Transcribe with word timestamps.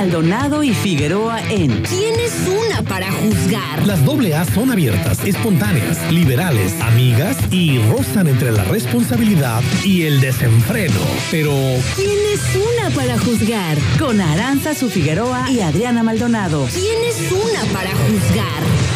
Maldonado 0.00 0.62
y 0.62 0.72
Figueroa 0.72 1.42
en 1.50 1.82
¿Quién 1.82 2.18
es 2.18 2.32
una 2.48 2.80
para 2.88 3.12
juzgar? 3.12 3.86
Las 3.86 4.02
doble 4.02 4.34
A 4.34 4.46
son 4.46 4.70
abiertas, 4.70 5.22
espontáneas, 5.26 6.10
liberales, 6.10 6.72
amigas 6.80 7.36
y 7.50 7.78
rozan 7.90 8.26
entre 8.26 8.50
la 8.50 8.64
responsabilidad 8.64 9.62
y 9.84 10.04
el 10.04 10.22
desenfreno. 10.22 10.98
Pero 11.30 11.52
¿Quién 11.96 12.16
es 12.32 12.40
una 12.56 12.96
para 12.96 13.18
juzgar? 13.18 13.76
con 13.98 14.22
Aranza 14.22 14.74
Su 14.74 14.88
Figueroa 14.88 15.50
y 15.50 15.60
Adriana 15.60 16.02
Maldonado. 16.02 16.66
¿Quién 16.72 17.04
es 17.06 17.30
una 17.30 17.70
para 17.70 17.90
juzgar? 17.90 18.89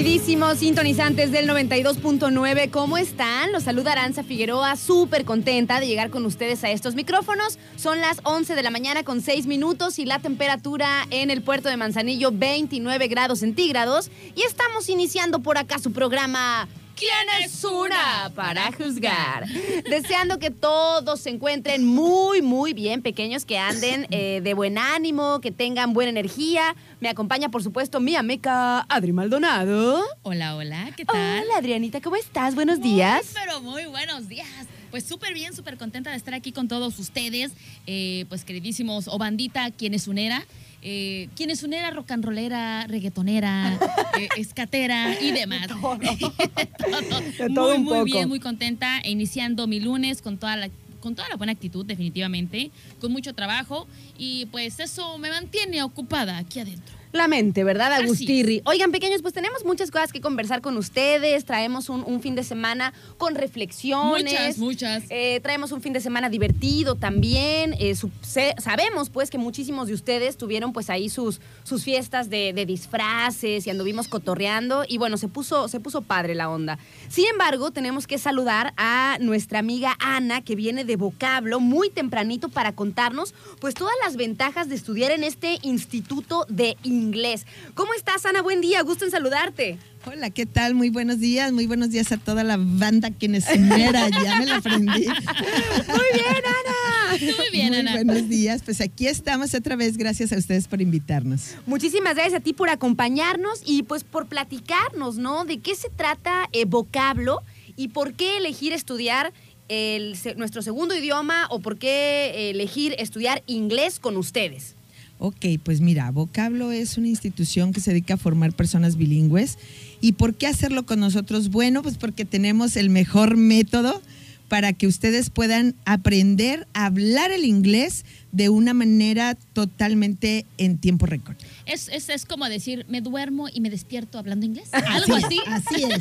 Queridísimos 0.00 0.60
sintonizantes 0.60 1.30
del 1.30 1.46
92.9. 1.46 2.70
¿Cómo 2.70 2.96
están? 2.96 3.52
Los 3.52 3.64
saluda 3.64 3.92
Aranza 3.92 4.22
Figueroa, 4.22 4.76
súper 4.76 5.26
contenta 5.26 5.78
de 5.78 5.88
llegar 5.88 6.08
con 6.08 6.24
ustedes 6.24 6.64
a 6.64 6.70
estos 6.70 6.94
micrófonos. 6.94 7.58
Son 7.76 8.00
las 8.00 8.22
11 8.22 8.54
de 8.54 8.62
la 8.62 8.70
mañana 8.70 9.04
con 9.04 9.20
6 9.20 9.46
minutos 9.46 9.98
y 9.98 10.06
la 10.06 10.18
temperatura 10.18 11.06
en 11.10 11.30
el 11.30 11.42
puerto 11.42 11.68
de 11.68 11.76
Manzanillo 11.76 12.30
29 12.32 13.08
grados 13.08 13.40
centígrados. 13.40 14.10
Y 14.34 14.40
estamos 14.44 14.88
iniciando 14.88 15.40
por 15.40 15.58
acá 15.58 15.78
su 15.78 15.92
programa 15.92 16.66
¿Quién 17.00 17.42
es 17.42 17.64
una 17.64 18.30
para 18.34 18.70
juzgar? 18.72 19.48
Deseando 19.88 20.38
que 20.38 20.50
todos 20.50 21.18
se 21.18 21.30
encuentren 21.30 21.82
muy, 21.82 22.42
muy 22.42 22.74
bien, 22.74 23.00
pequeños, 23.00 23.46
que 23.46 23.56
anden 23.56 24.06
eh, 24.10 24.42
de 24.42 24.52
buen 24.52 24.76
ánimo, 24.76 25.40
que 25.40 25.50
tengan 25.50 25.94
buena 25.94 26.10
energía. 26.10 26.76
Me 27.00 27.08
acompaña, 27.08 27.48
por 27.48 27.62
supuesto, 27.62 28.00
mi 28.00 28.16
amiga 28.16 28.80
Adri 28.90 29.14
Maldonado. 29.14 30.04
Hola, 30.24 30.56
hola, 30.56 30.90
¿qué 30.94 31.06
tal? 31.06 31.44
Hola, 31.44 31.56
Adrianita, 31.56 32.02
¿cómo 32.02 32.16
estás? 32.16 32.54
Buenos 32.54 32.82
días. 32.82 33.32
Muy, 33.32 33.42
pero 33.46 33.60
muy 33.62 33.86
buenos 33.86 34.28
días. 34.28 34.46
Pues 34.90 35.04
súper 35.04 35.32
bien, 35.32 35.54
súper 35.54 35.78
contenta 35.78 36.10
de 36.10 36.18
estar 36.18 36.34
aquí 36.34 36.52
con 36.52 36.68
todos 36.68 36.98
ustedes. 36.98 37.52
Eh, 37.86 38.26
pues 38.28 38.44
queridísimos, 38.44 39.08
o 39.08 39.16
bandita, 39.16 39.70
quien 39.70 39.94
es 39.94 40.06
unera. 40.06 40.44
Eh, 40.82 41.28
quien 41.36 41.50
es 41.50 41.62
unera, 41.62 41.90
rock 41.90 42.10
and 42.12 42.24
rollera, 42.24 42.86
reggaetonera, 42.86 43.78
eh, 44.18 44.28
escatera 44.36 45.20
y 45.20 45.30
demás. 45.32 45.66
todo. 45.68 45.98
De 46.00 47.48
muy, 47.48 47.54
todo 47.54 47.74
un 47.74 47.84
muy 47.84 47.92
poco. 47.92 48.04
bien, 48.04 48.28
muy 48.28 48.40
contenta. 48.40 49.00
Iniciando 49.04 49.66
mi 49.66 49.80
lunes 49.80 50.22
con 50.22 50.38
toda 50.38 50.56
la 50.56 50.70
con 51.00 51.14
toda 51.14 51.30
la 51.30 51.36
buena 51.36 51.52
actitud, 51.52 51.86
definitivamente, 51.86 52.70
con 53.00 53.10
mucho 53.10 53.34
trabajo 53.34 53.86
y 54.18 54.44
pues 54.46 54.80
eso 54.80 55.16
me 55.16 55.30
mantiene 55.30 55.82
ocupada 55.82 56.36
aquí 56.36 56.60
adentro. 56.60 56.99
La 57.12 57.26
mente, 57.26 57.64
¿verdad, 57.64 57.92
Agustirri? 57.92 58.62
Oigan, 58.66 58.92
pequeños, 58.92 59.20
pues 59.20 59.34
tenemos 59.34 59.64
muchas 59.64 59.90
cosas 59.90 60.12
que 60.12 60.20
conversar 60.20 60.60
con 60.60 60.76
ustedes. 60.76 61.44
Traemos 61.44 61.88
un, 61.88 62.04
un 62.06 62.22
fin 62.22 62.36
de 62.36 62.44
semana 62.44 62.92
con 63.18 63.34
reflexiones. 63.34 64.24
Muchas, 64.32 64.58
muchas. 64.58 65.02
Eh, 65.10 65.40
traemos 65.42 65.72
un 65.72 65.82
fin 65.82 65.92
de 65.92 66.00
semana 66.00 66.28
divertido 66.28 66.94
también. 66.94 67.74
Eh, 67.80 67.96
su- 67.96 68.10
se- 68.22 68.54
sabemos, 68.58 69.10
pues, 69.10 69.28
que 69.28 69.38
muchísimos 69.38 69.88
de 69.88 69.94
ustedes 69.94 70.36
tuvieron, 70.36 70.72
pues, 70.72 70.88
ahí 70.88 71.08
sus, 71.08 71.40
sus 71.64 71.82
fiestas 71.82 72.30
de, 72.30 72.52
de 72.52 72.64
disfraces 72.64 73.66
y 73.66 73.70
anduvimos 73.70 74.06
cotorreando. 74.06 74.84
Y 74.86 74.98
bueno, 74.98 75.16
se 75.16 75.26
puso, 75.26 75.66
se 75.66 75.80
puso 75.80 76.02
padre 76.02 76.36
la 76.36 76.48
onda. 76.48 76.78
Sin 77.08 77.26
embargo, 77.26 77.72
tenemos 77.72 78.06
que 78.06 78.18
saludar 78.18 78.72
a 78.76 79.18
nuestra 79.20 79.58
amiga 79.58 79.96
Ana, 79.98 80.42
que 80.42 80.54
viene 80.54 80.84
de 80.84 80.94
vocablo 80.94 81.58
muy 81.58 81.90
tempranito 81.90 82.50
para 82.50 82.72
contarnos, 82.76 83.34
pues, 83.60 83.74
todas 83.74 83.94
las 84.04 84.16
ventajas 84.16 84.68
de 84.68 84.76
estudiar 84.76 85.10
en 85.10 85.24
este 85.24 85.58
instituto 85.62 86.46
de 86.48 86.76
inglés. 87.00 87.46
¿Cómo 87.74 87.94
estás, 87.94 88.26
Ana? 88.26 88.42
Buen 88.42 88.60
día, 88.60 88.82
gusto 88.82 89.04
en 89.04 89.10
saludarte. 89.10 89.78
Hola, 90.06 90.30
¿qué 90.30 90.46
tal? 90.46 90.74
Muy 90.74 90.88
buenos 90.88 91.18
días, 91.18 91.52
muy 91.52 91.66
buenos 91.66 91.90
días 91.90 92.10
a 92.10 92.16
toda 92.16 92.42
la 92.42 92.56
banda 92.58 93.10
quienes 93.10 93.44
mera, 93.58 94.08
ya 94.24 94.36
me 94.36 94.46
la 94.46 94.56
aprendí. 94.56 95.06
Muy 95.06 96.06
bien, 96.14 96.36
Ana. 96.36 97.18
Muy 97.20 97.50
bien, 97.52 97.68
muy 97.68 97.78
Ana. 97.78 97.92
buenos 97.92 98.28
días, 98.28 98.62
pues 98.64 98.80
aquí 98.80 99.06
estamos 99.06 99.52
otra 99.54 99.76
vez, 99.76 99.98
gracias 99.98 100.32
a 100.32 100.38
ustedes 100.38 100.68
por 100.68 100.80
invitarnos. 100.80 101.54
Muchísimas 101.66 102.14
gracias 102.14 102.40
a 102.40 102.42
ti 102.42 102.54
por 102.54 102.70
acompañarnos 102.70 103.60
y 103.66 103.82
pues 103.82 104.04
por 104.04 104.26
platicarnos, 104.26 105.16
¿no? 105.16 105.44
De 105.44 105.58
qué 105.58 105.74
se 105.74 105.90
trata 105.90 106.48
eh, 106.52 106.64
vocablo 106.64 107.42
y 107.76 107.88
por 107.88 108.14
qué 108.14 108.38
elegir 108.38 108.72
estudiar 108.72 109.32
el 109.68 110.16
nuestro 110.36 110.62
segundo 110.62 110.96
idioma 110.96 111.46
o 111.50 111.60
por 111.60 111.78
qué 111.78 112.50
elegir 112.50 112.94
estudiar 112.98 113.42
inglés 113.46 114.00
con 114.00 114.16
ustedes. 114.16 114.74
Ok, 115.22 115.44
pues 115.62 115.82
mira, 115.82 116.10
Vocablo 116.10 116.72
es 116.72 116.96
una 116.96 117.08
institución 117.08 117.74
que 117.74 117.80
se 117.80 117.90
dedica 117.90 118.14
a 118.14 118.16
formar 118.16 118.54
personas 118.54 118.96
bilingües. 118.96 119.58
¿Y 120.00 120.12
por 120.12 120.34
qué 120.34 120.46
hacerlo 120.46 120.86
con 120.86 120.98
nosotros? 120.98 121.50
Bueno, 121.50 121.82
pues 121.82 121.98
porque 121.98 122.24
tenemos 122.24 122.74
el 122.76 122.88
mejor 122.88 123.36
método 123.36 124.00
para 124.48 124.72
que 124.72 124.86
ustedes 124.86 125.28
puedan 125.28 125.74
aprender 125.84 126.66
a 126.72 126.86
hablar 126.86 127.32
el 127.32 127.44
inglés 127.44 128.06
de 128.32 128.48
una 128.48 128.72
manera 128.72 129.34
totalmente 129.52 130.46
en 130.56 130.78
tiempo 130.78 131.04
récord. 131.04 131.36
Es, 131.66 131.88
es, 131.88 132.08
es 132.08 132.24
como 132.24 132.48
decir, 132.48 132.86
me 132.88 133.02
duermo 133.02 133.48
y 133.52 133.60
me 133.60 133.68
despierto 133.68 134.18
hablando 134.18 134.46
inglés. 134.46 134.70
Algo 134.72 135.18
es, 135.18 135.24
así. 135.24 135.38
Así 135.46 135.84
es. 135.84 135.98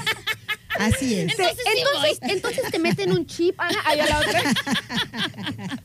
Así 0.77 1.15
es. 1.15 1.31
Entonces 1.31 1.57
sí 1.57 1.71
entonces, 1.77 2.19
entonces 2.21 2.71
te 2.71 2.79
meten 2.79 3.11
un 3.11 3.25
chip, 3.25 3.55
Ana, 3.59 3.77
ahí 3.85 3.99
a 3.99 4.05
la 4.05 4.19
otra. 4.19 4.43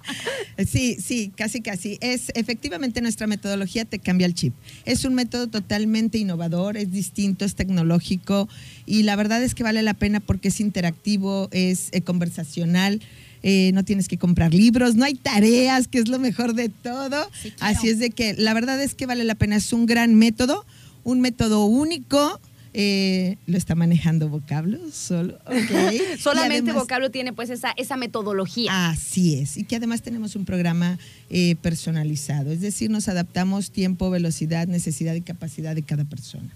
Sí, 0.67 0.97
sí, 1.05 1.33
casi 1.37 1.61
casi. 1.63 1.99
Es 2.01 2.31
efectivamente 2.35 3.01
nuestra 3.01 3.27
metodología 3.27 3.85
te 3.85 3.99
cambia 3.99 4.27
el 4.27 4.35
chip. 4.35 4.55
Es 4.85 5.05
un 5.05 5.15
método 5.15 5.49
totalmente 5.49 6.19
innovador, 6.19 6.77
es 6.77 6.93
distinto, 6.93 7.45
es 7.45 7.55
tecnológico 7.55 8.49
y 8.87 9.03
la 9.03 9.17
verdad 9.17 9.43
es 9.43 9.55
que 9.55 9.63
vale 9.63 9.83
la 9.83 9.95
pena 9.95 10.21
porque 10.21 10.49
es 10.49 10.61
interactivo, 10.61 11.49
es 11.53 11.89
eh, 11.93 12.03
conversacional. 12.03 13.01
eh, 13.43 13.73
no 13.75 13.85
tienes 13.85 14.09
que 14.09 14.17
comprar 14.17 14.55
libros, 14.55 14.95
no 14.95 15.05
hay 15.05 15.15
tareas, 15.15 15.87
que 15.89 15.99
es 15.99 16.09
lo 16.09 16.19
mejor 16.19 16.55
de 16.55 16.71
todo. 16.71 17.29
Sí. 17.43 17.53
Así 17.61 17.89
es 17.89 17.99
de 17.99 18.11
que 18.11 18.35
la 18.35 18.55
verdad 18.55 18.81
es 18.81 18.95
que 18.95 19.05
vale 19.07 19.25
la 19.25 19.35
pena. 19.35 19.57
Es 19.57 19.73
un 19.73 19.85
gran 19.87 20.15
método, 20.15 20.65
un 21.03 21.21
método 21.21 21.67
único. 21.67 22.41
Eh, 22.75 23.37
lo 23.47 23.57
está 23.57 23.75
manejando 23.75 24.29
vocablo 24.29 24.79
solo. 24.93 25.35
ok. 25.47 25.93
Y 25.95 26.19
Solamente 26.19 26.71
además- 26.71 26.83
vocablo 26.85 27.11
tiene 27.11 27.33
pues 27.33 27.49
esa, 27.51 27.73
esa 27.77 27.97
metodología. 27.97 28.89
Así 28.91 29.39
es, 29.39 29.57
y 29.57 29.65
que 29.65 29.77
además 29.77 30.03
tenemos 30.03 30.37
un 30.37 30.45
programa 30.45 30.99
eh, 31.31 31.57
personalizado, 31.63 32.51
es 32.51 32.61
decir, 32.61 32.91
nos 32.91 33.09
adaptamos 33.09 33.71
tiempo, 33.71 34.11
velocidad, 34.11 34.67
necesidad 34.67 35.15
y 35.15 35.21
capacidad 35.21 35.75
de 35.75 35.83
cada 35.83 36.05
persona. 36.05 36.51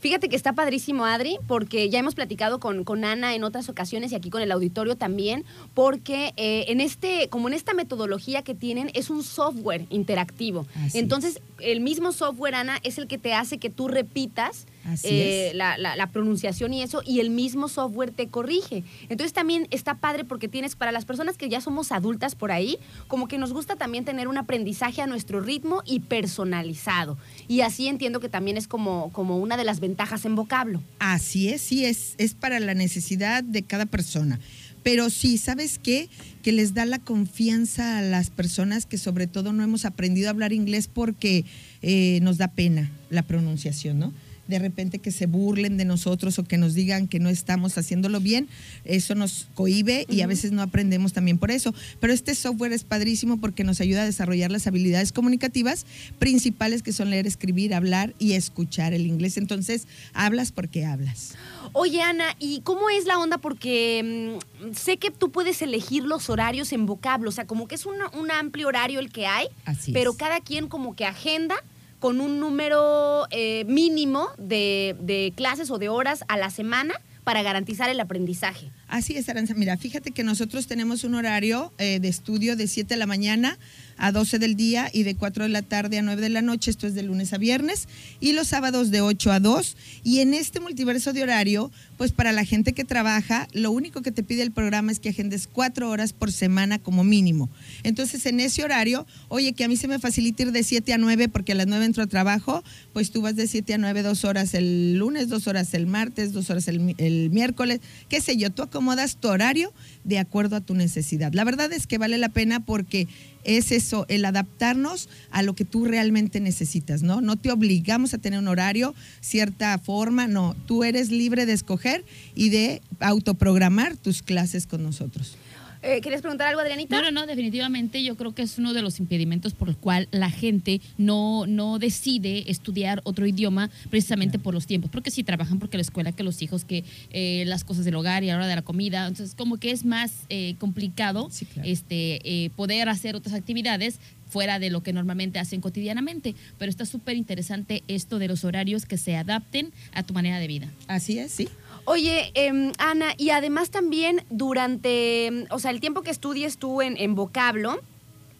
Fíjate 0.00 0.28
que 0.30 0.36
está 0.36 0.54
padrísimo, 0.54 1.04
Adri, 1.04 1.36
porque 1.46 1.90
ya 1.90 1.98
hemos 1.98 2.14
platicado 2.14 2.58
con, 2.58 2.84
con 2.84 3.04
Ana 3.04 3.34
en 3.34 3.44
otras 3.44 3.68
ocasiones 3.68 4.12
y 4.12 4.14
aquí 4.14 4.30
con 4.30 4.40
el 4.42 4.50
auditorio 4.50 4.96
también, 4.96 5.44
porque 5.74 6.32
eh, 6.36 6.64
en 6.68 6.80
este, 6.80 7.28
como 7.28 7.48
en 7.48 7.54
esta 7.54 7.74
metodología 7.74 8.42
que 8.42 8.54
tienen, 8.54 8.90
es 8.94 9.10
un 9.10 9.22
software 9.22 9.84
interactivo. 9.90 10.66
Así 10.76 10.98
Entonces, 10.98 11.40
el 11.60 11.80
mismo 11.80 12.12
software, 12.12 12.54
Ana, 12.54 12.78
es 12.82 12.96
el 12.98 13.06
que 13.06 13.18
te 13.18 13.34
hace 13.34 13.58
que 13.58 13.68
tú 13.70 13.88
repitas 13.88 14.66
eh, 15.02 15.52
la- 15.54 15.76
la 15.96 16.06
pronunciación 16.10 16.72
y 16.74 16.82
eso, 16.82 17.02
y 17.06 17.20
el 17.20 17.30
mismo 17.30 17.68
software 17.68 18.10
te 18.10 18.28
corrige. 18.28 18.84
Entonces 19.08 19.32
también 19.32 19.66
está 19.70 19.94
padre 19.96 20.24
porque 20.24 20.48
tienes, 20.48 20.76
para 20.76 20.92
las 20.92 21.04
personas 21.04 21.36
que 21.36 21.48
ya 21.48 21.60
somos 21.60 21.92
adultas 21.92 22.34
por 22.34 22.52
ahí, 22.52 22.78
como 23.08 23.28
que 23.28 23.38
nos 23.38 23.52
gusta 23.52 23.76
también 23.76 24.04
tener 24.04 24.28
un 24.28 24.38
aprendizaje 24.38 25.00
a 25.02 25.06
nuestro 25.06 25.40
ritmo 25.40 25.82
y 25.86 26.00
personalizado. 26.00 27.16
Y 27.48 27.60
así 27.62 27.88
entiendo 27.88 28.20
que 28.20 28.28
también 28.28 28.56
es 28.56 28.68
como, 28.68 29.10
como 29.12 29.38
una 29.38 29.56
de 29.56 29.64
las 29.64 29.80
ventajas 29.80 30.24
en 30.24 30.34
vocablo. 30.34 30.82
Así 30.98 31.48
es, 31.48 31.62
sí, 31.62 31.84
es, 31.84 32.14
es 32.18 32.34
para 32.34 32.60
la 32.60 32.74
necesidad 32.74 33.42
de 33.42 33.62
cada 33.62 33.86
persona. 33.86 34.38
Pero 34.82 35.08
sí, 35.08 35.38
¿sabes 35.38 35.78
qué? 35.78 36.10
Que 36.42 36.52
les 36.52 36.74
da 36.74 36.84
la 36.84 36.98
confianza 36.98 37.98
a 37.98 38.02
las 38.02 38.28
personas 38.28 38.84
que 38.84 38.98
sobre 38.98 39.26
todo 39.26 39.54
no 39.54 39.62
hemos 39.64 39.86
aprendido 39.86 40.28
a 40.28 40.30
hablar 40.30 40.52
inglés 40.52 40.88
porque 40.92 41.46
eh, 41.80 42.18
nos 42.22 42.36
da 42.36 42.48
pena 42.48 42.90
la 43.08 43.22
pronunciación, 43.22 43.98
¿no? 43.98 44.12
De 44.48 44.58
repente 44.58 44.98
que 44.98 45.10
se 45.10 45.26
burlen 45.26 45.76
de 45.76 45.84
nosotros 45.84 46.38
o 46.38 46.44
que 46.44 46.58
nos 46.58 46.74
digan 46.74 47.08
que 47.08 47.18
no 47.18 47.28
estamos 47.28 47.76
haciéndolo 47.78 48.20
bien, 48.20 48.48
eso 48.84 49.14
nos 49.14 49.48
cohibe 49.54 50.06
y 50.08 50.20
a 50.20 50.26
veces 50.26 50.52
no 50.52 50.62
aprendemos 50.62 51.12
también 51.12 51.38
por 51.38 51.50
eso. 51.50 51.74
Pero 52.00 52.12
este 52.12 52.34
software 52.34 52.72
es 52.72 52.84
padrísimo 52.84 53.38
porque 53.40 53.64
nos 53.64 53.80
ayuda 53.80 54.02
a 54.02 54.06
desarrollar 54.06 54.50
las 54.50 54.66
habilidades 54.66 55.12
comunicativas 55.12 55.86
principales 56.18 56.82
que 56.82 56.92
son 56.92 57.10
leer, 57.10 57.26
escribir, 57.26 57.74
hablar 57.74 58.14
y 58.18 58.32
escuchar 58.32 58.92
el 58.92 59.06
inglés. 59.06 59.36
Entonces, 59.36 59.86
hablas 60.12 60.52
porque 60.52 60.84
hablas. 60.84 61.34
Oye, 61.72 62.02
Ana, 62.02 62.36
¿y 62.38 62.60
cómo 62.60 62.90
es 62.90 63.04
la 63.06 63.18
onda? 63.18 63.38
Porque 63.38 64.38
mm, 64.62 64.74
sé 64.74 64.96
que 64.98 65.10
tú 65.10 65.30
puedes 65.30 65.60
elegir 65.62 66.04
los 66.04 66.30
horarios 66.30 66.72
en 66.72 66.86
vocablo, 66.86 67.30
o 67.30 67.32
sea, 67.32 67.46
como 67.46 67.66
que 67.66 67.74
es 67.74 67.86
un 67.86 68.30
amplio 68.30 68.68
horario 68.68 69.00
el 69.00 69.10
que 69.10 69.26
hay, 69.26 69.46
Así 69.64 69.92
pero 69.92 70.12
es. 70.12 70.16
cada 70.16 70.40
quien 70.40 70.68
como 70.68 70.94
que 70.94 71.04
agenda 71.04 71.56
con 72.04 72.20
un 72.20 72.38
número 72.38 73.26
eh, 73.30 73.64
mínimo 73.64 74.28
de, 74.36 74.94
de 75.00 75.32
clases 75.34 75.70
o 75.70 75.78
de 75.78 75.88
horas 75.88 76.22
a 76.28 76.36
la 76.36 76.50
semana 76.50 77.00
para 77.24 77.42
garantizar 77.42 77.88
el 77.88 77.98
aprendizaje. 77.98 78.70
Así 78.88 79.16
es, 79.16 79.26
Aranza. 79.30 79.54
Mira, 79.54 79.78
fíjate 79.78 80.10
que 80.10 80.22
nosotros 80.22 80.66
tenemos 80.66 81.04
un 81.04 81.14
horario 81.14 81.72
eh, 81.78 82.00
de 82.00 82.08
estudio 82.08 82.56
de 82.56 82.68
7 82.68 82.92
de 82.92 82.98
la 82.98 83.06
mañana 83.06 83.58
a 83.96 84.12
12 84.12 84.38
del 84.38 84.56
día 84.56 84.90
y 84.92 85.02
de 85.02 85.14
4 85.14 85.44
de 85.44 85.50
la 85.50 85.62
tarde 85.62 85.98
a 85.98 86.02
9 86.02 86.20
de 86.22 86.28
la 86.28 86.42
noche. 86.42 86.70
Esto 86.70 86.86
es 86.86 86.94
de 86.94 87.02
lunes 87.02 87.32
a 87.32 87.38
viernes. 87.38 87.88
Y 88.20 88.32
los 88.32 88.48
sábados 88.48 88.90
de 88.90 89.00
8 89.00 89.32
a 89.32 89.40
2. 89.40 89.76
Y 90.02 90.20
en 90.20 90.34
este 90.34 90.60
multiverso 90.60 91.12
de 91.12 91.22
horario, 91.22 91.70
pues 91.96 92.12
para 92.12 92.32
la 92.32 92.44
gente 92.44 92.72
que 92.72 92.84
trabaja, 92.84 93.48
lo 93.52 93.70
único 93.70 94.02
que 94.02 94.12
te 94.12 94.22
pide 94.22 94.42
el 94.42 94.52
programa 94.52 94.92
es 94.92 95.00
que 95.00 95.10
agendes 95.10 95.48
4 95.50 95.88
horas 95.88 96.12
por 96.12 96.32
semana 96.32 96.78
como 96.78 97.04
mínimo. 97.04 97.48
Entonces, 97.82 98.26
en 98.26 98.40
ese 98.40 98.64
horario, 98.64 99.06
oye, 99.28 99.52
que 99.52 99.64
a 99.64 99.68
mí 99.68 99.76
se 99.76 99.88
me 99.88 99.98
facilita 99.98 100.44
ir 100.44 100.52
de 100.52 100.62
7 100.62 100.92
a 100.92 100.98
9 100.98 101.28
porque 101.28 101.52
a 101.52 101.54
las 101.54 101.66
9 101.66 101.84
entro 101.84 102.02
a 102.02 102.06
trabajo, 102.06 102.62
pues 102.92 103.10
tú 103.10 103.22
vas 103.22 103.36
de 103.36 103.46
7 103.46 103.74
a 103.74 103.78
9, 103.78 104.02
dos 104.02 104.24
horas 104.24 104.54
el 104.54 104.96
lunes, 104.98 105.28
dos 105.28 105.46
horas 105.46 105.74
el 105.74 105.86
martes, 105.86 106.32
dos 106.32 106.50
horas 106.50 106.68
el, 106.68 106.94
el 106.98 107.30
miércoles, 107.30 107.80
qué 108.08 108.20
sé 108.20 108.36
yo, 108.36 108.50
tú 108.50 108.62
acomodas 108.62 109.16
tu 109.16 109.28
horario 109.28 109.72
de 110.04 110.18
acuerdo 110.18 110.56
a 110.56 110.60
tu 110.60 110.74
necesidad. 110.74 111.32
La 111.32 111.44
verdad 111.44 111.72
es 111.72 111.86
que 111.86 111.98
vale 111.98 112.18
la 112.18 112.28
pena 112.28 112.64
porque 112.64 113.08
es 113.44 113.72
eso, 113.72 114.06
el 114.08 114.24
adaptarnos 114.24 115.08
a 115.30 115.42
lo 115.42 115.54
que 115.54 115.64
tú 115.64 115.84
realmente 115.84 116.40
necesitas, 116.40 117.02
¿no? 117.02 117.20
No 117.20 117.36
te 117.36 117.52
obligamos 117.52 118.14
a 118.14 118.18
tener 118.18 118.38
un 118.38 118.48
horario, 118.48 118.94
cierta 119.20 119.78
forma, 119.78 120.26
no. 120.26 120.56
Tú 120.66 120.84
eres 120.84 121.10
libre 121.10 121.46
de 121.46 121.52
escoger 121.52 122.04
y 122.34 122.50
de 122.50 122.82
autoprogramar 123.00 123.96
tus 123.96 124.22
clases 124.22 124.66
con 124.66 124.82
nosotros. 124.82 125.36
Eh, 125.84 126.00
¿Querías 126.00 126.22
preguntar 126.22 126.48
algo, 126.48 126.60
Adrianita? 126.62 126.96
No, 126.96 127.02
no, 127.02 127.10
no, 127.10 127.26
definitivamente 127.26 128.02
yo 128.02 128.16
creo 128.16 128.34
que 128.34 128.40
es 128.40 128.56
uno 128.58 128.72
de 128.72 128.80
los 128.80 129.00
impedimentos 129.00 129.52
por 129.52 129.68
el 129.68 129.76
cual 129.76 130.08
la 130.12 130.30
gente 130.30 130.80
no, 130.96 131.46
no 131.46 131.78
decide 131.78 132.50
estudiar 132.50 133.02
otro 133.04 133.26
idioma 133.26 133.68
precisamente 133.90 134.38
por 134.38 134.54
los 134.54 134.66
tiempos, 134.66 134.90
porque 134.90 135.10
si 135.10 135.24
trabajan, 135.24 135.58
porque 135.58 135.76
la 135.76 135.82
escuela, 135.82 136.12
que 136.12 136.22
los 136.22 136.40
hijos, 136.40 136.64
que 136.64 136.84
eh, 137.10 137.44
las 137.46 137.64
cosas 137.64 137.84
del 137.84 137.96
hogar 137.96 138.24
y 138.24 138.30
a 138.30 138.32
la 138.32 138.38
hora 138.38 138.46
de 138.46 138.56
la 138.56 138.62
comida, 138.62 139.06
entonces 139.06 139.34
como 139.34 139.58
que 139.58 139.72
es 139.72 139.84
más 139.84 140.24
eh, 140.30 140.54
complicado 140.58 141.28
Sí, 141.30 141.44
claro. 141.44 141.68
este, 141.68 142.20
eh, 142.24 142.50
poder 142.56 142.88
hacer 142.88 143.14
otras 143.14 143.34
actividades 143.34 143.98
fuera 144.28 144.58
de 144.58 144.70
lo 144.70 144.82
que 144.82 144.92
normalmente 144.92 145.38
hacen 145.38 145.60
cotidianamente, 145.60 146.34
pero 146.58 146.70
está 146.70 146.86
súper 146.86 147.16
interesante 147.16 147.84
esto 147.88 148.18
de 148.18 148.26
los 148.26 148.42
horarios 148.44 148.86
que 148.86 148.96
se 148.96 149.14
adapten 149.16 149.70
a 149.92 150.02
tu 150.02 150.12
manera 150.14 150.40
de 150.40 150.46
vida. 150.48 150.72
Así 150.88 151.18
es, 151.18 151.30
sí. 151.30 151.48
Oye, 151.86 152.30
em, 152.34 152.72
Ana, 152.78 153.14
y 153.18 153.30
además 153.30 153.70
también 153.70 154.24
durante, 154.30 155.46
o 155.50 155.58
sea, 155.58 155.70
el 155.70 155.80
tiempo 155.80 156.02
que 156.02 156.10
estudies 156.10 156.56
tú 156.58 156.80
en, 156.80 156.96
en 156.96 157.14
vocablo, 157.14 157.80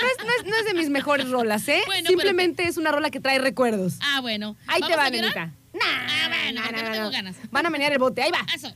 No 0.00 0.06
es, 0.06 0.24
no 0.26 0.32
es- 0.38 0.46
no 0.50 0.56
es 0.56 0.64
de 0.64 0.74
mis 0.74 0.90
mejores 0.90 1.28
rolas, 1.30 1.66
¿eh? 1.68 1.82
Bueno, 1.86 2.08
Simplemente 2.08 2.64
es 2.66 2.76
una 2.76 2.90
rola 2.92 3.10
que 3.10 3.20
trae 3.20 3.38
recuerdos. 3.38 3.94
Ah, 4.00 4.20
bueno. 4.20 4.56
Ahí 4.66 4.80
te 4.80 4.88
¿Vamos 4.96 4.98
va, 4.98 5.10
nenita. 5.10 5.46
Nah, 5.72 5.80
Ah, 5.84 6.28
bueno, 6.28 6.60
nah, 6.60 6.82
no 6.82 6.90
tengo 6.90 7.10
ganas. 7.10 7.36
Van 7.50 7.64
a 7.66 7.70
menear 7.70 7.92
el 7.92 7.98
bote, 7.98 8.22
ahí 8.22 8.30
va. 8.32 8.44
Eso. 8.54 8.74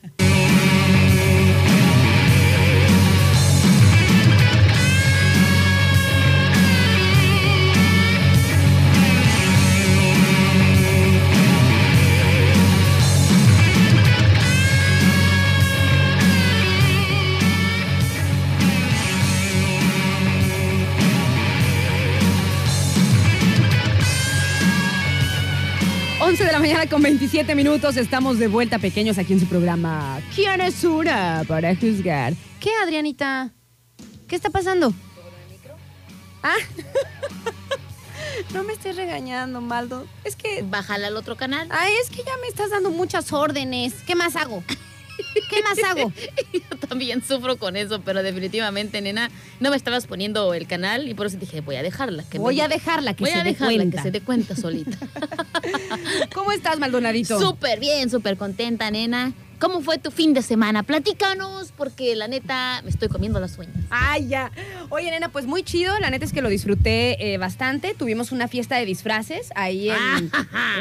11 26.34 26.46
de 26.46 26.52
la 26.52 26.58
mañana 26.58 26.88
con 26.88 27.00
27 27.00 27.54
minutos. 27.54 27.96
Estamos 27.96 28.40
de 28.40 28.48
vuelta 28.48 28.80
pequeños 28.80 29.18
aquí 29.18 29.34
en 29.34 29.38
su 29.38 29.46
programa. 29.46 30.20
¿Quién 30.34 30.60
es 30.60 30.82
una 30.82 31.44
para 31.46 31.76
juzgar? 31.76 32.34
¿Qué, 32.58 32.70
Adrianita? 32.82 33.52
¿Qué 34.26 34.34
está 34.34 34.50
pasando? 34.50 34.92
Ah. 36.42 36.56
no 38.52 38.64
me 38.64 38.72
estés 38.72 38.96
regañando, 38.96 39.60
Maldo. 39.60 40.08
Es 40.24 40.34
que. 40.34 40.62
Bájala 40.62 41.06
al 41.06 41.16
otro 41.16 41.36
canal. 41.36 41.68
Ay, 41.70 41.92
es 42.02 42.10
que 42.10 42.24
ya 42.24 42.36
me 42.42 42.48
estás 42.48 42.70
dando 42.70 42.90
muchas 42.90 43.32
órdenes. 43.32 43.94
¿Qué 44.04 44.16
más 44.16 44.34
hago? 44.34 44.64
¿Qué 45.50 45.62
más 45.62 45.78
hago? 45.85 46.12
Yo 46.52 46.78
también 46.88 47.23
sufro 47.23 47.56
con 47.56 47.76
eso, 47.76 48.00
pero 48.00 48.23
definitivamente, 48.23 49.00
nena, 49.00 49.30
no 49.61 49.71
me 49.71 49.76
estabas 49.76 50.06
poniendo 50.06 50.54
el 50.54 50.66
canal 50.66 51.09
y 51.09 51.14
por 51.14 51.26
eso 51.26 51.37
dije, 51.38 51.61
voy 51.61 51.76
a 51.76 51.83
dejarla. 51.83 52.25
Que 52.25 52.38
Voy 52.38 52.56
me- 52.56 52.62
a 52.62 52.68
dejarla 52.68 53.14
que 53.14 53.25
voy 53.25 53.30
se 53.33 53.38
a 53.38 53.44
dé 53.44 53.50
dejarla 53.50 53.76
cuenta. 53.78 53.97
que 53.99 54.02
se 54.02 54.11
dé 54.11 54.21
cuenta 54.21 54.56
solita. 54.56 54.97
¿Cómo 56.35 56.52
estás, 56.52 56.78
Maldonadito? 56.78 57.40
Súper 57.40 57.80
bien, 57.80 58.11
súper 58.11 58.37
contenta, 58.37 58.90
nena. 58.90 59.33
¿Cómo 59.58 59.80
fue 59.80 59.99
tu 59.99 60.11
fin 60.11 60.34
de 60.34 60.42
semana? 60.42 60.82
Platícanos, 60.82 61.73
porque 61.76 62.16
la 62.16 62.28
neta 62.28 62.80
me 62.84 62.90
estoy 62.90 63.08
comiendo 63.08 63.40
las 63.40 63.56
uñas. 63.58 63.73
Ay, 63.90 64.28
ya. 64.28 64.50
Oye, 64.90 65.11
nena, 65.11 65.28
pues 65.30 65.46
muy 65.46 65.62
chido. 65.62 65.99
La 66.00 66.11
neta 66.11 66.25
es 66.25 66.32
que 66.32 66.42
lo 66.42 66.49
disfruté 66.49 67.32
eh, 67.34 67.38
bastante. 67.38 67.94
Tuvimos 67.94 68.32
una 68.32 68.49
fiesta 68.49 68.76
de 68.76 68.84
disfraces 68.84 69.50
ahí 69.54 69.90
en, 69.90 70.30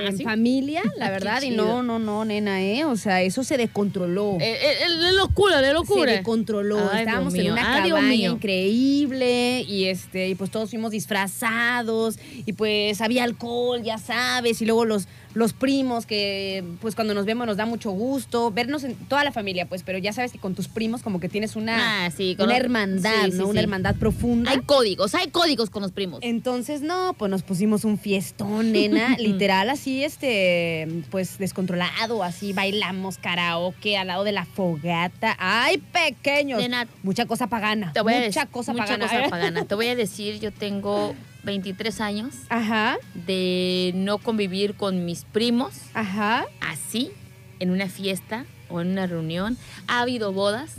en 0.03 0.17
¿sí? 0.17 0.23
familia, 0.23 0.81
la 0.97 1.09
verdad. 1.11 1.41
Y 1.41 1.51
no, 1.51 1.83
no, 1.83 1.99
no, 1.99 2.25
nena, 2.25 2.61
¿eh? 2.61 2.85
O 2.85 2.95
sea, 2.95 3.21
eso 3.21 3.43
se 3.43 3.57
descontroló. 3.57 4.37
Eh, 4.39 4.51
eh, 4.53 4.77
eh, 4.85 4.89
de 4.97 5.13
locura, 5.13 5.61
de 5.61 5.67
se 5.67 5.73
locura. 5.73 6.11
descontroló. 6.11 6.77
Ay, 6.79 6.83
Dios 6.83 6.99
Estábamos 6.99 7.33
en 7.35 7.51
una 7.51 7.75
Ay, 7.75 7.83
Dios 7.83 7.99
cabaña 7.99 8.29
increíble 8.31 9.61
y 9.61 9.85
este 9.85 10.29
y 10.29 10.35
pues 10.35 10.51
todos 10.51 10.69
fuimos 10.69 10.91
disfrazados 10.91 12.17
y 12.45 12.53
pues 12.53 13.01
había 13.01 13.23
alcohol, 13.23 13.81
ya 13.83 13.97
sabes, 13.97 14.61
y 14.61 14.65
luego 14.65 14.85
los 14.85 15.07
los 15.33 15.53
primos 15.53 16.05
que 16.05 16.63
pues 16.81 16.95
cuando 16.95 17.13
nos 17.13 17.25
vemos 17.25 17.47
nos 17.47 17.57
da 17.57 17.65
mucho 17.65 17.91
gusto 17.91 18.51
vernos 18.51 18.83
en 18.83 18.95
toda 18.95 19.23
la 19.23 19.31
familia, 19.31 19.65
pues, 19.67 19.83
pero 19.83 19.97
ya 19.97 20.13
sabes 20.13 20.31
que 20.31 20.37
con 20.39 20.53
tus 20.55 20.67
primos 20.67 21.01
como 21.01 21.19
que 21.19 21.29
tienes 21.29 21.55
una 21.55 22.05
Ah, 22.05 22.11
sí, 22.11 22.35
con 22.35 22.47
una 22.47 22.57
hermandad, 22.57 23.25
sí, 23.25 23.31
¿no? 23.31 23.45
sí. 23.45 23.49
Una 23.51 23.59
hermandad 23.61 23.95
profunda. 23.95 24.51
Hay 24.51 24.59
códigos, 24.61 25.15
hay 25.15 25.27
códigos 25.29 25.69
con 25.69 25.81
los 25.81 25.91
primos. 25.91 26.19
Entonces, 26.21 26.81
no, 26.81 27.13
pues 27.17 27.31
nos 27.31 27.41
pusimos 27.43 27.83
un 27.85 27.97
fiestón, 27.97 28.71
nena, 28.71 29.15
literal, 29.19 29.69
así, 29.69 30.03
este, 30.03 30.87
pues 31.09 31.37
descontrolado, 31.37 32.23
así, 32.23 32.53
bailamos 32.53 33.17
karaoke 33.17 33.97
al 33.97 34.07
lado 34.07 34.23
de 34.23 34.31
la 34.33 34.45
fogata. 34.45 35.35
¡Ay, 35.39 35.77
pequeños! 35.77 36.61
Nena, 36.61 36.87
mucha 37.03 37.25
cosa 37.25 37.47
pagana. 37.47 37.91
Te 37.93 38.01
voy 38.01 38.13
a 38.13 38.17
mucha 38.17 38.41
decir- 38.41 38.51
cosa 38.51 38.71
mucha 38.73 38.85
pagana. 38.85 39.07
cosa 39.07 39.23
pagana. 39.29 39.65
Te 39.65 39.75
voy 39.75 39.87
a 39.87 39.95
decir, 39.95 40.39
yo 40.39 40.51
tengo 40.51 41.15
23 41.43 42.01
años 42.01 42.33
Ajá, 42.49 42.97
de 43.13 43.91
no 43.95 44.17
convivir 44.17 44.75
con 44.75 45.05
mis 45.05 45.25
primos 45.25 45.73
ajá. 45.93 46.45
así, 46.61 47.11
en 47.59 47.69
una 47.71 47.87
fiesta 47.89 48.45
o 48.69 48.81
en 48.81 48.89
una 48.91 49.07
reunión. 49.07 49.57
Ha 49.87 50.01
habido 50.01 50.31
bodas, 50.33 50.75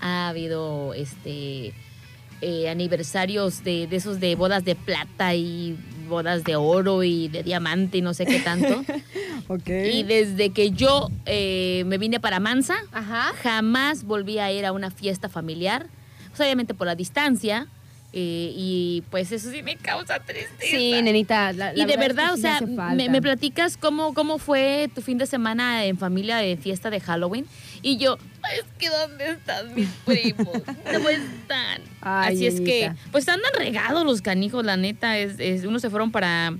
ha 0.00 0.28
habido 0.28 0.94
este 0.94 1.72
eh, 2.40 2.68
aniversarios 2.68 3.62
de, 3.62 3.86
de 3.86 3.96
esos 3.96 4.18
de 4.18 4.34
bodas 4.34 4.64
de 4.64 4.74
plata 4.74 5.34
y 5.34 5.76
bodas 6.08 6.42
de 6.44 6.56
oro 6.56 7.02
y 7.04 7.28
de 7.28 7.42
diamante 7.44 7.98
y 7.98 8.02
no 8.02 8.14
sé 8.14 8.26
qué 8.26 8.40
tanto. 8.40 8.82
Ok. 9.48 9.68
y 9.68 10.02
desde 10.04 10.50
que 10.50 10.70
yo 10.70 11.08
eh, 11.26 11.82
me 11.86 11.98
vine 11.98 12.20
para 12.20 12.38
Mansa, 12.40 12.76
Ajá. 12.92 13.32
jamás 13.42 14.04
volví 14.04 14.38
a 14.38 14.50
ir 14.52 14.64
a 14.64 14.72
una 14.72 14.90
fiesta 14.90 15.28
familiar. 15.28 15.88
Pues, 16.28 16.40
obviamente 16.40 16.74
por 16.74 16.86
la 16.86 16.94
distancia. 16.94 17.66
Eh, 18.14 18.52
y 18.54 19.02
pues 19.10 19.32
eso 19.32 19.50
sí 19.50 19.62
me 19.62 19.76
causa 19.76 20.18
tristeza. 20.20 20.54
Sí, 20.60 21.00
nenita. 21.02 21.52
la- 21.52 21.72
la 21.72 21.82
y 21.82 21.86
de 21.86 21.96
verdad, 21.96 22.34
o 22.34 22.36
sea, 22.36 22.60
me, 22.60 23.22
platicas 23.22 23.76
cómo, 23.78 24.12
cómo 24.12 24.38
fue 24.38 24.90
tu 24.94 25.00
fin 25.00 25.16
de 25.18 25.26
semana 25.26 25.84
en 25.86 25.96
familia 25.96 26.36
de 26.36 26.56
fiesta 26.58 26.90
de 26.90 27.00
Halloween. 27.00 27.46
Y 27.80 27.96
yo, 27.96 28.18
es 28.54 28.64
que 28.78 28.88
¿dónde 28.90 29.30
están 29.30 29.74
mis 29.74 29.88
primos? 30.04 30.46
No 30.92 31.08
están. 31.08 31.80
Ay, 32.02 32.34
Así 32.34 32.46
es 32.46 32.60
que, 32.60 32.92
pues 33.10 33.26
andan 33.28 33.50
regados 33.56 34.04
los 34.04 34.20
canijos, 34.22 34.64
la 34.64 34.76
neta. 34.76 35.16
Es, 35.18 35.36
es- 35.38 35.64
unos 35.64 35.80
se 35.82 35.88
fueron 35.90 36.12
para, 36.12 36.54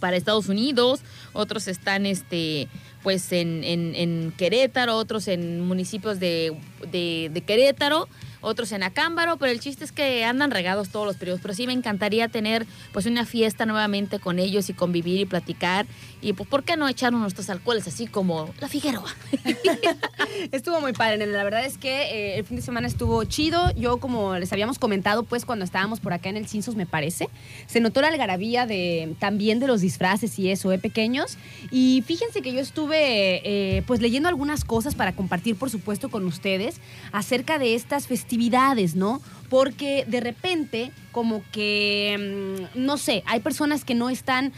para 0.00 0.16
Estados 0.16 0.48
Unidos, 0.48 1.00
otros 1.32 1.68
están 1.68 2.06
este 2.06 2.68
pues 3.04 3.32
en, 3.32 3.64
en- 3.64 3.94
en 3.96 4.32
Querétaro, 4.36 4.96
otros 4.96 5.26
en 5.28 5.60
municipios 5.60 6.20
de, 6.20 6.56
de- 6.92 7.30
de 7.32 7.40
Querétaro, 7.40 8.08
otros 8.42 8.72
en 8.72 8.82
Acámbaro, 8.82 9.36
pero 9.38 9.50
el 9.50 9.60
chiste 9.60 9.84
es 9.84 9.92
que 9.92 10.24
andan 10.24 10.50
regados 10.50 10.90
todos 10.90 11.06
los 11.06 11.16
periodos. 11.16 11.40
Pero 11.40 11.54
sí 11.54 11.66
me 11.66 11.72
encantaría 11.72 12.28
tener 12.28 12.66
pues 12.92 13.06
una 13.06 13.24
fiesta 13.24 13.66
nuevamente 13.66 14.18
con 14.18 14.38
ellos 14.38 14.68
y 14.68 14.74
convivir 14.74 15.20
y 15.20 15.24
platicar. 15.24 15.86
Y 16.20 16.34
pues, 16.34 16.48
¿por 16.48 16.62
qué 16.64 16.76
no 16.76 16.88
echar 16.88 17.12
nuestros 17.12 17.48
alcoholes 17.50 17.86
así 17.88 18.06
como 18.06 18.50
la 18.60 18.68
Figueroa? 18.68 19.14
Estuvo 20.52 20.80
muy 20.80 20.92
padre. 20.92 21.26
La 21.26 21.44
verdad 21.44 21.64
es 21.64 21.78
que 21.78 22.02
eh, 22.02 22.38
el 22.38 22.44
fin 22.44 22.56
de 22.56 22.62
semana 22.62 22.86
estuvo 22.86 23.22
chido. 23.24 23.72
Yo, 23.74 23.98
como 23.98 24.36
les 24.36 24.52
habíamos 24.52 24.78
comentado, 24.78 25.22
pues 25.22 25.44
cuando 25.44 25.64
estábamos 25.64 26.00
por 26.00 26.12
acá 26.12 26.28
en 26.28 26.36
el 26.36 26.46
Cinsos, 26.46 26.76
me 26.76 26.86
parece, 26.86 27.28
se 27.66 27.80
notó 27.80 28.00
la 28.00 28.08
algarabía 28.08 28.66
de, 28.66 29.14
también 29.18 29.60
de 29.60 29.66
los 29.66 29.80
disfraces 29.80 30.38
y 30.38 30.50
eso, 30.50 30.72
¿eh? 30.72 30.78
Pequeños. 30.78 31.38
Y 31.70 32.02
fíjense 32.06 32.42
que 32.42 32.52
yo 32.52 32.60
estuve, 32.60 33.42
eh, 33.44 33.82
pues 33.86 34.00
leyendo 34.00 34.28
algunas 34.28 34.64
cosas 34.64 34.94
para 34.94 35.12
compartir, 35.12 35.56
por 35.56 35.70
supuesto, 35.70 36.10
con 36.10 36.26
ustedes 36.26 36.76
acerca 37.12 37.58
de 37.58 37.74
estas 37.74 38.06
festividades, 38.06 38.31
¿no? 38.94 39.20
Porque 39.48 40.04
de 40.08 40.20
repente, 40.20 40.92
como 41.10 41.42
que, 41.52 42.66
mm, 42.74 42.78
no 42.84 42.96
sé, 42.96 43.22
hay 43.26 43.40
personas 43.40 43.84
que 43.84 43.94
no 43.94 44.08
están 44.08 44.52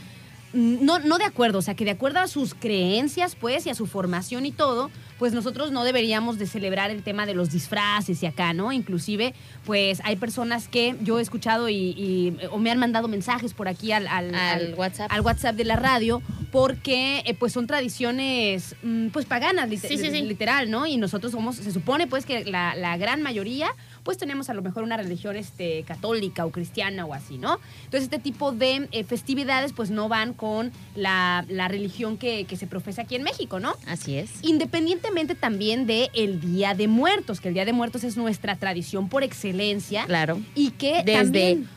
no, 0.55 0.99
no 1.01 1.19
de 1.19 1.25
acuerdo, 1.25 1.59
o 1.59 1.63
sea, 1.63 1.75
que 1.75 1.85
de 1.85 1.91
acuerdo 1.91 2.21
a 2.21 2.27
sus 2.29 2.55
creencias, 2.55 3.35
pues, 3.37 3.67
y 3.67 3.71
a 3.71 3.75
su 3.75 3.87
formación 3.87 4.47
y 4.47 4.53
todo, 4.53 4.91
pues 5.19 5.33
nosotros 5.33 5.71
no 5.73 5.85
deberíamos 5.85 6.39
de 6.39 6.47
celebrar 6.47 6.91
el 6.91 7.03
tema 7.03 7.27
de 7.27 7.35
los 7.35 7.51
disfraces 7.51 8.23
y 8.23 8.27
acá, 8.27 8.53
¿no? 8.53 8.73
Inclusive, 8.73 9.35
pues 9.65 10.01
hay 10.05 10.17
personas 10.17 10.67
que 10.69 10.97
yo 11.03 11.19
he 11.19 11.23
escuchado 11.23 11.69
y, 11.69 11.75
y- 11.77 12.37
o 12.51 12.59
me 12.59 12.71
han 12.71 12.79
mandado 12.79 13.07
mensajes 13.09 13.55
por 13.55 13.69
aquí 13.69 13.93
al, 13.93 14.07
al- 14.09 14.35
Al 14.35 14.67
al- 14.67 14.75
WhatsApp. 14.75 15.11
al 15.13 15.21
WhatsApp 15.21 15.55
de 15.57 15.65
la 15.65 15.77
radio, 15.77 16.21
porque 16.51 17.23
eh, 17.27 17.35
pues 17.35 17.53
son 17.53 17.67
tradiciones 17.67 18.77
mm, 18.83 19.09
pues 19.09 19.27
paganas, 19.27 19.69
lit- 19.69 19.81
Sí, 19.87 19.99
sí, 19.99 20.11
sí. 20.11 20.23
literal, 20.23 20.71
¿no? 20.71 20.87
Y 20.87 20.97
nosotros 20.97 21.33
somos, 21.33 21.57
se 21.57 21.73
supone 21.73 22.07
pues 22.07 22.27
que 22.27 22.45
la, 22.45 22.75
la 22.77 22.97
gran 22.97 23.23
mayoría 23.23 23.71
pues 24.05 24.19
tenemos 24.19 24.51
a 24.51 24.55
lo 24.55 24.63
mejor 24.63 24.83
una 24.85 24.97
religión 24.97 25.35
este, 25.35 25.83
católica 25.83 26.45
o 26.45 26.51
cristiana 26.51 27.07
o 27.07 27.15
así, 27.15 27.39
¿no? 27.39 27.59
Entonces 27.87 28.03
este 28.05 28.19
tipo 28.19 28.53
de 28.53 28.87
eh, 28.93 29.03
festividades 29.05 29.73
pues 29.73 29.91
no 29.91 30.09
van 30.11 30.35
con 30.35 30.71
la, 30.95 31.45
la 31.49 31.69
religión 31.69 32.19
que, 32.19 32.45
que 32.45 32.57
se 32.57 32.67
profesa 32.67 33.03
aquí 33.03 33.15
en 33.17 33.23
México, 33.23 33.61
¿no? 33.61 33.75
Así 33.87 34.17
es. 34.19 34.31
Independientemente 34.43 35.35
también 35.35 35.87
de 35.87 36.11
el 36.15 36.41
Día 36.41 36.75
de 36.75 36.87
Muertos, 36.87 37.41
que 37.41 37.49
el 37.49 37.55
Día 37.55 37.65
de 37.65 37.73
Muertos 37.73 38.05
es 38.05 38.17
nuestra 38.19 38.57
tradición 38.57 39.09
por 39.09 39.23
excelencia 39.25 40.05
Claro. 40.05 40.39
y 40.55 40.71
que 40.73 41.03
Desde- 41.05 41.13
también 41.15 41.69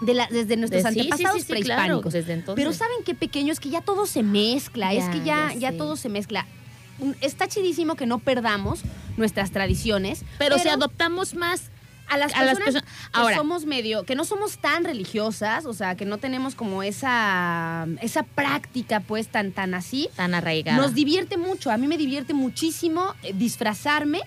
de 0.00 0.14
la- 0.14 0.28
desde 0.30 0.56
nuestros 0.56 0.82
De- 0.82 0.88
sí, 0.90 0.94
sí, 0.94 1.02
sí, 1.04 1.10
antepasados 1.12 1.44
claro, 1.44 1.60
prehispánicos. 1.60 2.12
desde 2.14 2.32
entonces. 2.32 2.64
Pero 2.64 2.72
saben 2.72 2.96
qué 3.04 3.14
pequeño 3.14 3.52
es 3.52 3.60
que 3.60 3.68
ya 3.68 3.82
todo 3.82 4.06
se 4.06 4.22
mezcla, 4.22 4.94
es 4.94 5.04
que 5.10 5.22
ya, 5.24 5.52
ya 5.54 5.72
todo 5.76 5.96
se 5.96 6.08
mezcla. 6.08 6.46
Está 7.20 7.48
chidísimo 7.48 7.94
que 7.96 8.06
no 8.06 8.18
perdamos 8.18 8.80
nuestras 9.16 9.50
tradiciones, 9.50 10.24
pero, 10.38 10.58
si 10.58 10.68
adoptamos 10.68 11.34
más 11.34 11.70
a 12.08 12.16
las 12.16 12.34
a 12.34 12.44
las 12.44 12.56
personas 12.58 12.82
personas- 12.82 12.84
que 13.12 13.18
ahora- 13.20 13.36
somos 13.36 13.66
medio, 13.66 14.04
que 14.04 14.14
no 14.16 14.24
somos 14.24 14.58
tan 14.58 14.84
religiosas, 14.84 15.64
o 15.66 15.72
sea, 15.72 15.94
que 15.94 16.04
no 16.04 16.18
tenemos 16.18 16.54
como 16.56 16.82
esa, 16.82 17.86
esa 18.02 18.24
práctica 18.24 18.98
pues 19.00 19.28
tan, 19.28 19.52
tan 19.52 19.74
así, 19.74 20.08
tan 20.16 20.34
arraigadas. 20.34 20.80
nos 20.80 20.94
divierte 20.94 21.36
mucho. 21.36 21.70
A 21.70 21.76
mí 21.76 21.86
me 21.86 21.96
divierte 21.96 22.34
muchísimo 22.34 23.14
eh, 23.22 23.32
disfrazarme 23.32 24.22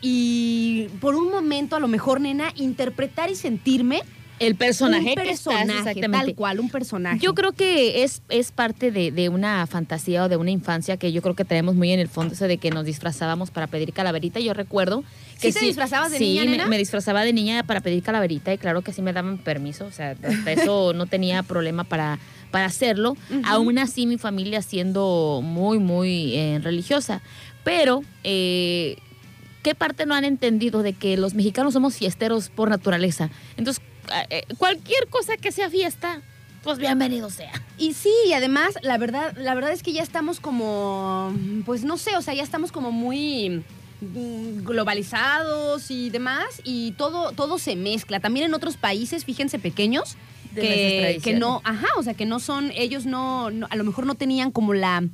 y 0.00 0.88
por 1.00 1.14
un 1.14 1.30
momento, 1.30 1.76
a 1.76 1.80
lo 1.80 1.88
mejor, 1.88 2.20
nena, 2.20 2.52
interpretar 2.54 3.30
y 3.30 3.34
sentirme 3.34 4.02
el 4.38 4.54
personaje 4.54 5.10
un 5.10 5.14
que 5.14 5.30
estás, 5.30 5.54
personaje, 5.66 6.00
tal 6.00 6.34
cual, 6.34 6.60
un 6.60 6.68
personaje. 6.70 7.18
Yo 7.20 7.34
creo 7.34 7.52
que 7.52 8.02
es, 8.04 8.22
es 8.28 8.52
parte 8.52 8.90
de, 8.90 9.10
de 9.10 9.28
una 9.28 9.66
fantasía 9.66 10.24
o 10.24 10.28
de 10.28 10.36
una 10.36 10.50
infancia 10.50 10.96
que 10.96 11.12
yo 11.12 11.22
creo 11.22 11.34
que 11.34 11.44
traemos 11.44 11.74
muy 11.74 11.92
en 11.92 12.00
el 12.00 12.08
fondo, 12.08 12.34
eso 12.34 12.46
de 12.46 12.58
que 12.58 12.70
nos 12.70 12.84
disfrazábamos 12.84 13.50
para 13.50 13.66
pedir 13.66 13.92
calaverita. 13.92 14.40
Yo 14.40 14.52
recuerdo 14.54 15.04
que 15.40 15.52
¿Sí 15.52 15.58
te 15.58 15.64
disfrazabas 15.66 16.10
de 16.12 16.18
sí, 16.18 16.24
niña, 16.24 16.44
me- 16.44 16.50
nena? 16.50 16.66
Me, 16.66 16.78
disfrazaba 16.78 17.24
de 17.24 17.32
niña 17.32 17.62
para 17.62 17.80
pedir 17.80 18.02
calaverita 18.02 18.52
y 18.52 18.58
claro 18.58 18.82
que 18.82 18.92
sí 18.92 19.02
me 19.02 19.12
daban 19.12 19.38
permiso, 19.38 19.86
o 19.86 19.90
sea, 19.92 20.10
hasta 20.10 20.52
eso 20.52 20.92
no 20.92 21.06
tenía 21.06 21.42
problema 21.42 21.84
para, 21.84 22.18
para 22.50 22.66
hacerlo. 22.66 23.12
Ujú. 23.30 23.40
Aún 23.44 23.78
así 23.78 24.06
mi 24.06 24.18
familia 24.18 24.62
siendo 24.62 25.40
muy, 25.42 25.78
muy 25.78 26.34
eh, 26.34 26.60
religiosa. 26.62 27.22
Pero, 27.64 28.02
eh, 28.22 28.96
¿qué 29.62 29.74
parte 29.74 30.06
no 30.06 30.14
han 30.14 30.24
entendido 30.24 30.82
de 30.82 30.92
que 30.92 31.16
los 31.16 31.34
mexicanos 31.34 31.72
somos 31.72 31.96
fiesteros 31.96 32.48
por 32.48 32.68
naturaleza? 32.70 33.30
Entonces, 33.56 33.82
cualquier 34.58 35.08
cosa 35.08 35.36
que 35.36 35.52
sea 35.52 35.70
fiesta, 35.70 36.20
pues 36.62 36.78
bienvenido 36.78 37.30
sea. 37.30 37.52
Y 37.78 37.92
sí, 37.94 38.12
y 38.28 38.32
además, 38.32 38.74
la 38.82 38.98
verdad, 38.98 39.36
la 39.36 39.54
verdad 39.54 39.72
es 39.72 39.82
que 39.82 39.92
ya 39.92 40.02
estamos 40.02 40.40
como, 40.40 41.32
pues 41.64 41.84
no 41.84 41.96
sé, 41.96 42.16
o 42.16 42.22
sea, 42.22 42.34
ya 42.34 42.42
estamos 42.42 42.72
como 42.72 42.90
muy 42.90 43.62
mm, 44.00 44.64
globalizados 44.64 45.90
y 45.90 46.10
demás, 46.10 46.60
y 46.64 46.92
todo, 46.92 47.32
todo 47.32 47.58
se 47.58 47.76
mezcla. 47.76 48.20
También 48.20 48.46
en 48.46 48.54
otros 48.54 48.76
países, 48.76 49.24
fíjense, 49.24 49.58
pequeños, 49.58 50.16
que, 50.54 51.20
que 51.22 51.34
no, 51.34 51.60
ajá, 51.64 51.86
o 51.98 52.02
sea, 52.02 52.14
que 52.14 52.24
no 52.26 52.40
son, 52.40 52.72
ellos 52.74 53.04
no, 53.06 53.50
no- 53.50 53.66
a 53.70 53.76
lo 53.76 53.84
mejor 53.84 54.06
no 54.06 54.14
tenían 54.14 54.50
como 54.50 54.72
la, 54.74 55.04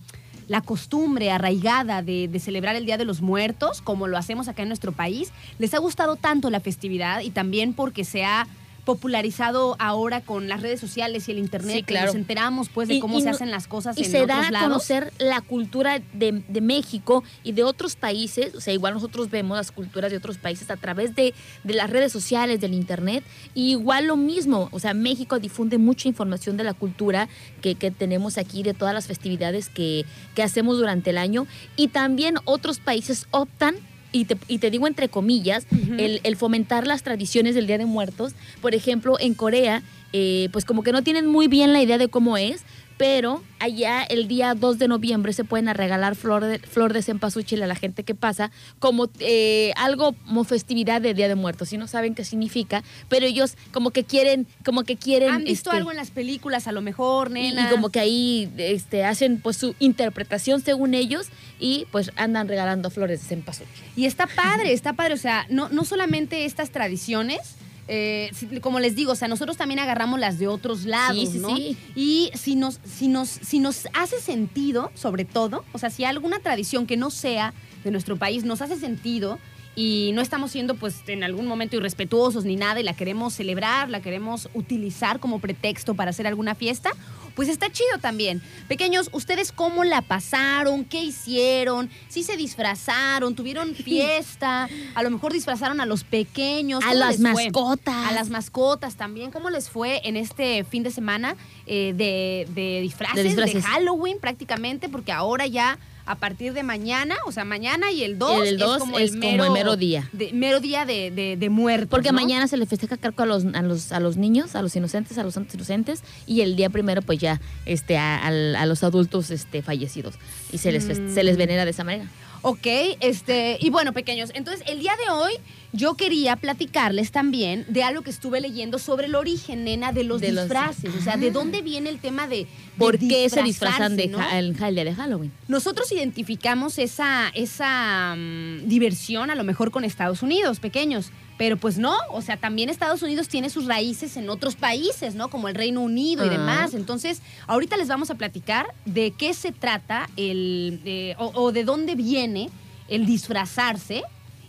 la 0.48 0.60
costumbre 0.60 1.30
arraigada 1.32 2.00
de, 2.02 2.28
de 2.28 2.38
celebrar 2.40 2.76
el 2.76 2.86
Día 2.86 2.96
de 2.96 3.04
los 3.04 3.20
Muertos, 3.22 3.82
como 3.82 4.06
lo 4.06 4.16
hacemos 4.16 4.46
acá 4.48 4.62
en 4.62 4.68
nuestro 4.68 4.92
país. 4.92 5.32
Les 5.58 5.74
ha 5.74 5.78
gustado 5.78 6.16
tanto 6.16 6.48
la 6.48 6.60
festividad 6.60 7.20
y 7.22 7.30
también 7.30 7.74
porque 7.74 8.04
se 8.04 8.24
ha 8.24 8.46
popularizado 8.84 9.76
ahora 9.78 10.20
con 10.20 10.48
las 10.48 10.62
redes 10.62 10.80
sociales 10.80 11.28
y 11.28 11.32
el 11.32 11.38
internet, 11.38 11.76
Sí, 11.76 11.82
que 11.82 12.00
nos 12.00 12.14
enteramos 12.14 12.68
pues 12.68 12.88
de 12.88 12.94
Y- 12.94 13.00
cómo 13.00 13.18
y 13.18 13.20
se 13.22 13.28
no- 13.28 13.34
hacen 13.34 13.50
las 13.50 13.66
cosas 13.66 13.96
y 13.98 14.04
en 14.04 14.10
se 14.10 14.22
otros 14.22 14.28
da 14.40 14.46
a 14.48 14.50
lados. 14.50 14.68
conocer 14.68 15.12
la 15.18 15.40
cultura 15.40 16.00
de, 16.12 16.42
de 16.48 16.60
México 16.60 17.22
y 17.42 17.52
de 17.52 17.64
otros 17.64 17.96
países, 17.96 18.54
o 18.54 18.60
sea, 18.60 18.72
igual 18.74 18.94
nosotros 18.94 19.30
vemos 19.30 19.56
las 19.56 19.70
culturas 19.72 20.10
de 20.10 20.16
otros 20.16 20.38
países 20.38 20.70
a 20.70 20.76
través 20.76 21.14
de, 21.14 21.34
de 21.64 21.74
las 21.74 21.90
redes 21.90 22.12
sociales, 22.12 22.60
del 22.60 22.74
internet, 22.74 23.24
y 23.54 23.70
igual 23.70 24.06
lo 24.06 24.16
mismo, 24.16 24.68
o 24.72 24.78
sea, 24.80 24.94
México 24.94 25.38
difunde 25.38 25.78
mucha 25.78 26.08
información 26.08 26.56
de 26.56 26.64
la 26.64 26.74
cultura 26.74 27.28
que, 27.60 27.74
que 27.74 27.90
tenemos 27.90 28.38
aquí, 28.38 28.62
de 28.62 28.74
todas 28.74 28.94
las 28.94 29.06
festividades 29.06 29.68
que, 29.68 30.04
que 30.34 30.42
hacemos 30.42 30.78
durante 30.78 31.10
el 31.10 31.18
año, 31.18 31.46
y 31.76 31.88
también 31.88 32.34
otros 32.44 32.78
países 32.80 33.26
optan 33.30 33.76
y 34.12 34.26
te, 34.26 34.36
y 34.46 34.58
te 34.58 34.70
digo 34.70 34.86
entre 34.86 35.08
comillas, 35.08 35.66
el, 35.98 36.20
el 36.22 36.36
fomentar 36.36 36.86
las 36.86 37.02
tradiciones 37.02 37.54
del 37.54 37.66
Día 37.66 37.78
de 37.78 37.86
Muertos. 37.86 38.34
Por 38.60 38.74
ejemplo, 38.74 39.18
en 39.18 39.34
Corea, 39.34 39.82
eh, 40.12 40.48
pues 40.52 40.64
como 40.64 40.82
que 40.82 40.92
no 40.92 41.02
tienen 41.02 41.26
muy 41.26 41.48
bien 41.48 41.72
la 41.72 41.82
idea 41.82 41.98
de 41.98 42.08
cómo 42.08 42.36
es, 42.36 42.62
pero 42.96 43.42
allá 43.58 44.02
el 44.02 44.28
día 44.28 44.54
2 44.54 44.78
de 44.78 44.88
noviembre 44.88 45.32
se 45.32 45.44
pueden 45.44 45.72
regalar 45.72 46.16
flor 46.16 46.44
de, 46.44 46.58
flor 46.58 46.92
de 46.92 47.02
cempasúchil 47.02 47.62
a 47.62 47.66
la 47.66 47.74
gente 47.74 48.02
que 48.02 48.14
pasa 48.14 48.50
como 48.78 49.08
eh, 49.20 49.72
algo 49.76 50.14
como 50.26 50.44
festividad 50.44 51.00
de 51.00 51.14
Día 51.14 51.28
de 51.28 51.34
Muertos. 51.34 51.72
Y 51.72 51.78
no 51.78 51.86
saben 51.86 52.14
qué 52.14 52.24
significa, 52.24 52.82
pero 53.08 53.26
ellos 53.26 53.56
como 53.72 53.90
que 53.90 54.04
quieren, 54.04 54.46
como 54.64 54.84
que 54.84 54.96
quieren... 54.96 55.30
¿Han 55.30 55.44
visto 55.44 55.70
este, 55.70 55.78
algo 55.78 55.90
en 55.90 55.96
las 55.96 56.10
películas 56.10 56.66
a 56.66 56.72
lo 56.72 56.82
mejor, 56.82 57.28
y, 57.30 57.34
nena? 57.34 57.66
y 57.66 57.70
como 57.70 57.90
que 57.90 58.00
ahí 58.00 58.52
este, 58.56 59.04
hacen 59.04 59.40
pues 59.40 59.56
su 59.56 59.74
interpretación 59.78 60.60
según 60.60 60.94
ellos 60.94 61.28
y 61.60 61.86
pues 61.92 62.10
andan 62.16 62.48
regalando 62.48 62.90
flores 62.90 63.22
de 63.22 63.28
cempasúchil. 63.28 63.84
Y 63.96 64.06
está 64.06 64.26
padre, 64.26 64.72
está 64.72 64.94
padre. 64.94 65.14
O 65.14 65.18
sea, 65.18 65.46
no, 65.48 65.68
no 65.68 65.84
solamente 65.84 66.44
estas 66.44 66.70
tradiciones, 66.70 67.56
eh, 67.88 68.30
como 68.60 68.80
les 68.80 68.94
digo, 68.94 69.12
o 69.12 69.16
sea, 69.16 69.28
nosotros 69.28 69.56
también 69.56 69.80
agarramos 69.80 70.20
las 70.20 70.38
de 70.38 70.46
otros 70.48 70.84
lados, 70.84 71.16
Sí, 71.18 71.26
sí, 71.32 71.38
¿no? 71.38 71.56
sí. 71.56 71.76
Y 71.94 72.30
si 72.34 72.54
nos, 72.56 72.80
si, 72.84 73.08
nos, 73.08 73.28
si 73.28 73.58
nos 73.58 73.86
hace 73.94 74.20
sentido, 74.20 74.90
sobre 74.94 75.24
todo, 75.24 75.64
o 75.72 75.78
sea, 75.78 75.90
si 75.90 76.04
alguna 76.04 76.38
tradición 76.38 76.86
que 76.86 76.96
no 76.96 77.10
sea 77.10 77.52
de 77.84 77.90
nuestro 77.90 78.16
país 78.16 78.44
nos 78.44 78.62
hace 78.62 78.76
sentido 78.78 79.38
y 79.74 80.10
no 80.14 80.20
estamos 80.20 80.50
siendo, 80.50 80.74
pues, 80.74 80.96
en 81.06 81.24
algún 81.24 81.46
momento 81.46 81.76
irrespetuosos 81.76 82.44
ni 82.44 82.56
nada 82.56 82.78
y 82.78 82.82
la 82.82 82.92
queremos 82.94 83.32
celebrar, 83.34 83.88
la 83.88 84.00
queremos 84.02 84.48
utilizar 84.54 85.18
como 85.18 85.38
pretexto 85.38 85.94
para 85.94 86.10
hacer 86.10 86.26
alguna 86.26 86.54
fiesta, 86.54 86.90
pues 87.34 87.48
está 87.48 87.70
chido 87.70 87.98
también. 88.00 88.42
Pequeños, 88.68 89.08
¿ustedes 89.12 89.52
cómo 89.52 89.84
la 89.84 90.02
pasaron? 90.02 90.84
¿Qué 90.84 91.02
hicieron? 91.02 91.90
¿Sí 92.08 92.22
se 92.22 92.36
disfrazaron? 92.36 93.34
¿Tuvieron 93.34 93.74
fiesta? 93.74 94.68
A 94.94 95.02
lo 95.02 95.10
mejor 95.10 95.32
disfrazaron 95.32 95.80
a 95.80 95.86
los 95.86 96.04
pequeños. 96.04 96.82
A 96.84 96.88
¿Cómo 96.88 96.98
las 96.98 97.16
fue? 97.16 97.32
mascotas. 97.32 98.06
A 98.08 98.12
las 98.12 98.30
mascotas 98.30 98.96
también. 98.96 99.30
¿Cómo 99.30 99.50
les 99.50 99.68
fue 99.70 100.00
en 100.04 100.16
este 100.16 100.64
fin 100.64 100.82
de 100.82 100.90
semana 100.90 101.36
eh, 101.66 101.92
de, 101.96 102.46
de 102.52 102.80
disfraces, 102.80 103.36
De. 103.36 103.62
Halloween 103.62 104.18
prácticamente? 104.20 104.88
Porque 104.88 105.12
ahora 105.12 105.46
ya 105.46 105.78
a 106.04 106.16
partir 106.16 106.52
de 106.52 106.62
mañana, 106.62 107.16
o 107.26 107.32
sea, 107.32 107.44
mañana 107.44 107.90
y 107.92 108.02
el 108.02 108.18
2 108.18 108.46
El 108.46 108.58
2 108.58 108.82
es 109.00 109.12
como 109.16 109.44
el 109.44 109.50
mero 109.52 109.76
día. 109.76 110.08
De, 110.12 110.32
mero 110.32 110.60
día 110.60 110.84
de, 110.84 111.10
de, 111.10 111.36
de 111.36 111.48
muertos, 111.50 111.88
Porque 111.90 112.08
¿no? 112.10 112.14
mañana 112.20 112.48
se 112.48 112.56
le 112.56 112.66
festeja 112.66 112.96
cargo 112.96 113.22
a 113.22 113.26
los, 113.26 113.44
a 113.44 113.62
los 113.62 113.92
a 113.92 114.00
los 114.00 114.16
niños, 114.16 114.54
a 114.56 114.62
los 114.62 114.74
inocentes, 114.76 115.16
a 115.18 115.22
los 115.22 115.34
santos 115.34 115.54
inocentes, 115.54 116.02
y 116.26 116.40
el 116.40 116.56
día 116.56 116.70
primero 116.70 117.02
pues 117.02 117.18
ya 117.18 117.40
este 117.66 117.96
a, 117.96 118.16
al- 118.26 118.56
a 118.56 118.66
los 118.66 118.82
adultos 118.82 119.30
este 119.30 119.62
fallecidos 119.62 120.14
y 120.52 120.58
se 120.58 120.72
les 120.72 120.82
Mm. 120.82 121.14
se 121.14 121.22
les 121.22 121.36
venera 121.36 121.64
de 121.64 121.70
esa 121.70 121.84
manera. 121.84 122.08
Ok, 122.44 122.66
este, 122.98 123.56
y 123.60 123.70
bueno, 123.70 123.92
pequeños, 123.92 124.30
entonces 124.34 124.64
el 124.68 124.80
día 124.80 124.94
de 124.96 125.12
hoy 125.12 125.32
yo 125.72 125.94
quería 125.94 126.36
platicarles 126.36 127.10
también 127.12 127.64
de 127.68 127.82
algo 127.82 128.02
que 128.02 128.10
estuve 128.10 128.40
leyendo 128.40 128.78
sobre 128.78 129.06
el 129.06 129.14
origen, 129.14 129.64
nena, 129.64 129.92
de 129.92 130.04
los 130.04 130.20
De 130.20 130.32
los- 130.32 130.44
disfraces. 130.44 130.94
O 130.94 131.00
sea, 131.02 131.16
de 131.16 131.30
dónde 131.30 131.62
viene 131.62 131.88
el 131.88 131.98
tema 131.98 132.28
de, 132.28 132.36
de 132.38 132.46
¿Por 132.76 132.98
qué 132.98 133.28
se 133.30 133.42
disfrazan 133.42 133.96
de, 133.96 134.08
¿no? 134.08 134.18
el, 134.32 134.54
el 134.62 134.74
día 134.74 134.84
de 134.84 134.94
Halloween? 134.94 135.32
Nosotros 135.48 135.90
identificamos 135.92 136.78
esa, 136.78 137.30
esa 137.34 138.14
mm, 138.16 138.68
diversión 138.68 139.30
a 139.30 139.34
lo 139.34 139.44
mejor 139.44 139.70
con 139.70 139.84
Estados 139.84 140.22
Unidos, 140.22 140.60
pequeños. 140.60 141.10
Pero 141.38 141.56
pues 141.56 141.78
no, 141.78 141.96
o 142.10 142.20
sea, 142.20 142.36
también 142.36 142.68
Estados 142.68 143.02
Unidos 143.02 143.26
tiene 143.26 143.48
sus 143.48 143.64
raíces 143.64 144.16
en 144.18 144.28
otros 144.28 144.54
países, 144.54 145.14
¿no? 145.14 145.28
Como 145.30 145.48
el 145.48 145.54
Reino 145.54 145.80
Unido 145.80 146.24
y 146.24 146.28
Ah. 146.28 146.32
demás. 146.32 146.74
Entonces, 146.74 147.22
ahorita 147.46 147.76
les 147.78 147.88
vamos 147.88 148.10
a 148.10 148.14
platicar 148.16 148.66
de 148.84 149.12
qué 149.12 149.32
se 149.34 149.50
trata 149.50 150.08
el, 150.16 150.80
de- 150.84 151.16
o, 151.18 151.32
o 151.34 151.50
de 151.50 151.64
dónde 151.64 151.94
viene 151.94 152.50
el 152.88 153.06
disfrazarse. 153.06 154.02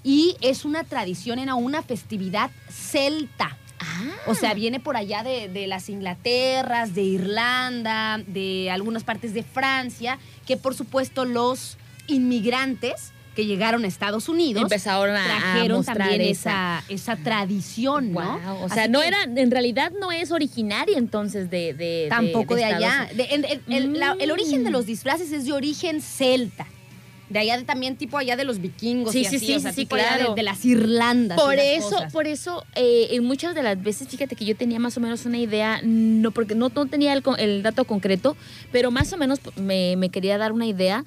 Y 0.04 0.36
es 0.42 0.66
una 0.66 0.84
tradición, 0.84 1.40
en 1.40 1.50
una 1.52 1.82
festividad 1.82 2.52
celta. 2.70 3.58
Ah. 3.80 4.12
O 4.28 4.36
sea, 4.36 4.54
viene 4.54 4.80
por 4.80 4.96
allá 4.98 5.24
de, 5.24 5.50
de 5.50 5.68
las 5.68 5.90
Inglaterras, 5.90 6.94
de 6.96 7.04
Irlanda, 7.04 8.22
de 8.28 8.70
algunas 8.72 9.04
partes 9.04 9.34
de 9.34 9.44
Francia, 9.44 10.20
que 10.46 10.58
por 10.58 10.74
supuesto 10.76 11.26
los 11.26 11.78
inmigrantes 12.08 13.12
que 13.36 13.46
llegaron 13.48 13.84
a 13.84 13.88
Estados 13.88 14.30
Unidos 14.30 14.62
Empezaron 14.62 15.16
a, 15.16 15.24
trajeron 15.26 15.84
también 15.84 16.22
esa. 16.22 16.84
esa, 16.88 17.16
tradición, 17.16 18.12
¿no? 18.12 18.40
O 18.62 18.70
sea, 18.70 18.84
Así 18.84 18.92
no 18.92 19.02
era, 19.02 19.24
en 19.24 19.50
realidad 19.50 19.92
no 20.00 20.12
es 20.12 20.32
originaria 20.32 20.98
entonces 21.00 21.50
de, 21.50 21.74
de 21.74 22.06
tampoco 22.10 22.56
de, 22.56 22.66
allá. 22.66 23.10
La- 23.16 24.16
el 24.20 24.32
origen 24.32 24.64
de 24.64 24.70
Mm. 24.70 24.74
los 24.74 24.86
disfraces 24.86 25.32
es 25.32 25.46
de 25.46 25.54
origen 25.54 26.02
celta. 26.02 26.68
De 27.34 27.40
allá 27.40 27.58
de, 27.58 27.64
también 27.66 27.98
tipo 27.98 28.18
allá 28.18 28.36
de 28.38 28.46
los 28.46 28.62
vikingos 28.62 29.12
Sí, 29.12 29.20
y 29.22 29.26
sí, 29.26 29.36
así, 29.36 29.46
sí, 29.48 29.56
o 29.56 29.60
sea, 29.60 29.74
tipo 29.74 29.96
de- 29.98 30.44
las 30.44 30.64
Irlandas. 30.64 31.38
Por 31.42 31.56
eso, 31.60 31.90
cosas. 31.90 32.14
por 32.14 32.28
eso, 32.28 32.64
eh, 32.76 33.08
en 33.12 33.24
muchas 33.26 33.56
de 33.56 33.64
las 33.64 33.82
veces, 33.82 34.08
fíjate 34.08 34.36
que 34.36 34.46
yo 34.46 34.56
tenía 34.56 34.80
más 34.80 34.96
o 34.96 35.00
menos 35.02 35.26
una 35.26 35.38
idea, 35.40 35.82
no 35.84 36.32
porque 36.32 36.56
no, 36.56 36.70
no 36.74 36.86
tenía 36.86 37.12
el, 37.14 37.24
el 37.40 37.64
dato 37.64 37.84
concreto, 37.86 38.38
pero 38.72 38.92
más 38.92 39.12
o 39.12 39.18
menos 39.18 39.40
me, 39.58 39.96
me 39.98 40.10
quería 40.10 40.38
dar 40.38 40.52
una 40.54 40.66
idea, 40.68 41.04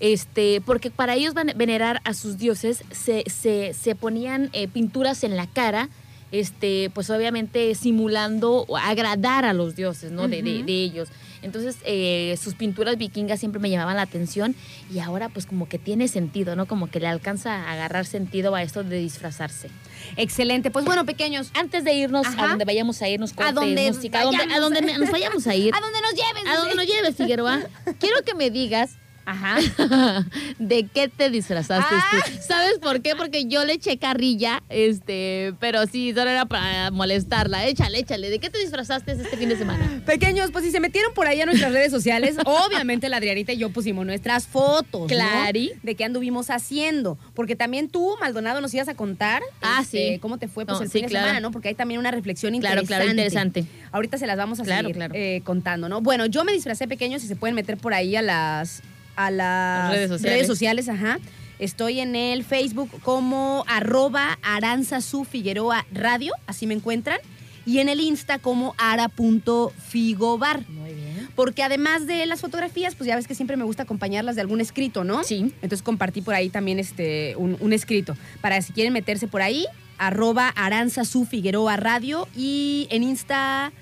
este, 0.00 0.60
porque 0.64 0.90
para 0.90 1.14
ellos 1.14 1.34
venerar 1.34 2.00
a 2.04 2.12
sus 2.14 2.38
dioses 2.38 2.82
se, 2.90 3.24
se, 3.28 3.72
se 3.74 3.94
ponían 3.94 4.50
eh, 4.52 4.68
pinturas 4.68 5.24
en 5.24 5.36
la 5.36 5.46
cara, 5.46 5.88
este, 6.32 6.90
pues 6.92 7.08
obviamente 7.10 7.74
simulando 7.74 8.64
o 8.68 8.76
agradar 8.76 9.44
a 9.44 9.52
los 9.52 9.76
dioses, 9.76 10.10
¿no? 10.10 10.28
de, 10.28 10.42
de- 10.42 10.62
de 10.64 10.82
ellos. 10.82 11.08
Entonces, 11.42 11.76
eh, 11.84 12.36
sus 12.42 12.54
pinturas 12.54 12.96
vikingas 12.98 13.40
siempre 13.40 13.60
me 13.60 13.70
llamaban 13.70 13.96
la 13.96 14.02
atención 14.02 14.54
y 14.92 14.98
ahora 14.98 15.28
pues 15.28 15.46
como 15.46 15.68
que 15.68 15.78
tiene 15.78 16.08
sentido, 16.08 16.56
¿no? 16.56 16.66
Como 16.66 16.88
que 16.90 17.00
le 17.00 17.06
alcanza 17.08 17.54
a 17.54 17.72
agarrar 17.72 18.06
sentido 18.06 18.54
a 18.54 18.62
esto 18.62 18.84
de 18.84 18.98
disfrazarse. 18.98 19.68
Excelente. 20.16 20.70
Pues 20.70 20.84
bueno, 20.84 21.04
pequeños, 21.06 21.50
Antes 21.54 21.84
de 21.84 21.94
irnos 21.94 22.26
Ajá. 22.26 22.44
a 22.44 22.48
donde 22.48 22.64
vayamos 22.64 23.00
a 23.02 23.08
irnos 23.08 23.32
A 23.36 23.52
donde 23.52 23.88
música, 23.92 24.20
a 24.20 24.24
donde, 24.24 24.42
a 24.42 24.60
donde 24.60 24.80
nos 24.82 25.10
vayamos 25.10 25.46
a 25.46 25.54
ir, 25.56 25.74
a 25.74 25.80
dónde 25.80 26.00
nos 26.00 26.12
lleves. 26.12 26.42
a 26.48 26.56
donde 26.56 26.74
nos 26.74 26.86
lleves, 26.86 27.16
Figueroa, 27.16 27.60
quiero 28.00 28.22
que 28.24 28.34
me 28.34 28.50
digas 28.50 28.96
Ajá. 29.26 29.56
de 30.58 30.86
qué 30.92 31.08
te 31.08 31.30
disfrazaste 31.30 31.94
Ah. 31.94 32.04
tú. 32.24 32.32
¿Sabes 32.46 32.78
por 32.80 33.02
qué? 33.02 33.14
Porque 33.16 33.46
yo 33.46 33.64
le 33.64 33.74
eché 33.74 33.98
carrilla, 33.98 34.62
este, 34.68 35.52
pero 35.60 35.86
sí, 35.86 36.12
solo 36.14 36.30
era 36.30 36.46
para 36.46 36.90
molestarla. 36.90 37.66
Échale, 37.66 37.98
échale. 37.98 38.30
¿De 38.30 38.38
qué 38.38 38.50
te 38.50 38.58
disfrazaste 38.58 39.12
este 39.12 39.36
fin 39.36 39.48
de 39.48 39.56
semana? 39.58 40.02
Pequeños, 40.06 40.50
pues 40.52 40.64
si 40.64 40.70
se 40.70 40.80
metieron 40.80 41.12
por 41.14 41.26
ahí 41.26 41.40
a 41.40 41.46
nuestras 41.46 41.72
redes 41.72 41.90
sociales, 41.90 42.36
obviamente 42.46 43.08
la 43.08 43.16
Adrianita 43.18 43.52
y 43.52 43.58
yo 43.58 43.70
pusimos 43.70 44.06
nuestras 44.06 44.46
fotos. 44.46 45.02
¿no? 45.02 45.06
Clari. 45.08 45.72
De 45.82 45.94
qué 45.94 46.04
anduvimos 46.04 46.50
haciendo. 46.50 47.18
Porque 47.34 47.56
también 47.56 47.88
tú, 47.88 48.14
Maldonado, 48.20 48.60
nos 48.60 48.72
ibas 48.74 48.88
a 48.88 48.94
contar. 48.94 49.42
Ah, 49.60 49.80
este, 49.82 50.14
sí. 50.14 50.18
cómo 50.20 50.38
te 50.38 50.48
fue 50.48 50.64
pues, 50.66 50.78
No, 50.78 50.84
el 50.84 50.88
sí, 50.90 50.98
fin 50.98 51.02
de 51.02 51.08
claro. 51.08 51.26
semana, 51.26 51.40
¿no? 51.40 51.50
Porque 51.50 51.68
hay 51.68 51.74
también 51.74 51.98
una 52.00 52.10
reflexión 52.10 52.52
Claro, 52.60 52.80
interesante. 52.82 52.86
claro, 52.96 53.10
interesante. 53.10 53.64
Ahorita 53.92 54.18
se 54.18 54.26
las 54.26 54.36
vamos 54.36 54.60
a 54.60 54.62
Claro, 54.64 54.82
seguir 54.82 54.96
claro. 54.96 55.14
eh, 55.16 55.40
contando, 55.44 55.88
¿no? 55.88 56.00
Bueno, 56.00 56.26
yo 56.26 56.44
me 56.44 56.52
disfracé 56.52 56.86
pequeños 56.86 57.24
y 57.24 57.26
se 57.26 57.34
pueden 57.36 57.54
meter 57.56 57.76
por 57.76 57.92
ahí 57.94 58.14
a 58.16 58.22
las, 58.22 58.82
a 59.16 59.30
las 59.30 59.90
Redes 59.90 60.08
sociales. 60.08 60.34
redes 60.34 60.46
sociales, 60.46 60.88
ajá. 60.88 61.18
Estoy 61.58 62.00
en 62.00 62.14
el 62.16 62.44
Facebook 62.44 62.90
como 63.02 63.64
arroba 63.66 64.38
Aranzazu 64.42 65.24
Figueroa 65.24 65.86
Radio, 65.92 66.34
así 66.46 66.66
me 66.66 66.74
encuentran. 66.74 67.18
Y 67.64 67.80
en 67.80 67.88
el 67.88 67.98
Insta 67.98 68.38
como 68.38 68.76
ara.figobar. 68.78 70.68
Muy 70.68 70.94
bien. 70.94 71.28
Porque 71.34 71.64
además 71.64 72.06
de 72.06 72.24
las 72.26 72.40
fotografías, 72.40 72.94
pues 72.94 73.08
ya 73.08 73.16
ves 73.16 73.26
que 73.26 73.34
siempre 73.34 73.56
me 73.56 73.64
gusta 73.64 73.82
acompañarlas 73.82 74.36
de 74.36 74.42
algún 74.42 74.60
escrito, 74.60 75.02
¿no? 75.02 75.24
Sí. 75.24 75.52
Entonces 75.62 75.82
compartí 75.82 76.22
por 76.22 76.34
ahí 76.34 76.48
también 76.48 76.78
este, 76.78 77.34
un, 77.36 77.56
un 77.58 77.72
escrito. 77.72 78.16
Para 78.40 78.62
si 78.62 78.72
quieren 78.72 78.92
meterse 78.92 79.26
por 79.26 79.42
ahí, 79.42 79.66
arroba 79.98 80.48
Aranzazu 80.50 81.24
Figueroa 81.24 81.76
Radio 81.76 82.28
y 82.36 82.86
en 82.90 83.02
Insta 83.02 83.72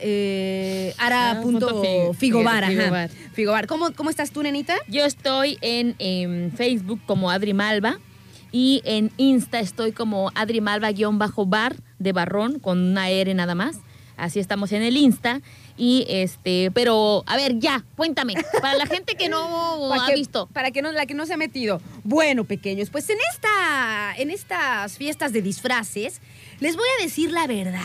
eh, 0.00 0.94
Ah, 0.98 1.38
punto 1.42 1.68
ara.figobar. 1.68 2.66
Figobar. 3.32 3.66
¿Cómo, 3.66 3.92
¿Cómo 3.92 4.10
estás 4.10 4.30
tú, 4.30 4.42
nenita? 4.42 4.76
Yo 4.88 5.04
estoy 5.04 5.58
en, 5.60 6.52
Facebook 6.56 7.00
como 7.06 7.30
Adri 7.30 7.54
Malva 7.54 7.98
y 8.52 8.82
en 8.84 9.10
Insta 9.16 9.60
estoy 9.60 9.92
como 9.92 10.30
Adri 10.34 10.60
Malva-bar 10.60 11.76
de 11.98 12.12
Barrón 12.12 12.58
con 12.58 12.78
una 12.78 13.08
R 13.10 13.32
nada 13.34 13.54
más. 13.54 13.78
Así 14.16 14.38
estamos 14.38 14.72
en 14.72 14.82
el 14.82 14.96
Insta. 14.96 15.40
Y 15.78 16.04
este, 16.10 16.70
pero 16.74 17.22
a 17.26 17.36
ver, 17.36 17.58
ya, 17.58 17.84
cuéntame. 17.96 18.34
Para 18.60 18.76
la 18.76 18.84
gente 18.84 19.14
que 19.14 19.30
no 19.30 19.94
ha 19.94 20.06
que- 20.08 20.14
visto. 20.14 20.46
Para 20.52 20.70
que 20.72 20.82
no, 20.82 20.92
la 20.92 21.06
que 21.06 21.14
no 21.14 21.24
se 21.24 21.32
ha 21.34 21.36
metido. 21.38 21.80
Bueno, 22.04 22.44
pequeños, 22.44 22.90
pues 22.90 23.08
en 23.08 23.16
esta, 23.32 24.14
en 24.18 24.30
estas 24.30 24.98
fiestas 24.98 25.32
de 25.32 25.40
disfraces, 25.40 26.20
les 26.60 26.76
voy 26.76 26.86
a 26.98 27.02
decir 27.02 27.32
la 27.32 27.46
verdad. 27.46 27.80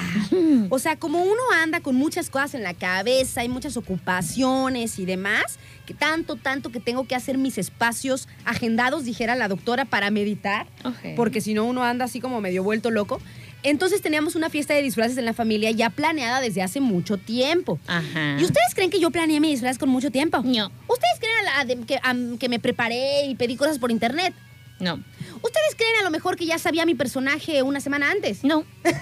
O 0.69 0.79
sea, 0.79 0.95
como 0.97 1.21
uno 1.23 1.41
anda 1.61 1.79
con 1.79 1.95
muchas 1.95 2.29
cosas 2.29 2.53
en 2.55 2.63
la 2.63 2.73
cabeza, 2.73 3.41
hay 3.41 3.49
muchas 3.49 3.77
ocupaciones 3.77 4.99
y 4.99 5.05
demás, 5.05 5.57
que 5.85 5.93
tanto, 5.93 6.35
tanto 6.35 6.71
que 6.71 6.79
tengo 6.79 7.07
que 7.07 7.15
hacer 7.15 7.37
mis 7.37 7.57
espacios 7.57 8.27
agendados, 8.45 9.05
dijera 9.05 9.35
la 9.35 9.47
doctora, 9.47 9.85
para 9.85 10.11
meditar, 10.11 10.67
porque 11.15 11.41
si 11.41 11.53
no 11.53 11.65
uno 11.65 11.83
anda 11.83 12.05
así 12.05 12.19
como 12.19 12.41
medio 12.41 12.63
vuelto 12.63 12.91
loco. 12.91 13.21
Entonces 13.63 14.01
teníamos 14.01 14.35
una 14.35 14.51
fiesta 14.51 14.75
de 14.75 14.83
disfraces 14.83 15.17
en 15.17 15.25
la 15.25 15.33
familia 15.33 15.71
ya 15.71 15.89
planeada 15.89 16.39
desde 16.39 16.61
hace 16.61 16.79
mucho 16.81 17.17
tiempo. 17.17 17.79
Ajá. 17.87 18.37
¿Y 18.39 18.43
ustedes 18.43 18.75
creen 18.75 18.91
que 18.91 18.99
yo 18.99 19.09
planeé 19.09 19.39
mi 19.39 19.49
disfraz 19.49 19.79
con 19.79 19.89
mucho 19.89 20.11
tiempo? 20.11 20.41
No, 20.43 20.71
¿Ustedes 20.87 21.19
creen 21.19 21.33
a 21.39 21.57
la- 21.57 21.65
de- 21.65 21.85
que, 21.85 22.37
que 22.37 22.49
me 22.49 22.59
preparé 22.59 23.25
y 23.25 23.33
pedí 23.35 23.55
cosas 23.55 23.79
por 23.79 23.89
internet? 23.91 24.33
no, 24.79 24.99
¿Ustedes 25.41 25.75
creen 25.75 25.93
a 25.99 26.03
lo 26.03 26.11
mejor 26.11 26.35
que 26.37 26.45
ya 26.45 26.57
sabía 26.59 26.85
mi 26.85 26.95
personaje 26.95 27.61
una 27.63 27.79
semana 27.79 28.11
antes? 28.11 28.43
no. 28.43 28.63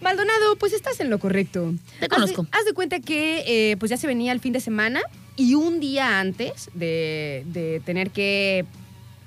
Maldonado, 0.00 0.56
pues 0.56 0.72
estás 0.72 0.98
en 1.00 1.10
lo 1.10 1.18
correcto. 1.18 1.72
Te 2.00 2.06
Haz 2.06 2.08
de- 2.10 2.16
conozco. 2.34 2.46
Haz 2.52 2.64
de, 2.64 2.72
cuenta 2.72 3.00
que 3.00 3.44
eh, 3.72 3.76
pues 3.76 3.90
ya 3.90 3.96
se 3.96 4.06
venía 4.06 4.32
el 4.32 4.40
fin 4.40 4.52
de 4.52 4.60
semana 4.60 5.00
y 5.36 5.54
un 5.54 5.80
día 5.80 6.20
antes 6.20 6.70
de, 6.74 7.44
de 7.46 7.80
tener 7.84 8.10
que 8.10 8.64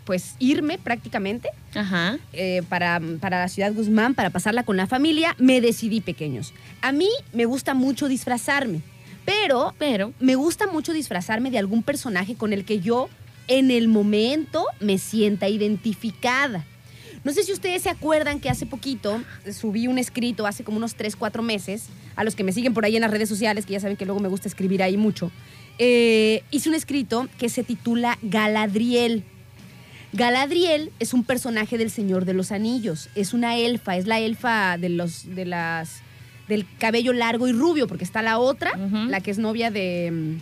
pues 0.06 0.36
irme 0.40 0.78
prácticamente 0.78 1.50
Ajá. 1.76 2.18
eh, 2.34 2.64
para, 2.70 3.02
para 3.20 3.40
la 3.40 3.50
ciudad 3.50 3.74
Guzmán, 3.74 4.14
para 4.16 4.30
pasarla 4.30 4.64
con 4.64 4.78
la 4.78 4.88
familia, 4.88 5.36
me 5.38 5.60
decidí 5.62 6.00
pequeños. 6.02 6.54
A 6.82 6.92
mí 6.94 7.10
me 7.34 7.46
gusta 7.46 7.74
mucho 7.74 8.08
disfrazarme, 8.08 8.82
pero 9.26 9.74
Pero, 9.78 10.14
me 10.20 10.36
gusta 10.36 10.66
mucho 10.68 10.94
disfrazarme 10.94 11.52
de 11.52 11.58
algún 11.60 11.84
personaje 11.84 12.36
con 12.36 12.54
el 12.54 12.64
que 12.66 12.80
yo 12.80 13.10
en 13.48 13.72
el 13.72 13.88
momento 13.88 14.66
me 14.80 14.98
sienta 14.98 15.50
identificada. 15.50 16.66
No 17.24 17.34
sé 17.34 17.44
si 17.44 17.52
ustedes 17.52 17.82
se 17.82 17.90
acuerdan 17.90 18.40
que 18.40 18.50
hace 18.50 18.66
poquito 18.66 19.22
subí 19.52 19.88
un 19.88 19.98
escrito, 19.98 20.46
hace 20.48 20.64
como 20.64 20.78
unos 20.78 20.96
3, 20.96 21.16
4 21.16 21.44
meses, 21.44 21.88
a 22.16 22.24
los 22.24 22.36
que 22.36 22.44
me 22.44 22.54
siguen 22.54 22.74
por 22.74 22.86
ahí 22.86 22.96
en 22.96 23.02
las 23.02 23.12
redes 23.12 23.28
sociales, 23.28 23.66
que 23.66 23.74
ya 23.74 23.80
saben 23.80 23.98
que 23.98 24.06
luego 24.06 24.20
me 24.20 24.30
gusta 24.30 24.48
escribir 24.48 24.82
ahí 24.82 24.98
mucho, 24.98 25.32
eh, 25.80 26.44
hice 26.52 26.70
un 26.70 26.76
escrito 26.76 27.28
que 27.38 27.50
se 27.50 27.64
titula 27.64 28.18
Galadriel. 28.22 29.24
Galadriel 30.14 30.92
es 31.00 31.14
un 31.14 31.24
personaje 31.24 31.78
del 31.78 31.92
Señor 31.92 32.26
de 32.26 32.34
los 32.34 32.52
Anillos, 32.52 33.10
es 33.16 33.34
una 33.34 33.58
elfa, 33.58 33.98
es 33.98 34.08
la 34.08 34.20
elfa 34.20 34.78
de 34.78 34.90
los, 34.90 35.36
de 35.36 35.46
las, 35.46 36.02
del 36.48 36.66
cabello 36.80 37.14
largo 37.14 37.48
y 37.48 37.52
rubio, 37.52 37.88
porque 37.88 38.06
está 38.06 38.22
la 38.22 38.40
otra, 38.40 38.72
la 38.78 39.20
que 39.20 39.32
es 39.32 39.38
novia 39.38 39.70
de 39.70 40.38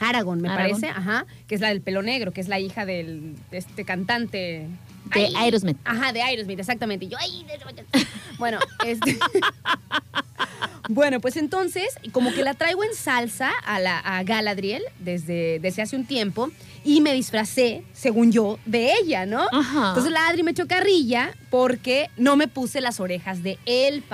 Aragorn, 0.00 0.40
me 0.40 0.48
parece, 0.48 0.88
ajá, 0.88 1.26
que 1.46 1.54
es 1.54 1.60
la 1.60 1.68
del 1.68 1.80
pelo 1.80 2.02
negro, 2.02 2.32
que 2.32 2.40
es 2.40 2.48
la 2.48 2.58
hija 2.60 2.84
del, 2.86 3.34
de 3.50 3.58
este 3.58 3.84
cantante. 3.84 4.66
de 5.14 5.26
Ay, 5.26 5.32
Aerosmith. 5.36 5.76
Ajá, 5.84 6.12
de 6.12 6.22
Aerosmith, 6.22 6.58
exactamente. 6.58 7.06
Y 7.06 7.08
yo, 7.08 7.18
ay, 7.20 7.44
de- 7.44 7.58
bueno, 8.38 8.58
este. 8.86 9.18
bueno, 10.88 11.20
pues 11.20 11.36
entonces, 11.36 11.86
como 12.12 12.32
que 12.32 12.42
la 12.42 12.54
traigo 12.54 12.82
en 12.84 12.94
salsa 12.94 13.50
a, 13.64 13.78
la, 13.80 13.98
a 13.98 14.22
Galadriel 14.22 14.82
desde, 14.98 15.58
desde 15.60 15.82
hace 15.82 15.96
un 15.96 16.06
tiempo 16.06 16.50
y 16.84 17.00
me 17.00 17.12
disfracé, 17.12 17.82
según 17.92 18.32
yo, 18.32 18.58
de 18.64 18.92
ella, 18.94 19.26
¿no? 19.26 19.46
Ajá. 19.52 19.88
Entonces 19.88 20.12
la 20.12 20.28
Adri 20.28 20.42
me 20.42 20.52
echó 20.52 20.66
carrilla 20.66 21.34
porque 21.50 22.08
no 22.16 22.36
me 22.36 22.48
puse 22.48 22.80
las 22.80 23.00
orejas 23.00 23.42
de 23.42 23.58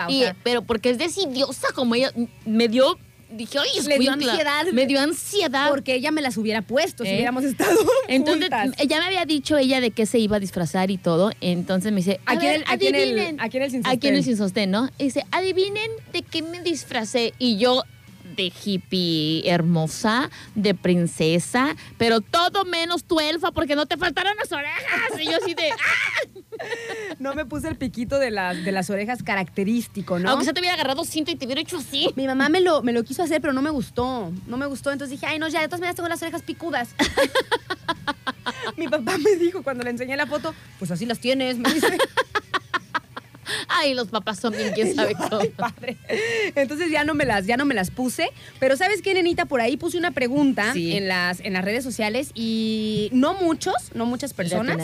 Y, 0.08 0.20
sea, 0.22 0.36
pero 0.42 0.62
porque 0.62 0.90
es 0.90 0.98
decidiosa 0.98 1.68
como 1.74 1.94
ella. 1.94 2.10
Me 2.44 2.68
dio 2.68 2.98
dije, 3.34 3.58
oye, 3.58 3.70
Le 3.86 3.98
dio 3.98 4.10
escuincla". 4.10 4.32
ansiedad. 4.32 4.64
Me 4.72 4.86
dio 4.86 5.00
ansiedad. 5.00 5.68
Porque 5.70 5.94
ella 5.94 6.10
me 6.10 6.22
las 6.22 6.36
hubiera 6.36 6.62
puesto 6.62 7.04
si 7.04 7.10
¿Eh? 7.10 7.14
hubiéramos 7.14 7.44
estado 7.44 7.78
Entonces, 8.08 8.48
ya 8.88 8.98
me 9.00 9.04
había 9.06 9.24
dicho 9.24 9.56
ella 9.56 9.80
de 9.80 9.90
qué 9.90 10.06
se 10.06 10.18
iba 10.18 10.36
a 10.36 10.40
disfrazar 10.40 10.90
y 10.90 10.98
todo. 10.98 11.32
Entonces 11.40 11.92
me 11.92 11.98
dice, 11.98 12.20
a 12.26 12.32
Aquí 12.32 12.46
ver, 12.46 12.56
el- 12.56 12.64
aquí 12.66 12.86
en 12.86 12.94
el- 12.94 13.02
adivinen. 13.02 13.40
aquí 13.40 13.56
en 13.58 13.62
el 13.64 13.70
sin 13.70 13.86
Aquí 13.86 14.08
en 14.08 14.14
el 14.14 14.20
sostén. 14.20 14.36
sin 14.36 14.36
sostén, 14.44 14.70
¿no? 14.70 14.88
Y 14.98 15.04
dice, 15.04 15.24
adivinen 15.30 15.90
de 16.12 16.22
qué 16.22 16.42
me 16.42 16.62
disfracé. 16.62 17.32
Y 17.38 17.56
yo, 17.58 17.82
de 18.34 18.52
hippie 18.64 19.48
hermosa, 19.48 20.30
de 20.54 20.74
princesa, 20.74 21.76
pero 21.98 22.20
todo 22.20 22.64
menos 22.64 23.04
tu 23.04 23.20
elfa, 23.20 23.52
porque 23.52 23.76
no 23.76 23.86
te 23.86 23.96
faltaron 23.96 24.36
las 24.36 24.52
orejas. 24.52 25.20
Y 25.20 25.24
yo 25.24 25.36
así 25.36 25.54
de, 25.54 25.70
¡ah! 25.72 26.40
No 27.18 27.34
me 27.34 27.44
puse 27.44 27.68
el 27.68 27.76
piquito 27.76 28.18
de 28.18 28.30
las, 28.30 28.64
de 28.64 28.72
las 28.72 28.90
orejas 28.90 29.22
característico, 29.22 30.18
¿no? 30.18 30.30
aunque 30.30 30.44
se 30.44 30.52
te 30.52 30.60
hubiera 30.60 30.74
agarrado 30.74 31.04
cinto 31.04 31.30
y 31.30 31.36
te 31.36 31.46
hubiera 31.46 31.60
hecho 31.60 31.78
así. 31.78 32.10
Mi 32.16 32.26
mamá 32.26 32.48
me 32.48 32.60
lo, 32.60 32.82
me 32.82 32.92
lo 32.92 33.04
quiso 33.04 33.22
hacer, 33.22 33.40
pero 33.40 33.52
no 33.52 33.62
me 33.62 33.70
gustó. 33.70 34.32
No 34.46 34.56
me 34.56 34.66
gustó. 34.66 34.90
Entonces 34.92 35.18
dije, 35.18 35.26
ay, 35.26 35.38
no, 35.38 35.48
ya, 35.48 35.60
de 35.60 35.66
todas 35.68 35.80
maneras 35.80 35.96
tengo 35.96 36.08
las 36.08 36.22
orejas 36.22 36.42
picudas. 36.42 36.90
Mi 38.76 38.88
papá 38.88 39.18
me 39.18 39.36
dijo 39.36 39.62
cuando 39.62 39.84
le 39.84 39.90
enseñé 39.90 40.16
la 40.16 40.26
foto, 40.26 40.54
pues 40.78 40.90
así 40.90 41.06
las 41.06 41.18
tienes, 41.18 41.58
me 41.58 41.72
dice. 41.72 41.98
Ay, 43.68 43.94
los 43.94 44.08
papás 44.08 44.38
son 44.40 44.52
bien, 44.56 44.72
quién 44.74 44.94
sabe 44.96 45.14
cómo. 45.14 45.40
Ay, 45.40 45.48
padre. 45.50 45.96
Entonces 46.54 46.90
ya 46.90 47.04
no 47.04 47.14
me 47.14 47.24
las, 47.24 47.46
ya 47.46 47.56
no 47.56 47.64
me 47.64 47.74
las 47.74 47.90
puse. 47.90 48.28
Pero 48.60 48.76
¿sabes 48.76 49.02
qué, 49.02 49.14
nenita? 49.14 49.44
Por 49.46 49.60
ahí 49.60 49.76
puse 49.76 49.98
una 49.98 50.10
pregunta 50.10 50.72
Sí. 50.72 50.96
en, 50.96 51.08
las, 51.08 51.40
en 51.40 51.52
las 51.54 51.64
redes 51.64 51.84
sociales 51.84 52.30
y 52.34 53.08
no 53.12 53.34
muchos, 53.34 53.74
no 53.94 54.06
muchas 54.06 54.32
personas, 54.34 54.78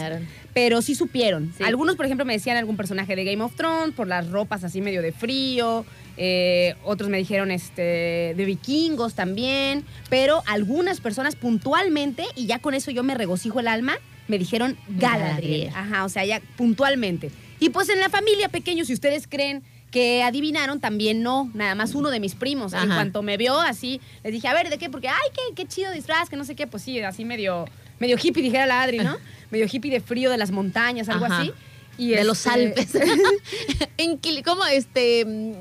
pero 0.55 0.83
sí 0.83 0.95
supieron. 0.95 1.53
Sí. 1.57 1.63
Algunos, 1.65 1.97
por 1.97 2.07
ejemplo, 2.07 2.25
me 2.25 2.33
decían 2.33 2.57
algún 2.57 2.77
personaje 2.77 3.15
de 3.17 3.25
Game 3.25 3.43
of 3.43 3.55
Thrones 3.55 3.95
por 3.95 4.07
las 4.09 4.29
ropas 4.31 4.65
así 4.65 4.81
medio 4.81 5.03
de 5.03 5.13
frío. 5.13 5.85
eh, 6.17 6.75
otros 6.85 7.09
me 7.09 7.17
dijeron 7.19 7.51
este 7.51 8.35
de 8.37 8.45
vikingos 8.45 9.15
también. 9.15 9.85
Pero 10.09 10.43
algunas 10.47 11.01
personas 11.01 11.37
puntualmente, 11.37 12.25
y 12.37 12.47
ya 12.47 12.59
con 12.59 12.75
eso 12.75 12.91
yo 12.91 13.03
me 13.03 13.15
regocijo 13.15 13.61
el 13.61 13.69
alma, 13.69 13.97
me 14.29 14.39
dijeron 14.39 14.77
Galadriel. 14.89 15.71
Galadriel. 15.71 15.73
Ajá, 15.75 16.05
o 16.05 16.09
sea, 16.09 16.25
ya 16.25 16.41
puntualmente. 16.57 17.31
Y 17.61 17.71
pues 17.71 17.89
en 17.91 18.01
la 18.01 18.09
familia 18.09 18.49
pequeño, 18.49 18.85
si 18.85 18.93
ustedes 18.95 19.27
creen 19.29 19.63
que 19.91 20.23
adivinaron, 20.23 20.81
también 20.81 21.23
no, 21.23 21.51
nada 21.55 21.75
más 21.75 21.95
uno 21.95 22.11
de 22.11 22.21
mis 22.21 22.35
primos. 22.35 22.73
En 22.73 22.89
cuanto 22.89 23.23
me 23.23 23.37
vio 23.37 23.61
así, 23.61 24.01
les 24.25 24.33
dije, 24.33 24.49
a 24.49 24.55
ver, 24.55 24.71
¿de 24.71 24.79
qué? 24.79 24.89
Porque, 24.89 25.09
ay, 25.09 25.29
qué, 25.35 25.55
qué 25.55 25.67
chido 25.69 25.93
disfraz, 25.93 26.29
que 26.31 26.37
no 26.37 26.45
sé 26.45 26.55
qué, 26.55 26.67
pues 26.67 26.83
sí, 26.83 27.01
así 27.01 27.25
medio, 27.25 27.67
medio 27.99 28.17
hippie, 28.21 28.43
dijera 28.43 28.67
la 28.67 28.83
Adri, 28.83 28.99
¿no? 28.99 29.17
medio 29.51 29.67
hippie 29.71 29.91
de 29.91 30.01
frío 30.01 30.31
de 30.31 30.39
las 30.39 30.51
montañas, 30.53 31.09
algo 31.09 31.27
Ajá. 31.27 31.41
así. 31.43 31.53
Y 31.99 32.11
de 32.11 32.25
los 32.25 32.39
este- 32.47 32.51
Alpes. 32.51 32.89
Inquili- 33.99 34.43
¿Cómo 34.45 34.65
este? 34.67 35.25
mm, 35.27 35.53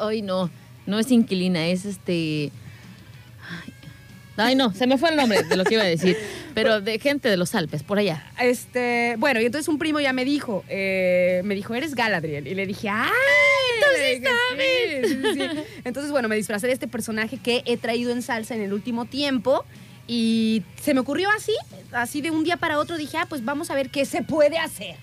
Ay, 0.00 0.22
no. 0.22 0.50
No 0.86 0.98
es 0.98 1.10
inquilina, 1.12 1.66
es 1.68 1.84
este. 1.84 2.50
Ay. 4.40 4.54
No, 4.54 4.72
se 4.74 4.86
me 4.86 4.98
fue 4.98 5.10
el 5.10 5.16
nombre 5.16 5.42
de 5.42 5.56
lo 5.56 5.64
que 5.64 5.74
iba 5.74 5.82
a 5.82 5.86
decir. 5.86 6.16
Pero 6.54 6.80
de 6.80 6.98
gente 6.98 7.28
de 7.28 7.36
los 7.36 7.54
Alpes, 7.54 7.82
por 7.82 7.98
allá. 7.98 8.24
Este, 8.40 9.14
bueno, 9.18 9.40
y 9.40 9.46
entonces 9.46 9.68
un 9.68 9.78
primo 9.78 10.00
ya 10.00 10.12
me 10.12 10.24
dijo, 10.24 10.64
eh, 10.68 11.42
me 11.44 11.54
dijo, 11.54 11.74
eres 11.74 11.94
Galadriel. 11.94 12.46
Y 12.46 12.54
le 12.54 12.66
dije, 12.66 12.88
¡ay! 12.88 13.10
Entonces 13.74 14.22
sabes. 14.22 15.08
Sí, 15.08 15.16
sí, 15.16 15.34
sí. 15.34 15.80
Entonces, 15.84 16.10
bueno, 16.10 16.28
me 16.28 16.36
disfracé 16.36 16.66
de 16.66 16.72
este 16.72 16.88
personaje 16.88 17.38
que 17.38 17.62
he 17.64 17.76
traído 17.76 18.12
en 18.12 18.22
salsa 18.22 18.54
en 18.54 18.62
el 18.62 18.72
último 18.72 19.04
tiempo. 19.04 19.64
Y 20.06 20.64
se 20.82 20.92
me 20.92 21.00
ocurrió 21.00 21.28
así, 21.36 21.54
así 21.92 22.20
de 22.20 22.32
un 22.32 22.42
día 22.42 22.56
para 22.56 22.78
otro, 22.80 22.96
dije, 22.96 23.16
ah, 23.16 23.26
pues 23.28 23.44
vamos 23.44 23.70
a 23.70 23.76
ver 23.76 23.90
qué 23.90 24.04
se 24.04 24.22
puede 24.22 24.58
hacer. 24.58 24.96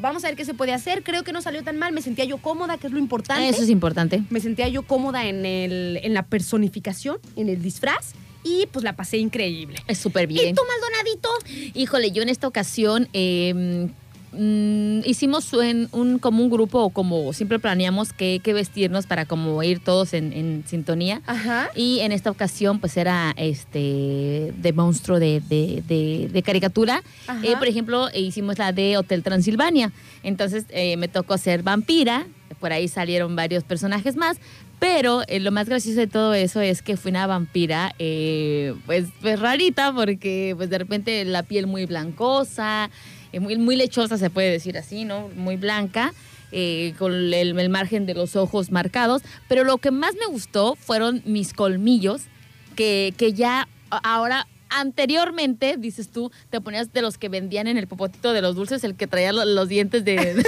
Vamos 0.00 0.24
a 0.24 0.28
ver 0.28 0.36
qué 0.36 0.44
se 0.44 0.54
puede 0.54 0.72
hacer. 0.72 1.02
Creo 1.02 1.24
que 1.24 1.32
no 1.32 1.40
salió 1.42 1.62
tan 1.62 1.78
mal, 1.78 1.92
me 1.92 2.02
sentía 2.02 2.24
yo 2.24 2.38
cómoda, 2.38 2.76
que 2.78 2.86
es 2.86 2.92
lo 2.92 2.98
importante. 2.98 3.48
Eso 3.48 3.62
es 3.62 3.70
importante. 3.70 4.22
Me 4.30 4.40
sentía 4.40 4.68
yo 4.68 4.82
cómoda 4.82 5.26
en, 5.26 5.44
el, 5.46 6.00
en 6.02 6.14
la 6.14 6.24
personificación, 6.24 7.18
en 7.36 7.48
el 7.48 7.62
disfraz. 7.62 8.12
Y 8.42 8.66
pues 8.72 8.84
la 8.84 8.94
pasé 8.94 9.18
increíble. 9.18 9.76
Es 9.86 9.98
súper 9.98 10.30
¿Y 10.30 10.34
bien. 10.34 10.54
tú, 10.54 10.62
Maldonadito? 10.66 11.28
Híjole, 11.78 12.10
yo 12.10 12.22
en 12.22 12.28
esta 12.30 12.46
ocasión 12.48 13.08
eh, 13.12 13.88
mm, 14.32 15.00
hicimos 15.04 15.52
en 15.54 15.88
un, 15.92 16.18
como 16.18 16.42
un 16.42 16.50
grupo, 16.50 16.78
o 16.80 16.90
como 16.90 17.32
siempre 17.32 17.58
planeamos 17.58 18.12
que, 18.12 18.40
que 18.42 18.52
vestirnos 18.52 19.06
para 19.06 19.26
como 19.26 19.62
ir 19.62 19.80
todos 19.82 20.14
en, 20.14 20.32
en 20.32 20.64
sintonía. 20.66 21.20
Ajá. 21.26 21.70
Y 21.74 22.00
en 22.00 22.12
esta 22.12 22.30
ocasión, 22.30 22.78
pues 22.80 22.96
era 22.96 23.34
este 23.36 24.52
de 24.56 24.72
monstruo 24.74 25.18
de, 25.18 25.40
de- 25.48 25.82
de- 25.86 26.28
de 26.32 26.42
caricatura. 26.42 27.02
Ajá. 27.26 27.40
Eh, 27.44 27.56
por 27.58 27.68
ejemplo, 27.68 28.08
eh, 28.10 28.20
hicimos 28.20 28.58
la 28.58 28.72
de 28.72 28.96
Hotel 28.96 29.22
Transilvania. 29.22 29.92
Entonces 30.22 30.64
eh, 30.70 30.96
me 30.96 31.08
tocó 31.08 31.36
ser 31.38 31.62
vampira. 31.62 32.26
Por 32.58 32.72
ahí 32.72 32.88
salieron 32.88 33.36
varios 33.36 33.64
personajes 33.64 34.16
más. 34.16 34.36
Pero 34.80 35.22
eh, 35.28 35.40
lo 35.40 35.52
más 35.52 35.68
gracioso 35.68 36.00
de 36.00 36.06
todo 36.06 36.32
eso 36.32 36.60
es 36.62 36.80
que 36.80 36.96
fui 36.96 37.10
una 37.10 37.26
vampira, 37.26 37.94
eh, 37.98 38.74
pues, 38.86 39.08
pues 39.20 39.38
rarita, 39.38 39.92
porque 39.92 40.54
pues 40.56 40.70
de 40.70 40.78
repente 40.78 41.24
la 41.26 41.42
piel 41.42 41.66
muy 41.66 41.84
blancosa, 41.84 42.90
eh, 43.32 43.40
muy, 43.40 43.76
lechosa 43.76 44.16
se 44.16 44.30
puede 44.30 44.50
decir 44.50 44.78
así, 44.78 45.04
¿no? 45.04 45.28
Muy 45.36 45.56
blanca. 45.56 46.14
con 46.98 47.12
el, 47.12 47.34
el 47.34 47.68
margen 47.68 48.06
de 48.06 48.14
los 48.14 48.34
ojos 48.34 48.72
marcados, 48.72 49.22
pero 49.48 49.64
lo 49.64 49.76
que 49.78 49.90
más 49.90 50.14
me 50.14 50.26
gustó 50.26 50.74
fueron 50.74 51.22
mis 51.26 51.52
colmillos, 51.52 52.22
que, 52.74 53.14
que 53.18 53.34
ya 53.34 53.68
ahora, 53.90 54.48
anteriormente, 54.70 55.76
dices 55.78 56.10
tú, 56.10 56.30
te 56.50 56.60
ponías 56.60 56.92
de 56.92 57.02
los 57.02 57.18
que 57.18 57.28
vendían 57.28 57.66
en 57.66 57.76
el 57.78 57.86
popotito 57.86 58.32
de 58.32 58.42
los 58.42 58.54
dulces, 58.56 58.82
el 58.84 58.94
que 58.94 59.06
traía 59.06 59.32
lo- 59.32 59.44
los, 59.44 59.68
dientes 59.68 60.04
de, 60.04 60.16
de 60.34 60.44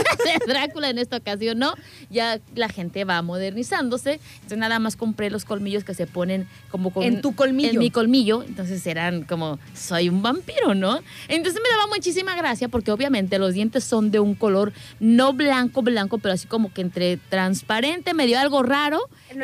Drácula 0.46 0.90
en 0.90 0.98
esta 0.98 1.16
ocasión, 1.18 1.58
¿no? 1.58 1.74
Ya 2.10 2.40
la 2.54 2.68
gente 2.68 3.04
va 3.04 3.22
modernizándose, 3.22 4.20
entonces 4.36 4.58
nada 4.58 4.78
más 4.78 4.96
compré 4.96 5.30
los 5.30 5.44
colmillos 5.44 5.84
que 5.84 5.94
se 5.94 6.06
ponen 6.06 6.46
como 6.70 6.92
con... 6.92 7.02
En 7.02 7.20
tu 7.20 7.34
colmillo. 7.34 7.70
En 7.70 7.78
mi 7.78 7.90
colmillo, 7.90 8.42
entonces 8.42 8.86
eran 8.86 9.22
como, 9.24 9.58
soy 9.74 10.08
un 10.08 10.22
vampiro, 10.22 10.74
¿no? 10.74 11.00
Entonces 11.28 11.60
me 11.62 11.68
daba 11.70 11.86
muchísima 11.88 12.34
gracia 12.34 12.68
porque 12.68 12.90
obviamente 12.92 13.38
los 13.38 13.54
dientes 13.54 13.84
son 13.84 14.10
de 14.10 14.20
un 14.20 14.34
color 14.34 14.72
no 15.00 15.32
blanco, 15.32 15.82
blanco, 15.82 16.18
pero 16.18 16.34
así 16.34 16.46
como 16.46 16.72
que 16.72 16.80
entre 16.82 17.16
transparente, 17.28 18.14
medio 18.14 18.38
algo 18.38 18.62
raro. 18.62 19.00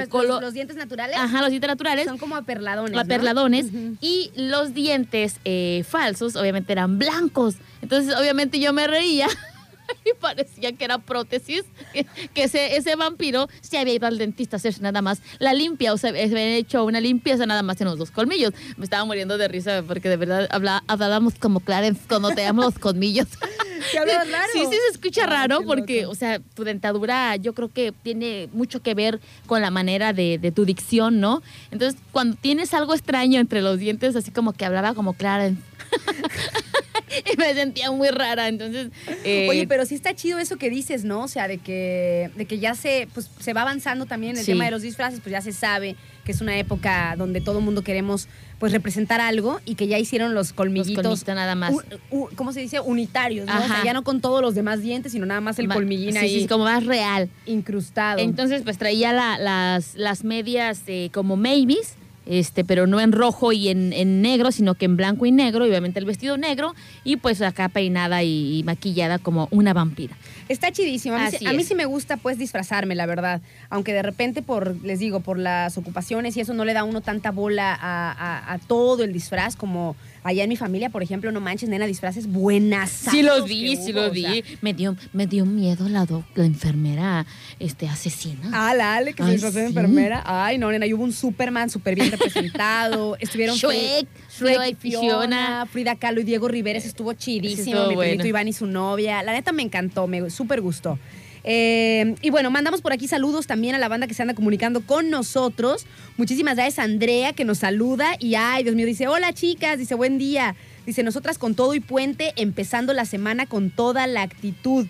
Color- 0.09 0.41
los 0.43 0.55
dientes 0.55 0.77
naturales 0.77 1.17
Ajá, 1.17 1.41
los 1.41 1.51
dientes 1.51 1.69
naturales. 1.69 2.07
son 2.07 2.19
como 2.19 2.37
aperladones. 2.37 2.93
¿no? 2.93 3.01
Aperladones 3.01 3.67
y 4.01 4.31
los 4.37 4.75
dientes 4.75 5.37
eh, 5.45 5.85
falsos 5.89 6.37
obviamente 6.37 6.73
eran 6.73 6.99
blancos. 6.99 7.57
Entonces 7.83 8.15
obviamente 8.17 8.61
yo 8.61 8.73
me 8.73 8.87
reía 8.87 9.29
y 10.05 10.15
parecía 10.21 10.73
que 10.73 10.85
era 10.85 10.99
prótesis, 10.99 11.65
que, 11.93 12.07
que 12.35 12.45
ese, 12.45 12.77
ese 12.77 12.97
vampiro 12.97 13.49
se 13.61 13.79
había 13.79 13.95
ido 13.95 14.07
al 14.07 14.19
dentista 14.19 14.57
a 14.57 14.59
hacerse 14.59 14.81
nada 14.83 15.03
más 15.03 15.21
la 15.39 15.55
limpia, 15.55 15.93
o 15.93 15.97
sea, 15.99 16.13
se 16.13 16.23
había 16.23 16.57
hecho 16.57 16.85
una 16.85 17.01
limpieza 17.01 17.47
nada 17.47 17.63
más 17.63 17.81
en 17.81 17.87
los 17.87 17.99
dos 17.99 18.11
colmillos. 18.11 18.53
Me 18.77 18.85
estaba 18.85 19.05
muriendo 19.05 19.39
de 19.39 19.49
risa 19.49 19.83
porque 19.87 20.09
de 20.09 20.17
verdad 20.17 20.49
hablábamos 20.87 21.35
como 21.35 21.61
Clarence 21.61 22.03
cuando 22.09 22.31
teníamos 22.31 22.65
los 22.65 22.79
colmillos. 22.79 23.27
¿Te 23.93 23.99
hablas 23.99 24.31
raro? 24.31 24.53
Sí, 24.53 24.61
sí 24.71 24.77
se 24.87 24.93
escucha 24.93 25.27
raro 25.27 25.63
porque, 25.63 26.07
o 26.07 26.15
sea, 26.15 26.41
tu 26.41 26.65
dentadura 26.65 27.37
yo 27.37 27.55
creo 27.55 27.69
que 27.73 27.93
tiene 27.93 28.49
mucho 28.53 28.83
que 28.83 28.95
ver 28.95 29.21
con 29.47 29.63
la 29.63 29.71
manera 29.71 30.13
de, 30.13 30.39
de 30.39 30.53
tu 30.53 30.65
dicción, 30.65 31.21
¿no? 31.21 31.43
Entonces, 31.71 32.01
cuando 32.13 32.37
tienes 32.37 32.75
algo 32.75 32.95
extraño 32.95 33.41
entre 33.41 33.63
los 33.63 33.79
dientes, 33.79 34.17
así 34.17 34.31
como 34.31 34.53
que 34.53 34.65
hablaba 34.65 34.95
como 34.95 35.13
Clarence. 35.15 35.63
y 37.33 37.37
me 37.37 37.55
sentía 37.55 37.91
muy 37.91 38.09
rara, 38.09 38.49
entonces... 38.49 38.89
eh, 39.25 39.47
Oye, 39.49 39.67
pero 39.67 39.85
sí 39.87 39.95
está 39.95 40.15
chido 40.15 40.39
eso 40.39 40.57
que 40.57 40.71
dices, 40.71 41.05
¿no? 41.05 41.23
O 41.25 41.29
sea, 41.29 41.49
de 41.49 41.59
que, 41.59 42.31
de 42.37 42.45
que 42.47 42.59
ya 42.59 42.75
se, 42.75 43.09
pues, 43.15 43.31
se 43.41 43.53
va 43.53 43.63
avanzando 43.63 44.07
también 44.07 44.37
el 44.37 44.45
Sí. 44.45 44.53
tema 44.53 44.65
de 44.65 44.71
los 44.71 44.83
disfraces, 44.83 45.21
pues 45.21 45.33
ya 45.33 45.41
se 45.41 45.53
sabe 45.53 45.97
que 46.25 46.33
es 46.33 46.41
una 46.43 46.59
época 46.59 47.15
donde 47.17 47.41
todo 47.41 47.59
el 47.61 47.65
mundo 47.65 47.83
queremos 47.83 48.29
pues 48.59 48.73
representar 48.73 49.21
algo 49.21 49.61
y 49.65 49.77
que 49.77 49.87
ya 49.87 49.99
hicieron 49.99 50.35
los 50.35 50.53
colmillitos. 50.53 51.03
colmillitos 51.03 51.35
nada 51.35 51.55
más. 51.55 51.73
u- 51.73 51.83
u- 52.11 52.29
¿Cómo 52.35 52.53
se 52.53 52.61
dice? 52.61 52.81
Unitarios, 52.81 53.47
¿no? 53.47 53.57
O 53.57 53.67
sea, 53.67 53.83
ya 53.85 53.93
no 53.93 54.03
con 54.05 54.21
todos 54.21 54.43
los 54.43 54.55
demás 54.55 54.83
dientes, 54.83 55.13
sino 55.13 55.25
nada 55.27 55.41
más 55.41 55.59
el 55.61 55.69
ma- 55.69 55.75
colmillín 55.75 56.13
sí, 56.13 56.19
ahí 56.19 56.41
sí, 56.43 56.47
como 56.49 56.65
más 56.65 56.85
real. 56.85 57.31
incrustado. 57.47 58.19
Entonces, 58.19 58.63
pues 58.63 58.77
traía 58.79 59.13
la- 59.13 59.39
las, 59.39 59.95
las 59.95 60.25
medias 60.25 60.83
eh, 60.89 61.09
como 61.15 61.37
maybes, 61.37 61.95
este, 62.29 62.65
pero 62.65 62.87
no 62.87 63.01
en 63.01 63.13
rojo 63.13 63.53
y 63.53 63.69
en, 63.69 63.93
en 63.93 64.23
negro, 64.23 64.53
sino 64.53 64.75
que 64.75 64.85
en 64.85 64.97
blanco 64.97 65.27
y 65.27 65.33
negro, 65.33 65.67
y 65.67 65.71
obviamente 65.71 65.99
el 65.99 66.05
vestido 66.05 66.37
negro, 66.37 66.75
y 67.05 67.17
pues 67.17 67.41
acá 67.43 67.69
peinada 67.69 68.23
y, 68.23 68.59
y 68.59 68.63
maquillada 68.65 69.19
como 69.19 69.49
una 69.51 69.73
vampira. 69.73 70.17
Está 70.49 70.73
chidísimo. 70.73 71.17
A 71.17 71.19
mí, 71.19 71.25
Así 71.27 71.39
sí- 71.39 71.47
a 71.47 71.53
mí 71.53 71.63
es. 71.63 71.69
sí 71.69 71.75
me 71.75 71.85
gusta 71.85 72.17
pues 72.17 72.39
disfrazarme, 72.39 72.95
la 72.95 73.07
verdad. 73.07 73.41
Aunque 73.71 73.93
de 73.93 74.03
repente 74.03 74.43
por, 74.43 74.77
les 74.85 74.99
digo, 74.99 75.21
por 75.21 75.39
las 75.39 75.77
ocupaciones 75.79 76.37
y 76.37 76.41
eso 76.41 76.55
no 76.55 76.65
le 76.65 76.73
da 76.73 76.85
uno 76.85 77.01
tanta 77.01 77.31
bola 77.31 77.75
a, 77.75 78.11
a- 78.13 78.53
a 78.55 78.59
todo 78.59 79.05
el 79.05 79.13
disfraz 79.13 79.57
como 79.57 79.97
allá 80.25 80.43
en 80.43 80.49
mi 80.51 80.57
familia, 80.57 80.91
por 80.91 81.03
ejemplo, 81.03 81.31
no 81.33 81.41
manches, 81.41 81.69
nena, 81.71 81.87
disfraces 81.87 82.27
buenas. 82.27 82.91
Sí 82.91 83.23
los 83.23 83.45
vi, 83.47 83.77
sí 83.77 83.93
los 83.93 84.13
vi. 84.13 84.45
me, 84.61 84.75
dio, 84.75 84.97
me 85.15 85.27
dio 85.27 85.47
miedo 85.47 85.89
la, 85.89 86.05
doc- 86.05 86.25
la 86.35 86.45
enfermera 86.45 87.25
este, 87.59 87.89
asesina. 87.89 88.51
Ah, 88.53 88.75
la 88.75 88.97
Ale, 88.97 89.15
que 89.15 89.23
se 89.23 89.31
disfrazó 89.31 89.59
de 89.59 89.65
sí. 89.65 89.69
enfermera. 89.69 90.23
Ay, 90.27 90.59
no, 90.59 90.71
nena, 90.71 90.85
y 90.87 90.93
hubo 90.93 91.05
un 91.05 91.13
Superman 91.13 91.71
súper 91.71 91.95
bien 91.95 92.11
representado. 92.11 93.17
Estuvieron 93.21 93.57
Shrek, 93.57 94.07
Shrek, 94.39 94.57
Shrek, 94.57 94.79
Fiona, 94.79 95.01
Fiona. 95.09 95.67
Frida 95.71 95.97
Kahlo 95.97 96.21
y 96.21 96.25
Diego 96.25 96.49
Rivera. 96.49 96.79
Estuvo 96.79 97.13
chidísimo. 97.13 97.77
estuvo 97.77 97.89
mi 97.89 97.95
bueno. 97.95 98.25
Iván 98.27 98.49
y 98.49 98.53
su 98.53 98.67
novia. 98.67 99.23
La 99.23 99.33
neta 99.33 99.53
me 99.53 99.63
encantó, 99.63 100.07
me 100.07 100.31
súper 100.31 100.61
gustó. 100.61 100.99
Eh, 101.45 102.15
y 102.21 102.31
bueno, 102.31 102.51
mandamos 102.51 102.83
por 102.83 102.93
aquí 102.93 103.09
saludos 103.09 103.47
también 103.47 103.75
a 103.75 103.79
la 103.79 103.89
banda 103.89 104.07
que 104.07 104.13
se 104.15 104.23
anda 104.23 104.35
comunicando 104.35 104.83
con 104.83 105.09
nosotros. 105.09 105.87
Muchísimas 106.17 106.57
gracias 106.57 106.79
a 106.79 106.83
Andrea 106.83 107.33
que 107.33 107.45
nos 107.45 107.59
saluda 107.59 108.17
y 108.19 108.35
ay, 108.35 108.65
Dios 108.65 108.75
mío, 108.75 108.85
dice, 108.87 109.09
hola 109.09 109.33
chicas, 109.33 109.79
dice, 109.79 109.95
buen 109.95 110.19
día. 110.19 110.57
Dice, 110.85 111.03
nosotras 111.03 111.39
con 111.39 111.55
todo 111.55 111.75
y 111.75 111.81
puente, 111.81 112.33
empezando 112.37 112.93
la 112.93 113.05
semana 113.05 113.47
con 113.47 113.71
toda 113.71 114.07
la 114.07 114.23
actitud. 114.23 114.87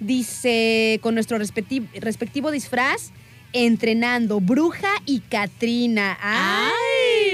Dice, 0.00 1.00
con 1.02 1.14
nuestro 1.14 1.38
respecti- 1.38 1.88
respectivo 1.94 2.50
disfraz, 2.50 3.10
entrenando 3.64 4.40
Bruja 4.40 4.88
y 5.06 5.20
Catrina. 5.20 6.16
¡Ay! 6.20 6.70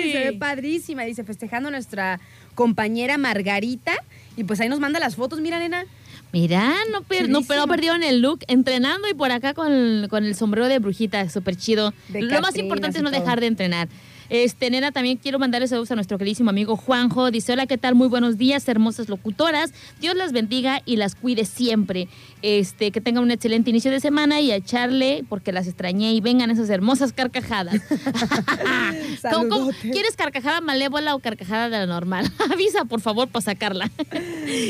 ¡Ay! 0.04 0.12
Se 0.12 0.18
ve 0.18 0.32
padrísima. 0.34 1.02
Dice, 1.04 1.24
festejando 1.24 1.70
nuestra 1.70 2.20
compañera 2.54 3.18
Margarita. 3.18 3.92
Y 4.36 4.44
pues 4.44 4.60
ahí 4.60 4.68
nos 4.68 4.80
manda 4.80 4.98
las 5.00 5.16
fotos, 5.16 5.40
mira, 5.40 5.58
nena. 5.58 5.84
Mira, 6.32 6.72
no, 6.90 7.02
per- 7.02 7.28
no, 7.28 7.42
pero 7.42 7.66
perdieron 7.66 8.02
el 8.02 8.22
look 8.22 8.40
entrenando 8.48 9.06
y 9.08 9.12
por 9.12 9.30
acá 9.30 9.52
con, 9.52 10.06
con 10.08 10.24
el 10.24 10.34
sombrero 10.34 10.66
de 10.68 10.78
brujita, 10.78 11.28
súper 11.28 11.56
chido. 11.56 11.92
De 12.08 12.22
Lo 12.22 12.40
más 12.40 12.56
importante 12.56 12.96
es 12.98 13.02
no 13.04 13.10
todo. 13.10 13.20
dejar 13.20 13.40
de 13.40 13.48
entrenar. 13.48 13.88
Este, 14.30 14.70
nena, 14.70 14.92
también 14.92 15.18
quiero 15.18 15.38
mandarle 15.38 15.68
saludos 15.68 15.90
a 15.90 15.94
nuestro 15.94 16.16
queridísimo 16.16 16.48
amigo 16.48 16.74
Juanjo. 16.74 17.30
Dice, 17.30 17.52
hola, 17.52 17.66
¿qué 17.66 17.76
tal? 17.76 17.94
Muy 17.94 18.08
buenos 18.08 18.38
días, 18.38 18.66
hermosas 18.66 19.10
locutoras. 19.10 19.74
Dios 20.00 20.16
las 20.16 20.32
bendiga 20.32 20.80
y 20.86 20.96
las 20.96 21.14
cuide 21.14 21.44
siempre. 21.44 22.08
Este, 22.42 22.90
que 22.90 23.00
tengan 23.00 23.22
un 23.22 23.30
excelente 23.30 23.70
inicio 23.70 23.90
de 23.92 24.00
semana 24.00 24.40
y 24.40 24.50
a 24.50 24.56
echarle, 24.56 25.24
porque 25.28 25.52
las 25.52 25.68
extrañé, 25.68 26.12
y 26.12 26.20
vengan 26.20 26.50
esas 26.50 26.68
hermosas 26.70 27.12
carcajadas. 27.12 27.80
¿Cómo- 29.32 29.48
cómo? 29.48 29.50
Saludotes. 29.70 29.90
¿Quieres 29.92 30.16
carcajada 30.16 30.60
malévola 30.60 31.14
o 31.14 31.20
carcajada 31.20 31.64
de 31.70 31.78
la 31.78 31.86
normal? 31.86 32.30
Avisa, 32.52 32.84
por 32.84 33.00
favor, 33.00 33.28
para 33.28 33.42
sacarla. 33.44 33.90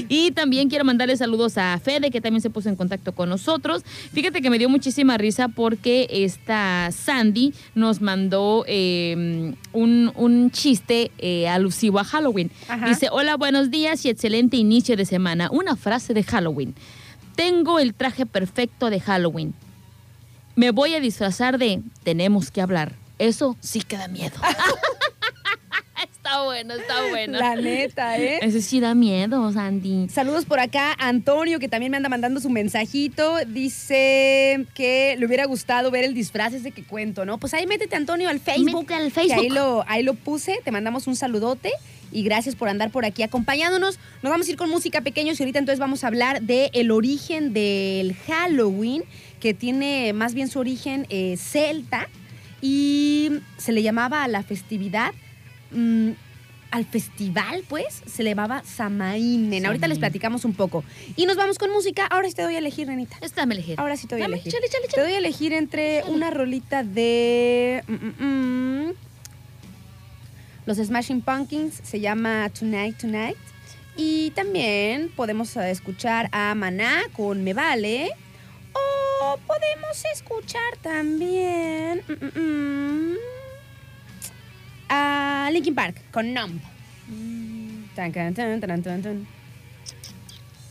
y 0.08 0.30
también 0.32 0.68
quiero 0.68 0.84
mandarle 0.84 1.16
saludos 1.16 1.56
a 1.58 1.78
Fede, 1.78 2.10
que 2.10 2.20
también 2.20 2.42
se 2.42 2.50
puso 2.50 2.68
en 2.68 2.76
contacto 2.76 3.12
con 3.12 3.28
nosotros. 3.28 3.82
Fíjate 4.12 4.42
que 4.42 4.50
me 4.50 4.58
dio 4.58 4.68
muchísima 4.68 5.16
risa 5.16 5.48
porque 5.48 6.06
esta 6.10 6.90
Sandy 6.92 7.54
nos 7.74 8.00
mandó 8.00 8.64
eh, 8.68 9.54
un, 9.72 10.12
un 10.14 10.50
chiste 10.50 11.10
eh, 11.18 11.48
alusivo 11.48 11.98
a 11.98 12.04
Halloween. 12.04 12.50
Ajá. 12.68 12.86
Dice, 12.88 13.08
hola, 13.10 13.36
buenos 13.36 13.70
días 13.70 14.04
y 14.04 14.10
excelente 14.10 14.56
inicio 14.56 14.96
de 14.96 15.06
semana. 15.06 15.48
Una 15.50 15.76
frase 15.76 16.12
de 16.14 16.22
Halloween. 16.22 16.74
Tengo 17.34 17.78
el 17.78 17.94
traje 17.94 18.26
perfecto 18.26 18.90
de 18.90 19.00
Halloween. 19.00 19.54
Me 20.54 20.70
voy 20.70 20.94
a 20.94 21.00
disfrazar 21.00 21.58
de 21.58 21.80
tenemos 22.02 22.50
que 22.50 22.60
hablar. 22.60 22.92
Eso 23.18 23.56
sí 23.60 23.80
que 23.80 23.96
da 23.96 24.08
miedo. 24.08 24.36
está 26.02 26.42
bueno, 26.44 26.74
está 26.74 27.08
bueno. 27.08 27.38
La 27.38 27.56
neta, 27.56 28.18
¿eh? 28.18 28.38
Eso 28.42 28.60
sí 28.60 28.80
da 28.80 28.94
miedo, 28.94 29.50
Sandy. 29.52 30.08
Saludos 30.08 30.44
por 30.44 30.60
acá 30.60 30.92
a 30.98 31.08
Antonio, 31.08 31.58
que 31.58 31.68
también 31.68 31.90
me 31.90 31.96
anda 31.96 32.08
mandando 32.08 32.40
su 32.40 32.50
mensajito. 32.50 33.36
Dice 33.46 34.66
que 34.74 35.16
le 35.18 35.26
hubiera 35.26 35.46
gustado 35.46 35.90
ver 35.90 36.04
el 36.04 36.14
disfraz 36.14 36.52
ese 36.52 36.70
que 36.70 36.84
cuento, 36.84 37.24
¿no? 37.24 37.38
Pues 37.38 37.54
ahí 37.54 37.66
métete, 37.66 37.96
Antonio, 37.96 38.28
al 38.28 38.40
Facebook. 38.40 38.82
Métete 38.82 38.94
al 38.94 39.04
que 39.04 39.10
Facebook. 39.10 39.40
ahí 39.40 39.48
lo, 39.48 39.84
ahí 39.88 40.02
lo 40.02 40.14
puse. 40.14 40.60
Te 40.64 40.70
mandamos 40.70 41.06
un 41.06 41.16
saludote 41.16 41.72
y 42.12 42.22
gracias 42.22 42.54
por 42.54 42.68
andar 42.68 42.90
por 42.90 43.04
aquí 43.04 43.22
acompañándonos. 43.22 43.98
Nos 44.22 44.30
vamos 44.30 44.46
a 44.46 44.50
ir 44.50 44.56
con 44.56 44.70
música 44.70 45.00
pequeños 45.00 45.40
y 45.40 45.42
ahorita 45.42 45.58
entonces 45.58 45.80
vamos 45.80 46.04
a 46.04 46.08
hablar 46.08 46.42
del 46.42 46.70
el 46.72 46.90
origen 46.90 47.52
del 47.52 48.14
Halloween, 48.26 49.04
que 49.40 49.54
tiene 49.54 50.12
más 50.12 50.34
bien 50.34 50.48
su 50.48 50.58
origen 50.58 51.06
eh, 51.08 51.36
celta 51.36 52.08
y 52.60 53.30
se 53.56 53.72
le 53.72 53.82
llamaba 53.82 54.22
a 54.22 54.28
la 54.28 54.42
festividad. 54.42 55.12
mm, 55.72 56.10
al 56.72 56.86
festival, 56.86 57.64
pues, 57.68 58.02
se 58.06 58.22
le 58.22 58.30
llamaba 58.30 58.62
Samainen. 58.64 59.66
Ahorita 59.66 59.86
les 59.88 59.98
platicamos 59.98 60.46
un 60.46 60.54
poco. 60.54 60.82
Y 61.16 61.26
nos 61.26 61.36
vamos 61.36 61.58
con 61.58 61.70
música. 61.70 62.06
Ahora 62.06 62.28
sí 62.28 62.34
te 62.34 62.40
doy 62.40 62.54
a 62.54 62.58
elegir, 62.58 62.88
nenita. 62.88 63.18
Esta 63.20 63.44
me 63.44 63.54
elegí. 63.54 63.74
Ahora 63.76 63.94
sí 63.98 64.06
te 64.06 64.14
doy 64.14 64.22
a 64.22 64.26
elegir. 64.26 64.50
chale, 64.50 64.68
chale, 64.70 64.88
Te 64.88 65.02
doy 65.02 65.12
a 65.12 65.18
elegir 65.18 65.52
entre 65.52 66.02
una 66.04 66.30
rolita 66.30 66.82
de... 66.82 67.84
mm, 67.86 67.92
mm, 67.92 68.86
mm, 68.88 68.92
los 70.66 70.78
Smashing 70.78 71.22
Pumpkins, 71.22 71.80
se 71.82 72.00
llama 72.00 72.48
Tonight, 72.50 72.96
Tonight. 72.98 73.36
Y 73.96 74.30
también 74.30 75.10
podemos 75.10 75.54
eh, 75.56 75.70
escuchar 75.70 76.28
a 76.32 76.54
Maná 76.54 77.02
con 77.14 77.44
Me 77.44 77.52
Vale. 77.52 78.10
O 78.74 79.36
podemos 79.46 80.04
escuchar 80.12 80.76
también 80.80 82.02
mm, 82.08 82.12
mm, 82.12 83.12
mm, 83.12 83.16
a 84.88 85.50
Linkin 85.52 85.74
Park 85.74 86.00
con 86.10 86.32
Numb. 86.32 86.60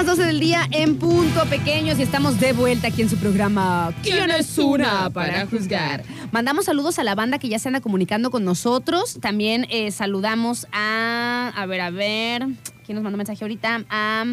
Las 0.00 0.16
12 0.16 0.24
del 0.24 0.40
día 0.40 0.66
en 0.70 0.96
punto, 0.96 1.44
pequeños, 1.50 1.98
y 1.98 2.02
estamos 2.02 2.40
de 2.40 2.54
vuelta 2.54 2.88
aquí 2.88 3.02
en 3.02 3.10
su 3.10 3.18
programa 3.18 3.92
¿Quién 4.02 4.30
es 4.30 4.56
una 4.56 5.10
para 5.10 5.46
juzgar? 5.46 6.04
Mandamos 6.32 6.64
saludos 6.64 6.98
a 6.98 7.04
la 7.04 7.14
banda 7.14 7.38
que 7.38 7.50
ya 7.50 7.58
se 7.58 7.68
anda 7.68 7.82
comunicando 7.82 8.30
con 8.30 8.42
nosotros. 8.42 9.18
También 9.20 9.66
eh, 9.68 9.90
saludamos 9.90 10.66
a. 10.72 11.52
A 11.54 11.66
ver, 11.66 11.82
a 11.82 11.90
ver. 11.90 12.46
¿Quién 12.86 12.94
nos 12.94 13.04
mandó 13.04 13.18
mensaje 13.18 13.44
ahorita? 13.44 13.84
A. 13.90 14.24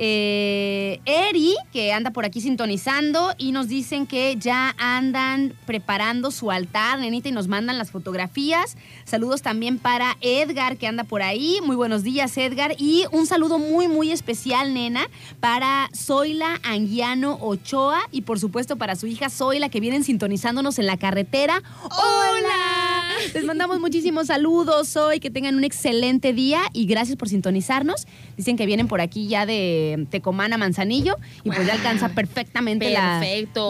eh, 0.00 1.00
Eri, 1.04 1.56
que 1.72 1.92
anda 1.92 2.12
por 2.12 2.24
aquí 2.24 2.40
sintonizando 2.40 3.34
y 3.36 3.50
nos 3.50 3.66
dicen 3.66 4.06
que 4.06 4.36
ya 4.36 4.74
andan 4.78 5.54
preparando 5.66 6.30
su 6.30 6.52
altar, 6.52 7.00
nenita, 7.00 7.28
y 7.28 7.32
nos 7.32 7.48
mandan 7.48 7.78
las 7.78 7.90
fotografías. 7.90 8.76
Saludos 9.04 9.42
también 9.42 9.78
para 9.78 10.16
Edgar, 10.20 10.76
que 10.76 10.86
anda 10.86 11.02
por 11.02 11.22
ahí. 11.22 11.58
Muy 11.64 11.74
buenos 11.74 12.04
días, 12.04 12.36
Edgar. 12.38 12.76
Y 12.78 13.04
un 13.10 13.26
saludo 13.26 13.58
muy, 13.58 13.88
muy 13.88 14.12
especial, 14.12 14.72
nena, 14.72 15.08
para 15.40 15.90
Zoila 15.96 16.60
Anguiano 16.62 17.36
Ochoa 17.40 18.00
y 18.12 18.22
por 18.22 18.38
supuesto 18.38 18.76
para 18.76 18.94
su 18.94 19.08
hija 19.08 19.30
Zoila, 19.30 19.68
que 19.68 19.80
vienen 19.80 20.04
sintonizándonos 20.04 20.78
en 20.78 20.86
la 20.86 20.96
carretera. 20.96 21.60
¡Hola! 21.82 22.87
Les 23.34 23.44
mandamos 23.44 23.80
muchísimos 23.80 24.28
saludos 24.28 24.96
hoy, 24.96 25.20
que 25.20 25.30
tengan 25.30 25.54
un 25.56 25.64
excelente 25.64 26.32
día 26.32 26.60
y 26.72 26.86
gracias 26.86 27.16
por 27.16 27.28
sintonizarnos. 27.28 28.06
Dicen 28.36 28.56
que 28.56 28.66
vienen 28.66 28.88
por 28.88 29.00
aquí 29.00 29.26
ya 29.28 29.46
de 29.46 30.06
Tecomán 30.10 30.52
a 30.52 30.58
Manzanillo 30.58 31.16
y 31.44 31.50
pues 31.50 31.66
ya 31.66 31.74
alcanza 31.74 32.10
perfectamente 32.10 32.90
la, 32.90 33.20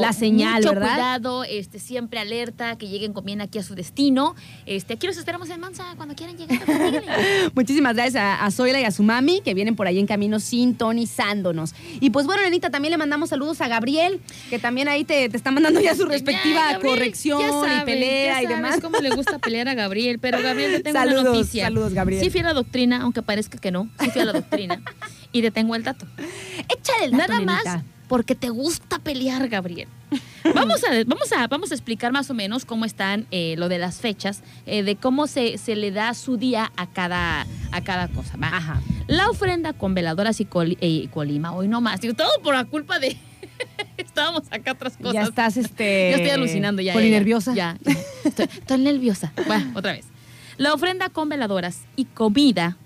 la 0.00 0.12
señal, 0.12 0.62
Mucho 0.62 0.74
¿verdad? 0.74 0.94
cuidado, 0.94 1.44
este, 1.44 1.78
siempre 1.78 2.20
alerta, 2.20 2.76
que 2.76 2.88
lleguen 2.88 3.12
con 3.12 3.24
bien 3.24 3.40
aquí 3.40 3.58
a 3.58 3.62
su 3.62 3.74
destino. 3.74 4.34
Este, 4.66 4.94
aquí 4.94 5.06
los 5.06 5.16
esperamos 5.16 5.48
en 5.50 5.61
Mansa 5.61 5.94
cuando 5.96 6.14
quieran 6.14 6.37
llegar. 6.37 6.58
Muchísimas 7.54 7.94
gracias 7.94 8.16
a, 8.22 8.44
a 8.44 8.50
Zoila 8.50 8.80
y 8.80 8.84
a 8.84 8.90
su 8.90 9.02
mami 9.02 9.40
que 9.42 9.54
vienen 9.54 9.76
por 9.76 9.87
ahí 9.87 9.98
en 9.98 10.06
camino 10.06 10.40
sintonizándonos. 10.40 11.74
Y 12.00 12.11
pues 12.11 12.26
bueno, 12.26 12.42
Nenita, 12.42 12.70
también 12.70 12.90
le 12.92 12.98
mandamos 12.98 13.30
saludos 13.30 13.61
a 13.61 13.68
Gabriel, 13.68 14.20
que 14.50 14.58
también 14.58 14.88
ahí 14.88 15.04
te, 15.04 15.28
te 15.28 15.37
está 15.37 15.50
mandando 15.50 15.80
ya 15.80 15.94
su 15.94 16.04
respectiva 16.04 16.54
Ya, 16.61 16.72
Gabriel, 16.74 16.96
corrección 16.98 17.40
ya 17.66 17.82
y 17.82 17.84
pelea 17.84 18.34
ya 18.34 18.42
y 18.42 18.46
demás. 18.46 18.80
cómo 18.80 18.98
le 18.98 19.11
gusta 19.11 19.38
pelear 19.38 19.68
a 19.68 19.74
Gabriel, 19.74 20.18
pero 20.18 20.40
Gabriel, 20.42 20.72
te 20.72 20.81
tengo 20.81 20.98
Saludos, 20.98 21.20
una 21.22 21.31
noticia. 21.31 21.64
saludos, 21.64 21.94
Gabriel. 21.94 22.22
Sí 22.22 22.31
fui 22.31 22.40
a 22.40 22.44
la 22.44 22.53
doctrina, 22.55 23.03
aunque 23.03 23.22
parezca 23.22 23.59
que 23.59 23.70
no. 23.70 23.88
Sí 24.01 24.11
fui 24.11 24.20
a 24.20 24.24
la 24.24 24.33
doctrina. 24.33 24.83
y 25.33 25.42
te 25.42 25.51
tengo 25.51 25.74
el 25.74 25.83
dato. 25.83 26.07
Échale 26.68 27.07
el 27.07 27.12
dato, 27.12 27.33
Nada 27.33 27.40
más 27.44 27.85
porque 28.09 28.35
te 28.35 28.48
gusta 28.48 28.98
pelear, 28.98 29.48
Gabriel. 29.48 29.88
Vamos 30.55 30.83
a, 30.85 31.05
vamos 31.07 31.33
a, 31.33 31.46
vamos 31.46 31.70
a 31.70 31.74
explicar 31.74 32.11
más 32.11 32.31
o 32.31 32.35
menos 32.35 32.64
cómo 32.64 32.87
están 32.87 33.27
eh, 33.31 33.55
lo 33.59 33.68
de 33.68 33.79
las 33.79 34.01
fechas, 34.01 34.42
eh, 34.66 34.83
de 34.83 34.96
cómo 34.96 35.27
se, 35.27 35.59
se 35.59 35.77
le 35.77 35.90
da 35.90 36.14
su 36.14 36.38
día 36.38 36.72
a 36.77 36.87
cada, 36.87 37.46
a 37.70 37.85
cada 37.85 38.09
cosa. 38.09 38.35
Ajá. 38.40 38.81
La 39.07 39.29
ofrenda 39.29 39.74
con 39.74 39.94
veladoras 39.94 40.40
y, 40.40 40.48
eh, 40.55 40.77
y 40.81 41.09
colima, 41.09 41.53
hoy 41.53 41.68
no 41.68 41.81
más. 41.83 42.01
Digo, 42.01 42.14
todo 42.14 42.31
por 42.42 42.55
la 42.55 42.64
culpa 42.64 42.98
de... 42.98 43.18
Estábamos 43.96 44.44
acá 44.50 44.72
otras 44.72 44.96
cosas. 44.96 45.12
Ya 45.12 45.22
estás, 45.22 45.56
este... 45.56 46.10
Ya 46.10 46.16
estoy 46.16 46.30
alucinando 46.30 46.82
ya. 46.82 46.86
ya, 46.86 46.92
ya. 46.92 47.00
Polinerviosa. 47.00 47.54
Ya, 47.54 47.76
ya. 47.82 47.96
Estoy, 48.24 48.46
estoy 48.46 48.78
nerviosa. 48.78 49.32
Bueno, 49.46 49.72
otra 49.74 49.92
vez. 49.92 50.06
La 50.56 50.74
ofrenda 50.74 51.08
con 51.08 51.28
veladoras 51.28 51.82
y 51.96 52.04
comida 52.04 52.76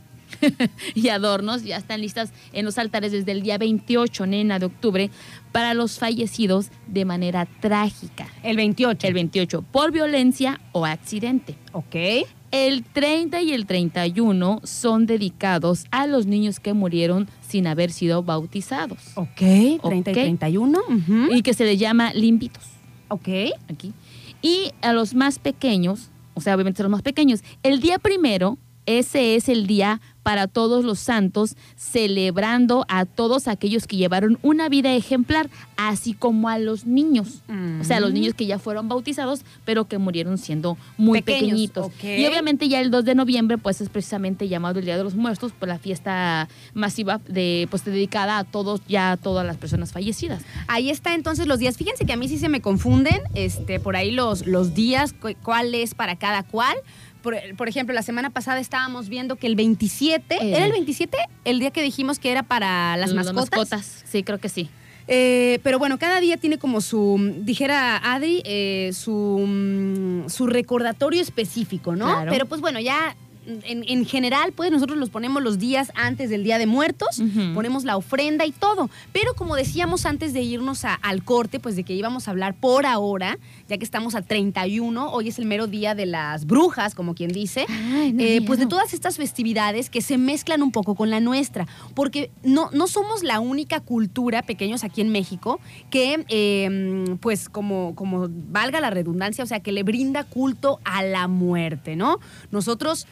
y 0.95 1.09
adornos 1.09 1.65
ya 1.65 1.77
están 1.77 2.01
listas 2.01 2.33
en 2.53 2.65
los 2.65 2.79
altares 2.79 3.13
desde 3.13 3.33
el 3.33 3.43
día 3.43 3.59
28, 3.59 4.27
nena, 4.27 4.59
de 4.59 4.67
octubre, 4.67 5.11
para 5.53 5.75
los 5.75 5.99
fallecidos 5.99 6.71
de 6.87 7.05
manera 7.05 7.47
trágica. 7.61 8.27
El 8.43 8.57
28. 8.57 9.07
El 9.07 9.15
28, 9.15 9.63
por 9.63 9.93
violencia 9.93 10.61
o 10.73 10.87
accidente. 10.87 11.57
Ok. 11.73 12.27
El 12.51 12.85
30 12.85 13.41
y 13.41 13.53
el 13.53 13.65
31 13.65 14.61
son 14.65 15.07
dedicados 15.07 15.87
a 15.91 16.07
los 16.07 16.27
niños 16.27 16.61
que 16.61 16.75
murieron 16.75 17.29
sin 17.53 17.67
haber 17.67 17.93
sido 17.93 18.23
bautizados 18.23 18.99
Ok, 19.15 19.29
30 19.37 19.83
Ok. 19.83 20.09
y 20.09 20.13
31. 20.13 20.79
ujú. 20.89 21.35
y 21.35 21.43
que 21.43 21.53
se 21.53 21.65
les 21.65 21.79
llama 21.79 22.13
limpitos 22.15 22.65
Ok. 23.09 23.29
aquí. 23.69 23.93
Y 24.41 24.73
a 24.81 24.93
los 24.95 25.15
más 25.15 25.39
pequeños, 25.39 26.09
o 26.35 26.41
sea, 26.41 26.55
obviamente 26.55 26.83
los 26.83 26.91
más 26.91 27.03
pequeños, 27.03 27.45
el 27.63 27.81
día 27.81 27.99
primero, 27.99 28.57
ese 28.87 29.37
es 29.37 29.49
el 29.51 29.67
día 29.67 30.01
para 30.23 30.47
todos 30.47 30.85
los 30.85 30.99
santos, 30.99 31.57
celebrando 31.77 32.85
a 32.89 33.05
todos 33.07 33.49
aquellos 33.49 33.87
que 33.87 33.97
llevaron 33.97 34.39
una 34.43 34.69
vida 34.69 34.93
ejemplar, 34.95 35.49
así 35.77 36.15
como 36.15 36.49
a 36.49 36.59
los 36.59 36.87
niños. 36.87 37.43
O 37.81 37.85
sea, 37.85 38.01
los 38.01 38.13
niños 38.13 38.35
que 38.35 38.47
ya 38.47 38.59
fueron 38.59 38.89
bautizados, 38.89 39.43
pero 39.65 39.87
que 39.87 39.99
murieron 39.99 40.39
siendo 40.39 40.77
muy 40.97 41.23
Pequeños, 41.23 41.43
pequeñitos. 41.51 41.93
Y 42.03 42.27
obviamente 42.27 42.69
ya 42.69 42.81
el 42.81 42.91
2 42.91 43.05
de 43.05 43.15
noviembre, 43.15 43.59
pues 43.59 43.81
es 43.81 43.89
precisamente 43.89 44.49
llamado 44.49 44.79
el 44.79 44.85
Día 44.85 44.97
de 44.97 45.05
los 45.05 45.15
Muertos, 45.15 45.53
por 45.53 45.69
la 45.69 45.79
fiesta 45.79 46.49
masiva 46.75 47.21
de, 47.29 47.67
pues 47.71 47.85
dedicada 47.85 48.39
a 48.39 48.45
todos, 48.45 48.81
ya 48.89 49.13
a 49.13 49.17
todas 49.17 49.47
las 49.47 49.57
personas 49.57 49.93
fallecidas. 49.93 50.43
Ahí 50.69 50.91
está 50.91 51.15
entonces 51.15 51.47
los 51.47 51.59
días. 51.59 51.77
Fíjense 51.77 52.05
que 52.05 52.13
a 52.13 52.17
mí 52.17 52.29
sí 52.29 52.39
se 52.39 52.49
me 52.49 52.61
confunden 52.61 53.21
este, 53.35 53.81
por 53.81 53.97
ahí 53.97 54.11
los, 54.11 54.47
los 54.47 54.75
días, 54.75 55.13
cu- 55.13 55.35
cuál 55.43 55.75
es 55.75 55.95
para 55.95 56.17
cada 56.17 56.43
cual. 56.43 56.77
Por, 57.23 57.37
por 57.57 57.69
ejemplo, 57.69 57.95
la 57.95 58.03
semana 58.03 58.31
pasada 58.31 58.61
estábamos 58.61 59.09
viendo 59.09 59.37
que 59.37 59.47
el 59.47 59.57
27, 59.57 60.35
Eh. 60.35 60.57
¿era 60.57 60.65
el 60.67 60.73
27? 60.73 61.17
El 61.45 61.61
día 61.61 61.71
que 61.71 61.83
dijimos 61.83 62.19
que 62.19 62.31
era 62.31 62.43
para 62.43 62.97
las 62.97 63.13
mascotas. 63.15 64.05
Sí, 64.11 64.23
creo 64.23 64.39
que 64.39 64.49
sí. 64.49 64.69
Eh, 65.09 65.59
pero 65.63 65.79
bueno, 65.79 65.99
cada 65.99 66.21
día 66.21 66.37
tiene 66.37 66.59
como 66.59 66.81
su, 66.81 67.35
dijera 67.39 67.97
Adri, 68.15 68.43
eh, 68.45 68.91
su, 68.93 69.45
mm, 69.47 70.29
su 70.29 70.47
recordatorio 70.47 71.21
específico, 71.21 71.97
¿no? 71.97 72.07
Claro. 72.07 72.31
Pero 72.31 72.47
pues 72.47 72.61
bueno, 72.61 72.79
ya 72.81 73.17
en, 73.47 73.85
en 73.89 74.05
general, 74.07 74.53
pues 74.53 74.71
nosotros 74.71 74.99
los 74.99 75.11
ponemos 75.11 75.43
los 75.43 75.59
días 75.59 75.91
antes 75.95 76.31
del 76.31 76.45
Día 76.45 76.59
de 76.59 76.67
Muertos, 76.67 77.21
ponemos 77.55 77.85
la 77.85 77.97
ofrenda 77.97 78.47
y 78.47 78.53
todo. 78.53 78.89
Pero 79.13 79.35
como 79.35 79.57
decíamos 79.57 80.07
antes 80.07 80.33
de 80.33 80.43
irnos 80.43 80.85
a- 80.85 80.95
al 80.95 81.25
corte, 81.25 81.59
pues 81.61 81.77
de 81.77 81.85
que 81.85 81.93
íbamos 81.95 82.29
a 82.29 82.31
hablar 82.31 82.55
por 82.55 82.87
ahora, 82.87 83.39
ya 83.69 83.79
que 83.79 83.85
estamos 83.85 84.15
a 84.15 84.23
31, 84.23 85.11
hoy 85.13 85.29
es 85.29 85.39
el 85.39 85.47
mero 85.47 85.67
día 85.67 85.95
de 85.95 86.07
las 86.07 86.47
brujas, 86.47 86.95
como 86.95 87.15
quien 87.15 87.33
dice. 87.33 87.67
Ay, 87.69 88.13
no 88.13 88.23
Eh, 88.23 88.43
pues 88.47 88.59
de 88.59 88.67
todas 88.67 88.95
estas 88.95 89.17
festividades 89.17 89.91
que 89.91 90.03
se 90.03 90.19
mezclan 90.19 90.63
un 90.63 90.71
poco 90.73 90.95
con 90.95 91.11
la 91.11 91.21
nuestra, 91.21 91.67
porque 91.95 92.31
no, 92.43 92.71
no 92.73 92.87
somos 92.87 93.23
la 93.23 93.41
única 93.41 93.81
cultura, 93.81 94.43
pequeños 94.43 94.85
aquí 94.85 95.01
en 95.01 95.11
México, 95.11 95.61
que 95.91 96.25
eh, 96.29 97.17
pues 97.21 97.49
como, 97.49 97.95
como 97.95 98.29
valga 98.31 98.81
la 98.81 98.91
redundancia, 98.91 99.43
o 99.45 99.47
sea, 99.47 99.61
que 99.61 99.73
le 99.73 99.83
brinda 99.83 100.25
culto 100.25 100.79
a 100.85 101.03
la 101.03 101.29
muerte, 101.29 101.97
¿no? 101.97 102.19
Nosotros 102.51 103.07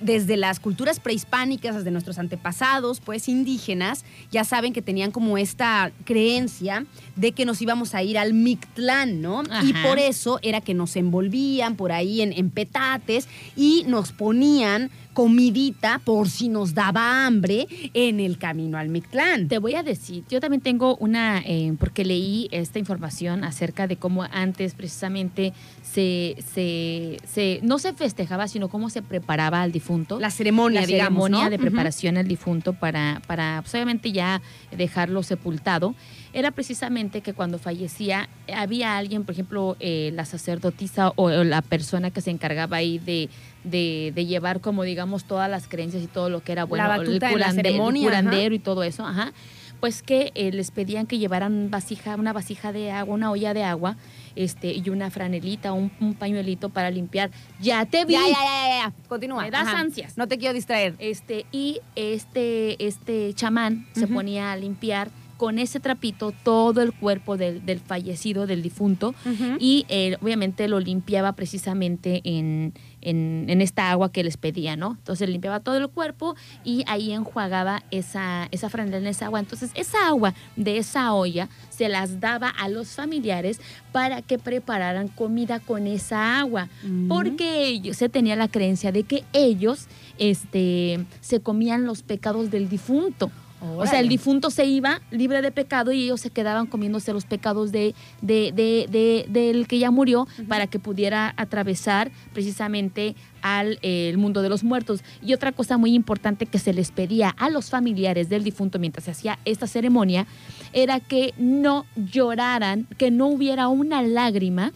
desde 0.00 0.36
las 0.36 0.60
culturas 0.60 1.00
prehispánicas, 1.00 1.76
desde 1.76 1.90
nuestros 1.90 2.18
antepasados, 2.18 3.00
pues 3.00 3.28
indígenas, 3.28 4.04
ya 4.30 4.44
saben 4.44 4.72
que 4.72 4.82
tenían 4.82 5.10
como 5.10 5.38
esta 5.38 5.92
creencia 6.04 6.86
de 7.16 7.32
que 7.32 7.44
nos 7.44 7.60
íbamos 7.60 7.94
a 7.94 8.02
ir 8.02 8.18
al 8.18 8.34
Mictlán, 8.34 9.20
¿no? 9.20 9.42
Y 9.62 9.72
por 9.74 9.98
eso 9.98 10.38
era 10.42 10.60
que 10.60 10.74
nos 10.74 10.96
envolvían 10.96 11.76
por 11.76 11.92
ahí 11.92 12.22
en, 12.22 12.32
en 12.32 12.50
petates 12.50 13.28
y 13.56 13.84
nos 13.86 14.12
ponían 14.12 14.90
comidita 15.24 16.00
por 16.02 16.30
si 16.30 16.48
nos 16.48 16.72
daba 16.72 17.26
hambre 17.26 17.66
en 17.92 18.20
el 18.20 18.38
camino 18.38 18.78
al 18.78 18.88
Mictlán. 18.88 19.48
Te 19.48 19.58
voy 19.58 19.74
a 19.74 19.82
decir, 19.82 20.24
yo 20.30 20.40
también 20.40 20.62
tengo 20.62 20.96
una, 20.96 21.42
eh, 21.44 21.74
porque 21.78 22.06
leí 22.06 22.48
esta 22.52 22.78
información 22.78 23.44
acerca 23.44 23.86
de 23.86 23.96
cómo 23.96 24.22
antes 24.22 24.72
precisamente 24.72 25.52
se, 25.82 26.36
se, 26.54 27.18
se- 27.30 27.60
no 27.62 27.78
se 27.78 27.92
festejaba, 27.92 28.48
sino 28.48 28.68
cómo 28.70 28.88
se 28.88 29.02
preparaba 29.02 29.60
al 29.60 29.72
difunto. 29.72 30.18
La 30.18 30.30
ceremonia, 30.30 30.80
la 30.80 30.86
digamos, 30.86 31.24
ceremonia 31.24 31.44
¿no? 31.44 31.50
de 31.50 31.58
preparación 31.58 32.16
al 32.16 32.26
difunto 32.26 32.72
para, 32.72 33.20
para 33.26 33.60
pues, 33.60 33.74
obviamente 33.74 34.12
ya 34.12 34.40
dejarlo 34.74 35.22
sepultado, 35.22 35.94
era 36.32 36.50
precisamente 36.50 37.20
que 37.22 37.32
cuando 37.34 37.58
fallecía 37.58 38.28
había 38.54 38.96
alguien, 38.96 39.24
por 39.24 39.32
ejemplo, 39.32 39.76
eh, 39.80 40.10
la 40.14 40.24
sacerdotisa 40.24 41.08
o, 41.10 41.24
o 41.24 41.44
la 41.44 41.62
persona 41.62 42.10
que 42.10 42.20
se 42.20 42.30
encargaba 42.30 42.76
ahí 42.76 42.98
de, 42.98 43.28
de, 43.64 44.12
de 44.14 44.26
llevar 44.26 44.60
como 44.60 44.82
digamos 44.84 45.24
todas 45.24 45.50
las 45.50 45.66
creencias 45.68 46.02
y 46.02 46.06
todo 46.06 46.30
lo 46.30 46.42
que 46.42 46.52
era 46.52 46.64
bueno, 46.64 46.86
la 46.86 46.98
curande- 46.98 47.54
ceremonia, 47.54 48.08
el 48.08 48.14
ajá. 48.14 48.22
curandero 48.22 48.54
y 48.54 48.58
todo 48.58 48.82
eso, 48.82 49.04
ajá, 49.06 49.32
pues 49.80 50.02
que 50.02 50.30
eh, 50.34 50.52
les 50.52 50.70
pedían 50.70 51.06
que 51.06 51.18
llevaran 51.18 51.70
vasija, 51.70 52.14
una 52.16 52.32
vasija 52.34 52.70
de 52.70 52.90
agua, 52.92 53.14
una 53.14 53.30
olla 53.30 53.54
de 53.54 53.64
agua, 53.64 53.96
este, 54.36 54.72
y 54.74 54.90
una 54.90 55.10
franelita, 55.10 55.72
un, 55.72 55.90
un 56.00 56.14
pañuelito 56.14 56.68
para 56.68 56.90
limpiar. 56.90 57.30
Ya 57.60 57.84
te 57.86 58.04
vi. 58.04 58.12
Ya, 58.12 58.20
ya, 58.28 58.68
ya. 58.84 58.92
Continúa. 59.08 59.42
Me 59.42 59.50
das 59.50 59.66
Ajá. 59.66 59.80
ansias. 59.80 60.16
No 60.18 60.28
te 60.28 60.36
quiero 60.38 60.52
distraer. 60.54 60.94
Este, 60.98 61.46
y 61.50 61.80
este, 61.96 62.86
este 62.86 63.32
chamán 63.34 63.86
se 63.94 64.06
ponía 64.06 64.52
a 64.52 64.56
limpiar 64.56 65.10
con 65.40 65.58
ese 65.58 65.80
trapito 65.80 66.32
todo 66.32 66.82
el 66.82 66.92
cuerpo 66.92 67.38
del, 67.38 67.64
del 67.64 67.80
fallecido, 67.80 68.46
del 68.46 68.60
difunto, 68.60 69.14
y 69.58 69.86
eh, 69.88 70.18
obviamente 70.20 70.68
lo 70.68 70.80
limpiaba 70.80 71.32
precisamente 71.32 72.20
en, 72.24 72.74
en, 73.00 73.46
en 73.48 73.62
esta 73.62 73.90
agua 73.90 74.12
que 74.12 74.22
les 74.22 74.36
pedía, 74.36 74.76
¿no? 74.76 74.96
Entonces 74.98 75.30
limpiaba 75.30 75.60
todo 75.60 75.78
el 75.78 75.88
cuerpo 75.88 76.36
y 76.62 76.84
ahí 76.86 77.12
enjuagaba 77.12 77.82
esa, 77.90 78.48
esa 78.50 78.68
franela 78.68 78.98
en 78.98 79.06
esa 79.06 79.24
agua. 79.24 79.40
Entonces 79.40 79.70
esa 79.72 80.08
agua 80.08 80.34
de 80.56 80.76
esa 80.76 81.14
olla 81.14 81.48
se 81.70 81.88
las 81.88 82.20
daba 82.20 82.50
a 82.50 82.68
los 82.68 82.88
familiares 82.88 83.62
para 83.92 84.20
que 84.20 84.38
prepararan 84.38 85.08
comida 85.08 85.58
con 85.58 85.86
esa 85.86 86.38
agua, 86.38 86.68
porque 87.08 87.66
ellos, 87.66 87.96
se 87.96 88.10
tenía 88.10 88.36
la 88.36 88.48
creencia 88.48 88.92
de 88.92 89.04
que 89.04 89.24
ellos 89.32 89.86
este, 90.18 91.06
se 91.22 91.40
comían 91.40 91.86
los 91.86 92.02
pecados 92.02 92.50
del 92.50 92.68
difunto. 92.68 93.30
O 93.62 93.86
sea, 93.86 94.00
el 94.00 94.08
difunto 94.08 94.50
se 94.50 94.64
iba 94.66 95.00
libre 95.10 95.42
de 95.42 95.50
pecado 95.52 95.92
y 95.92 96.04
ellos 96.04 96.20
se 96.20 96.30
quedaban 96.30 96.66
comiéndose 96.66 97.12
los 97.12 97.24
pecados 97.26 97.72
de, 97.72 97.94
de, 98.22 98.52
de- 98.54 98.86
de- 98.90 99.26
del 99.28 99.66
que 99.66 99.78
ya 99.78 99.90
murió 99.90 100.26
para 100.48 100.66
que 100.66 100.78
pudiera 100.78 101.34
atravesar 101.36 102.10
precisamente 102.32 103.14
al 103.42 103.78
eh, 103.82 104.08
el 104.10 104.18
mundo 104.18 104.42
de 104.42 104.48
los 104.48 104.64
muertos. 104.64 105.00
Y 105.22 105.32
otra 105.34 105.52
cosa 105.52 105.78
muy 105.78 105.94
importante 105.94 106.46
que 106.46 106.58
se 106.58 106.72
les 106.72 106.90
pedía 106.90 107.30
a 107.30 107.48
los 107.50 107.70
familiares 107.70 108.28
del 108.28 108.44
difunto 108.44 108.78
mientras 108.78 109.04
se 109.04 109.10
hacía 109.12 109.38
esta 109.44 109.66
ceremonia 109.66 110.26
era 110.72 111.00
que 111.00 111.32
no 111.38 111.86
lloraran, 111.96 112.86
que 112.98 113.10
no 113.10 113.28
hubiera 113.28 113.68
una 113.68 114.02
lágrima 114.02 114.72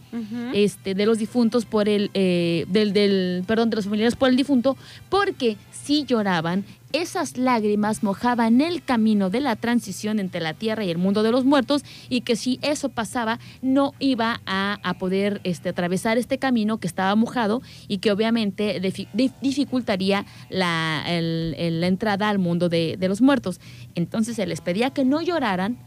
este, 0.53 0.93
de 0.95 1.05
los 1.05 1.17
difuntos 1.19 1.65
por 1.65 1.87
el, 1.89 2.09
eh, 2.13 2.65
del, 2.69 2.93
del, 2.93 3.43
perdón, 3.47 3.69
de 3.69 3.75
los 3.77 3.85
familiares 3.85 4.15
por 4.15 4.29
el 4.29 4.35
difunto, 4.35 4.77
porque 5.09 5.57
si 5.71 6.03
lloraban, 6.05 6.65
esas 7.01 7.37
lágrimas 7.37 8.03
mojaban 8.03 8.61
el 8.61 8.83
camino 8.83 9.29
de 9.29 9.39
la 9.39 9.55
transición 9.55 10.19
entre 10.19 10.41
la 10.41 10.53
tierra 10.53 10.83
y 10.85 10.89
el 10.91 10.97
mundo 10.97 11.23
de 11.23 11.31
los 11.31 11.45
muertos, 11.45 11.83
y 12.09 12.21
que 12.21 12.35
si 12.35 12.59
eso 12.61 12.89
pasaba, 12.89 13.39
no 13.61 13.93
iba 13.99 14.41
a, 14.45 14.95
poder 14.99 15.41
este, 15.43 15.69
atravesar 15.69 16.17
este 16.17 16.37
camino 16.37 16.77
que 16.77 16.87
estaba 16.87 17.15
mojado 17.15 17.61
y 17.87 17.97
que 17.97 18.11
obviamente 18.11 18.81
difi- 18.81 19.07
dif- 19.13 19.33
dificultaría 19.41 20.25
la, 20.49 21.03
entrada 21.07 22.29
al 22.29 22.39
mundo 22.39 22.69
de 22.69 22.97
los 23.07 23.21
muertos. 23.21 23.59
Entonces 23.95 24.35
se 24.35 24.45
les 24.45 24.61
pedía 24.61 24.89
que 24.91 25.05
no 25.05 25.21
lloraran 25.21 25.77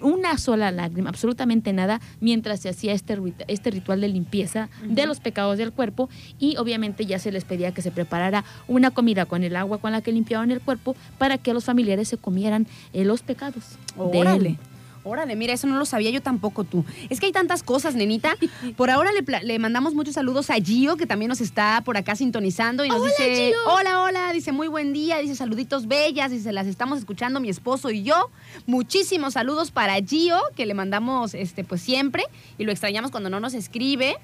una 0.00 0.38
sola 0.38 0.70
lágrima, 0.70 1.10
absolutamente 1.10 1.72
nada, 1.72 2.00
mientras 2.20 2.60
se 2.60 2.68
hacía 2.68 2.92
este, 2.92 3.18
este 3.48 3.70
ritual 3.70 4.00
de 4.00 4.08
limpieza 4.08 4.68
de 4.82 5.06
los 5.06 5.20
pecados 5.20 5.58
del 5.58 5.72
cuerpo 5.72 6.08
y 6.38 6.56
obviamente 6.56 7.06
ya 7.06 7.18
se 7.18 7.32
les 7.32 7.44
pedía 7.44 7.72
que 7.72 7.82
se 7.82 7.90
preparara 7.90 8.44
una 8.66 8.90
comida 8.90 9.26
con 9.26 9.44
el 9.44 9.56
agua 9.56 9.78
con 9.78 9.92
la 9.92 10.02
que 10.02 10.12
limpiaban 10.12 10.50
el 10.50 10.60
cuerpo 10.60 10.96
para 11.18 11.38
que 11.38 11.54
los 11.54 11.64
familiares 11.64 12.08
se 12.08 12.16
comieran 12.16 12.66
eh, 12.92 13.04
los 13.04 13.22
pecados. 13.22 13.78
Órale. 13.96 14.58
Órale, 15.08 15.36
mira, 15.36 15.54
eso 15.54 15.66
no 15.66 15.78
lo 15.78 15.86
sabía 15.86 16.10
yo 16.10 16.20
tampoco 16.20 16.64
tú. 16.64 16.84
Es 17.08 17.18
que 17.18 17.26
hay 17.26 17.32
tantas 17.32 17.62
cosas, 17.62 17.94
nenita. 17.94 18.36
Por 18.76 18.90
ahora 18.90 19.10
le, 19.12 19.24
le 19.42 19.58
mandamos 19.58 19.94
muchos 19.94 20.14
saludos 20.14 20.50
a 20.50 20.56
Gio, 20.56 20.98
que 20.98 21.06
también 21.06 21.30
nos 21.30 21.40
está 21.40 21.82
por 21.82 21.96
acá 21.96 22.14
sintonizando 22.14 22.84
y 22.84 22.90
nos 22.90 23.02
dice, 23.02 23.54
hola, 23.66 24.02
hola, 24.02 24.30
dice 24.34 24.52
muy 24.52 24.68
buen 24.68 24.92
día, 24.92 25.18
dice 25.18 25.34
saluditos 25.34 25.86
bellas, 25.86 26.30
dice 26.30 26.52
las 26.52 26.66
estamos 26.66 26.98
escuchando 26.98 27.40
mi 27.40 27.48
esposo 27.48 27.90
y 27.90 28.02
yo. 28.02 28.30
Muchísimos 28.66 29.32
saludos 29.32 29.70
para 29.70 29.94
Gio, 29.94 30.38
que 30.54 30.66
le 30.66 30.74
mandamos 30.74 31.32
este 31.32 31.64
pues 31.64 31.80
siempre 31.80 32.24
y 32.58 32.64
lo 32.64 32.72
extrañamos 32.72 33.10
cuando 33.10 33.30
no 33.30 33.40
nos 33.40 33.54
escribe. 33.54 34.18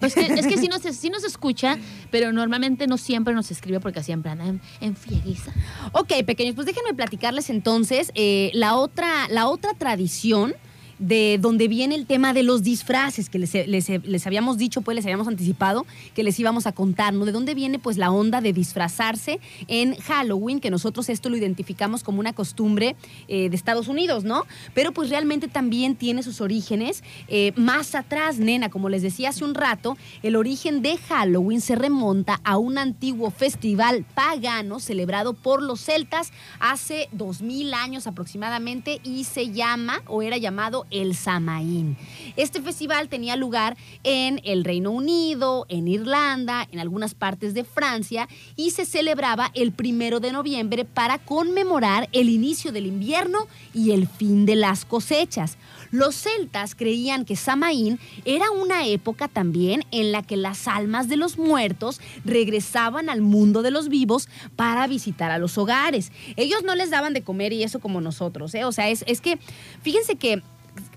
Pues 0.00 0.14
que- 0.14 0.26
es 0.26 0.46
que 0.46 0.56
sí 0.56 0.66
nos, 0.70 0.82
sí 0.82 1.10
nos 1.10 1.22
escucha, 1.24 1.78
pero 2.10 2.32
normalmente 2.32 2.86
no 2.86 2.98
siempre 2.98 3.34
nos 3.34 3.50
escribe 3.50 3.78
porque 3.80 4.02
siempre 4.02 4.32
anda 4.32 4.46
en, 4.46 4.60
en 4.80 4.96
frieguiza. 4.96 5.52
Ok, 5.92 6.12
pequeños, 6.26 6.54
pues 6.56 6.66
déjenme 6.66 6.94
platicarles 6.94 7.50
entonces 7.50 8.10
eh, 8.14 8.50
la, 8.54 8.74
otra, 8.76 9.28
la 9.28 9.46
otra 9.48 9.74
tradición 9.74 10.54
de 11.00 11.38
donde 11.40 11.66
viene 11.66 11.96
el 11.96 12.06
tema 12.06 12.32
de 12.32 12.44
los 12.44 12.62
disfraces, 12.62 13.28
que 13.28 13.38
les, 13.40 13.52
les- 13.54 14.26
habíamos 14.26 14.58
dicho, 14.58 14.82
pues 14.82 14.94
les 14.94 15.04
habíamos 15.04 15.26
anticipado 15.26 15.86
que 16.14 16.22
les 16.22 16.38
íbamos 16.38 16.66
a 16.66 16.72
contar, 16.72 17.12
¿no? 17.14 17.24
De 17.24 17.32
dónde 17.32 17.54
viene 17.54 17.78
pues 17.80 17.96
la 17.96 18.12
onda 18.12 18.40
de 18.40 18.52
disfrazarse 18.52 19.40
en 19.66 19.96
Halloween, 19.96 20.60
que 20.60 20.70
nosotros 20.70 21.08
esto 21.08 21.28
lo 21.30 21.36
identificamos 21.36 22.04
como 22.04 22.20
una 22.20 22.32
costumbre 22.34 22.94
eh, 23.28 23.48
de 23.48 23.56
Estados 23.56 23.88
Unidos, 23.88 24.24
¿no? 24.24 24.44
Pero 24.74 24.92
pues 24.92 25.10
realmente 25.10 25.48
también 25.48 25.96
tiene 25.96 26.22
sus 26.22 26.40
orígenes 26.40 27.02
eh, 27.28 27.52
más 27.56 27.94
atrás, 27.94 28.38
nena, 28.38 28.68
como 28.68 28.88
les 28.90 29.02
decía 29.02 29.30
hace 29.30 29.44
un 29.44 29.54
rato, 29.54 29.96
el 30.22 30.36
origen 30.36 30.82
de 30.82 30.98
Halloween 30.98 31.60
se 31.62 31.74
remonta 31.76 32.40
a 32.44 32.58
un 32.58 32.76
antiguo 32.78 33.30
festival 33.30 34.04
pagano 34.14 34.78
celebrado 34.80 35.32
por 35.32 35.62
los 35.62 35.80
celtas 35.80 36.30
hace 36.58 37.08
2000 37.12 37.72
años 37.72 38.06
aproximadamente 38.06 39.00
y 39.02 39.24
se 39.24 39.50
llama 39.50 40.02
o 40.06 40.20
era 40.22 40.36
llamado 40.36 40.86
el 40.90 41.14
Samaín. 41.14 41.96
Este 42.36 42.60
festival 42.60 43.08
tenía 43.08 43.36
lugar 43.36 43.76
en 44.04 44.40
el 44.44 44.64
Reino 44.64 44.90
Unido, 44.90 45.66
en 45.68 45.88
Irlanda, 45.88 46.66
en 46.70 46.78
algunas 46.78 47.14
partes 47.14 47.54
de 47.54 47.64
Francia 47.64 48.28
y 48.56 48.70
se 48.70 48.86
celebraba 48.86 49.50
el 49.54 49.72
primero 49.72 50.20
de 50.20 50.32
noviembre 50.32 50.84
para 50.84 51.18
conmemorar 51.18 52.08
el 52.12 52.28
inicio 52.28 52.72
del 52.72 52.86
invierno 52.86 53.46
y 53.74 53.92
el 53.92 54.06
fin 54.06 54.46
de 54.46 54.56
las 54.56 54.84
cosechas. 54.84 55.56
Los 55.90 56.14
celtas 56.14 56.74
creían 56.74 57.24
que 57.24 57.36
Samaín 57.36 57.98
era 58.24 58.50
una 58.50 58.86
época 58.86 59.26
también 59.26 59.84
en 59.90 60.12
la 60.12 60.22
que 60.22 60.36
las 60.36 60.68
almas 60.68 61.08
de 61.08 61.16
los 61.16 61.36
muertos 61.36 62.00
regresaban 62.24 63.10
al 63.10 63.22
mundo 63.22 63.62
de 63.62 63.72
los 63.72 63.88
vivos 63.88 64.28
para 64.56 64.86
visitar 64.86 65.30
a 65.30 65.38
los 65.38 65.58
hogares. 65.58 66.12
Ellos 66.36 66.62
no 66.62 66.74
les 66.74 66.90
daban 66.90 67.12
de 67.12 67.22
comer 67.22 67.52
y 67.52 67.64
eso 67.64 67.80
como 67.80 68.00
nosotros, 68.00 68.54
¿eh? 68.54 68.64
O 68.64 68.72
sea, 68.72 68.88
es, 68.88 69.04
es 69.06 69.20
que, 69.20 69.38
fíjense 69.82 70.16
que 70.16 70.42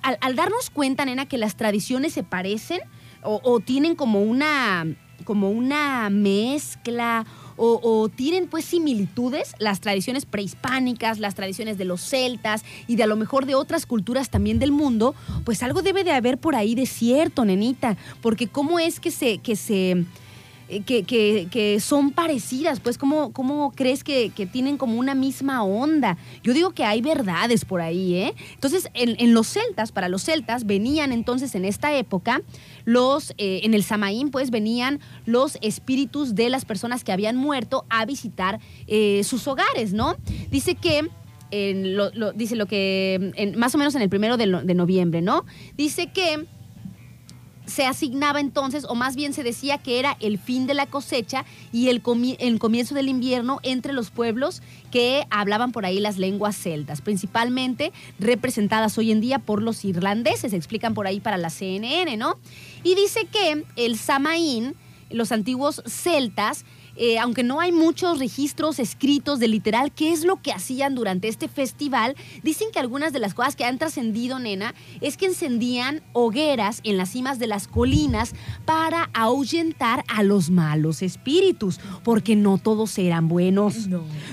al, 0.01 0.35
darnos 0.35 0.69
cuenta, 0.69 1.05
nena, 1.05 1.25
que 1.25 1.37
las 1.37 1.55
tradiciones 1.55 2.13
se 2.13 2.23
parecen 2.23 2.81
o, 3.21 3.59
tienen 3.61 3.95
como 3.95 4.21
una, 4.21 4.85
como 5.23 5.49
una 5.49 6.09
mezcla 6.09 7.25
o, 7.55 7.79
o 7.81 8.09
tienen 8.09 8.47
pues 8.47 8.65
similitudes, 8.65 9.53
las 9.59 9.79
tradiciones 9.79 10.25
prehispánicas, 10.25 11.19
las 11.19 11.35
tradiciones 11.35 11.77
de 11.77 11.85
los 11.85 12.01
celtas 12.01 12.65
y 12.87 12.97
de 12.97 13.03
a 13.03 13.07
lo 13.07 13.15
mejor 13.15 13.45
de 13.45 13.55
otras 13.55 13.85
culturas 13.85 14.29
también 14.29 14.59
del 14.59 14.71
mundo, 14.71 15.15
pues 15.45 15.63
algo 15.63 15.81
debe 15.81 16.03
de 16.03 16.11
haber 16.11 16.37
por 16.37 16.55
ahí 16.55 16.75
de 16.75 16.85
cierto, 16.85 17.45
nenita, 17.45 17.95
porque 18.21 18.47
cómo 18.47 18.79
es 18.79 18.99
que 18.99 19.11
se... 19.11 19.37
Que 19.37 19.55
se 19.55 20.05
que, 20.85 21.03
que- 21.03 21.47
que 21.51 21.79
son 21.79 22.11
parecidas, 22.11 22.79
pues 22.79 22.97
¿cómo, 22.97 23.31
cómo 23.33 23.71
crees 23.75 24.03
que, 24.03 24.29
que 24.29 24.45
tienen 24.45 24.77
como 24.77 24.97
una 24.99 25.15
misma 25.15 25.63
onda? 25.63 26.17
Yo 26.43 26.53
digo 26.53 26.71
que 26.71 26.83
hay 26.85 27.01
verdades 27.01 27.65
por 27.65 27.81
ahí, 27.81 28.15
¿eh? 28.15 28.33
Entonces, 28.53 28.89
en, 28.93 29.33
los 29.33 29.47
celtas, 29.47 29.91
para 29.91 30.09
los 30.09 30.23
celtas, 30.23 30.65
venían 30.65 31.11
entonces 31.11 31.55
en 31.55 31.65
esta 31.65 31.95
época, 31.95 32.41
los, 32.85 33.31
eh, 33.37 33.61
en 33.63 33.73
el 33.73 33.83
Samaín, 33.83 34.29
pues 34.31 34.51
venían 34.51 34.99
los 35.25 35.57
espíritus 35.61 36.35
de 36.35 36.49
las 36.49 36.65
personas 36.65 37.03
que 37.03 37.11
habían 37.11 37.35
muerto 37.35 37.85
a 37.89 38.05
visitar 38.05 38.59
eh, 38.87 39.23
sus 39.23 39.47
hogares, 39.47 39.93
¿no? 39.93 40.15
Dice 40.49 40.75
que 40.75 41.07
en 41.51 41.95
lo, 41.95 42.09
dice 42.33 42.55
lo 42.55 42.65
que, 42.65 43.31
en- 43.35 43.57
más 43.59 43.75
o 43.75 43.77
menos 43.77 43.93
en 43.95 44.01
el 44.01 44.09
primero 44.09 44.37
de 44.37 44.73
noviembre, 44.73 45.21
¿no? 45.21 45.45
Dice 45.77 46.07
que 46.11 46.45
se 47.65 47.85
asignaba 47.85 48.39
entonces, 48.39 48.85
o 48.89 48.95
más 48.95 49.15
bien 49.15 49.33
se 49.33 49.43
decía 49.43 49.77
que 49.77 49.99
era 49.99 50.17
el 50.19 50.37
fin 50.37 50.67
de 50.67 50.73
la 50.73 50.85
cosecha 50.85 51.45
y 51.71 51.87
el, 51.89 52.03
comi- 52.03 52.35
el 52.39 52.59
comienzo 52.59 52.93
del 52.93 53.07
invierno 53.07 53.59
entre 53.63 53.93
los 53.93 54.11
pueblos 54.11 54.61
que 54.91 55.25
hablaban 55.29 55.71
por 55.71 55.85
ahí 55.85 55.99
las 55.99 56.17
lenguas 56.17 56.57
celtas, 56.57 57.01
principalmente 57.01 57.91
representadas 58.19 58.97
hoy 58.97 59.11
en 59.11 59.21
día 59.21 59.39
por 59.39 59.61
los 59.61 59.85
irlandeses, 59.85 60.53
explican 60.53 60.93
por 60.93 61.07
ahí 61.07 61.19
para 61.19 61.37
la 61.37 61.49
CNN, 61.49 62.17
¿no? 62.17 62.37
Y 62.83 62.95
dice 62.95 63.27
que 63.31 63.63
el 63.75 63.97
Samaín, 63.97 64.75
los 65.09 65.31
antiguos 65.31 65.81
celtas, 65.85 66.65
eh, 66.95 67.19
aunque 67.19 67.43
no 67.43 67.59
hay 67.59 67.71
muchos 67.71 68.19
registros 68.19 68.79
escritos 68.79 69.39
de 69.39 69.47
literal 69.47 69.91
qué 69.91 70.11
es 70.11 70.23
lo 70.23 70.41
que 70.41 70.51
hacían 70.51 70.95
durante 70.95 71.27
este 71.27 71.47
festival, 71.47 72.15
dicen 72.43 72.69
que 72.71 72.79
algunas 72.79 73.13
de 73.13 73.19
las 73.19 73.33
cosas 73.33 73.55
que 73.55 73.65
han 73.65 73.77
trascendido, 73.77 74.39
nena, 74.39 74.73
es 75.01 75.17
que 75.17 75.25
encendían 75.25 76.01
hogueras 76.13 76.81
en 76.83 76.97
las 76.97 77.09
cimas 77.09 77.39
de 77.39 77.47
las 77.47 77.67
colinas 77.67 78.33
para 78.65 79.09
ahuyentar 79.13 80.03
a 80.07 80.23
los 80.23 80.49
malos 80.49 81.01
espíritus, 81.01 81.79
porque 82.03 82.35
no 82.35 82.57
todos 82.57 82.97
eran 82.97 83.27
buenos. 83.27 83.87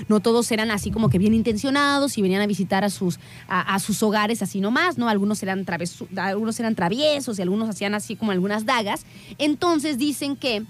No. 0.07 0.19
todos 0.19 0.51
eran 0.51 0.71
así 0.71 0.91
como 0.91 1.09
que 1.09 1.17
bien 1.17 1.33
intencionados 1.33 2.17
y 2.17 2.21
venían 2.21 2.41
a 2.41 2.47
visitar 2.47 2.83
a 2.83 2.89
sus, 2.89 3.19
a, 3.47 3.73
a 3.73 3.79
sus 3.79 4.03
hogares 4.03 4.41
así 4.41 4.61
nomás, 4.61 4.97
¿no? 4.97 5.09
Algunos 5.09 5.41
eran, 5.41 5.65
algunos 6.17 6.59
eran 6.59 6.75
traviesos 6.75 7.39
y 7.39 7.41
algunos 7.41 7.69
hacían 7.69 7.95
así 7.95 8.15
como 8.15 8.31
algunas 8.31 8.65
dagas. 8.65 9.05
Entonces 9.37 9.97
dicen 9.97 10.35
que 10.35 10.63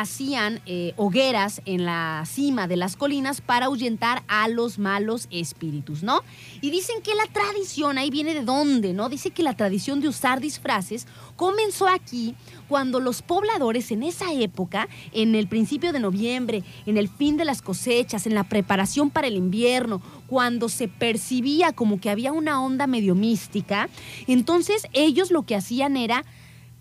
hacían 0.00 0.60
eh, 0.66 0.92
hogueras 0.96 1.62
en 1.64 1.86
la 1.86 2.22
cima 2.26 2.68
de 2.68 2.76
las 2.76 2.96
colinas 2.96 3.40
para 3.40 3.66
ahuyentar 3.66 4.22
a 4.28 4.46
los 4.46 4.78
malos 4.78 5.26
espíritus, 5.30 6.02
¿no? 6.02 6.20
Y 6.60 6.70
dicen 6.70 7.00
que 7.00 7.14
la 7.14 7.24
tradición, 7.32 7.96
ahí 7.96 8.10
viene 8.10 8.34
de 8.34 8.44
dónde, 8.44 8.92
¿no? 8.92 9.08
Dice 9.08 9.30
que 9.30 9.42
la 9.42 9.56
tradición 9.56 10.02
de 10.02 10.08
usar 10.08 10.40
disfraces 10.40 11.06
comenzó 11.36 11.88
aquí 11.88 12.34
cuando 12.68 13.00
los 13.00 13.22
pobladores 13.22 13.90
en 13.90 14.02
esa 14.02 14.34
época, 14.34 14.86
en 15.12 15.34
el 15.34 15.48
principio 15.48 15.94
de 15.94 16.00
noviembre, 16.00 16.62
en 16.84 16.98
el 16.98 17.08
fin 17.08 17.38
de 17.38 17.46
las 17.46 17.62
cosechas, 17.62 18.26
en 18.26 18.34
la 18.34 18.44
preparación 18.44 19.08
para 19.08 19.28
el 19.28 19.36
invierno, 19.36 20.02
cuando 20.26 20.68
se 20.68 20.88
percibía 20.88 21.72
como 21.72 22.00
que 22.00 22.10
había 22.10 22.32
una 22.32 22.62
onda 22.62 22.86
medio 22.86 23.14
mística, 23.14 23.88
entonces 24.26 24.86
ellos 24.92 25.30
lo 25.30 25.44
que 25.44 25.56
hacían 25.56 25.96
era 25.96 26.22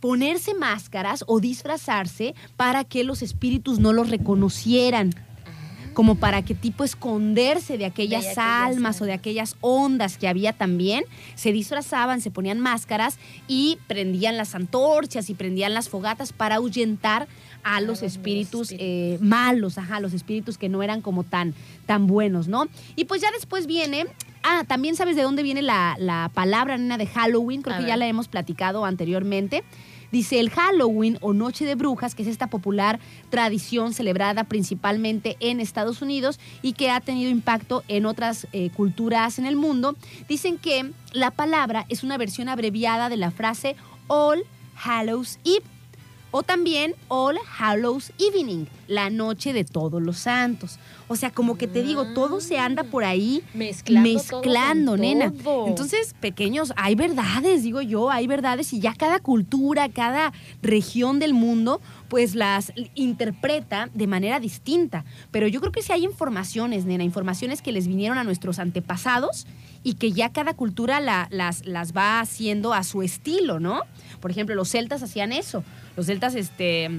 ponerse 0.06 0.54
máscaras 0.54 1.24
o 1.26 1.40
disfrazarse 1.40 2.36
para 2.58 2.84
que 2.84 3.04
los 3.04 3.24
espíritus 3.24 3.80
no 3.80 3.92
los 3.92 4.12
reconocieran. 4.12 5.10
Como 5.96 6.14
para 6.16 6.44
que 6.44 6.54
tipo 6.54 6.84
esconderse 6.84 7.78
de 7.80 7.86
aquellas, 7.86 8.24
De 8.26 8.30
aquellas 8.32 8.38
almas 8.38 9.02
o 9.02 9.06
de 9.06 9.14
aquellas 9.14 9.56
ondas 9.62 10.18
que 10.20 10.28
había 10.28 10.54
también. 10.54 11.06
Se 11.34 11.52
disfrazaban, 11.52 12.22
se 12.22 12.30
ponían 12.30 12.60
máscaras 12.60 13.18
y 13.48 13.80
prendían 13.88 14.38
las 14.38 14.54
antorchas 14.54 15.30
y 15.32 15.34
prendían 15.34 15.74
las 15.74 15.90
fogatas 15.90 16.34
para 16.34 16.56
ahuyentar 16.56 17.28
a 17.64 17.80
los 17.82 18.02
los 18.02 18.04
espíritus 18.04 18.72
espíritus. 18.74 18.78
eh, 18.80 19.18
malos, 19.22 19.80
ajá, 19.80 20.00
los 20.02 20.14
espíritus 20.14 20.58
que 20.60 20.70
no 20.70 20.84
eran 20.84 21.02
como 21.02 21.24
tan, 21.24 21.56
tan 21.88 22.06
buenos, 22.06 22.48
¿no? 22.48 22.68
Y 22.96 23.06
pues 23.06 23.22
ya 23.24 23.32
después 23.32 23.66
viene, 23.66 24.06
ah, 24.44 24.66
también 24.68 24.96
sabes 24.96 25.16
de 25.16 25.24
dónde 25.24 25.42
viene 25.42 25.62
la, 25.64 25.96
la 25.98 26.30
palabra, 26.34 26.78
nena, 26.78 26.98
de 27.00 27.08
Halloween, 27.08 27.62
creo 27.64 27.74
A 27.74 27.78
que 27.78 27.84
ver. 27.86 27.90
ya 27.92 27.98
la 27.98 28.06
hemos 28.06 28.28
platicado 28.28 28.84
anteriormente. 28.86 29.64
Dice 30.16 30.40
el 30.40 30.50
Halloween 30.50 31.18
o 31.20 31.34
Noche 31.34 31.66
de 31.66 31.76
Brujas, 31.76 32.16
que 32.16 32.22
es 32.22 32.30
esta 32.30 32.48
popular 32.48 33.02
tradición 33.30 33.94
celebrada 33.94 34.46
principalmente 34.46 35.36
en 35.42 35.60
Estados 35.60 36.02
Unidos 36.02 36.40
y 36.62 36.72
que 36.72 36.90
ha 36.90 37.02
tenido 37.02 37.30
impacto 37.30 37.84
en 37.90 38.06
otras 38.06 38.48
eh, 38.54 38.70
culturas 38.70 39.40
en 39.40 39.46
el 39.46 39.58
mundo. 39.58 39.98
Dicen 40.30 40.58
que 40.58 40.90
la 41.12 41.32
palabra 41.32 41.86
es 41.90 42.02
una 42.02 42.18
versión 42.18 42.48
abreviada 42.48 43.10
de 43.10 43.18
la 43.18 43.30
frase 43.30 43.76
All 44.08 44.46
Hallows 44.82 45.38
Eve 45.44 45.75
o 46.38 46.44
también 46.44 46.96
All 47.08 47.38
Hallows 47.58 48.12
Evening, 48.20 48.66
la 48.90 49.10
noche 49.10 49.54
de 49.54 49.64
todos 49.64 50.02
los 50.02 50.18
santos. 50.18 50.80
O 51.08 51.16
sea, 51.16 51.32
como 51.32 51.58
que 51.58 51.66
te 51.66 51.82
digo, 51.82 52.14
todo 52.14 52.42
se 52.42 52.60
anda 52.60 52.84
por 52.84 53.06
ahí 53.06 53.42
Mezclando 54.02 54.98
nena. 54.98 55.32
todo. 55.32 55.68
Entonces, 55.68 56.14
pequeños, 56.20 56.74
hay 56.76 56.96
verdades, 56.96 57.64
digo 57.64 57.80
yo, 57.82 58.10
hay 58.12 58.28
verdades 58.28 58.74
y 58.74 58.82
ya 58.82 58.94
cada 58.96 59.20
cultura, 59.20 59.88
cada 59.88 60.34
región 60.62 61.20
del 61.20 61.34
mundo, 61.34 61.80
pues 62.10 62.36
las 62.36 62.74
interpreta 62.96 63.90
de 63.94 64.08
manera 64.08 64.42
distinta. 64.42 65.06
Pero 65.32 65.48
yo 65.48 65.62
creo 65.62 65.72
que 65.72 65.84
sí 65.84 65.94
hay 65.94 66.04
informaciones, 66.04 66.84
nena, 66.84 67.06
informaciones 67.06 67.62
que 67.62 67.72
les 67.72 67.88
vinieron 67.88 68.18
a 68.18 68.26
nuestros 68.26 68.60
antepasados 68.60 69.48
y 69.84 69.94
que 69.94 70.12
ya 70.12 70.34
cada 70.34 70.54
cultura 70.54 71.00
la- 71.00 71.28
las, 71.32 71.66
las 71.66 71.96
va 71.96 72.20
haciendo 72.20 72.74
a 72.74 72.84
su 72.84 73.04
estilo, 73.04 73.62
¿no? 73.62 73.82
Por 74.20 74.32
ejemplo, 74.32 74.54
los 74.56 74.70
celtas 74.70 75.02
hacían 75.02 75.32
eso. 75.32 75.64
Los 75.96 76.08
celtas, 76.08 76.36
este 76.36 76.90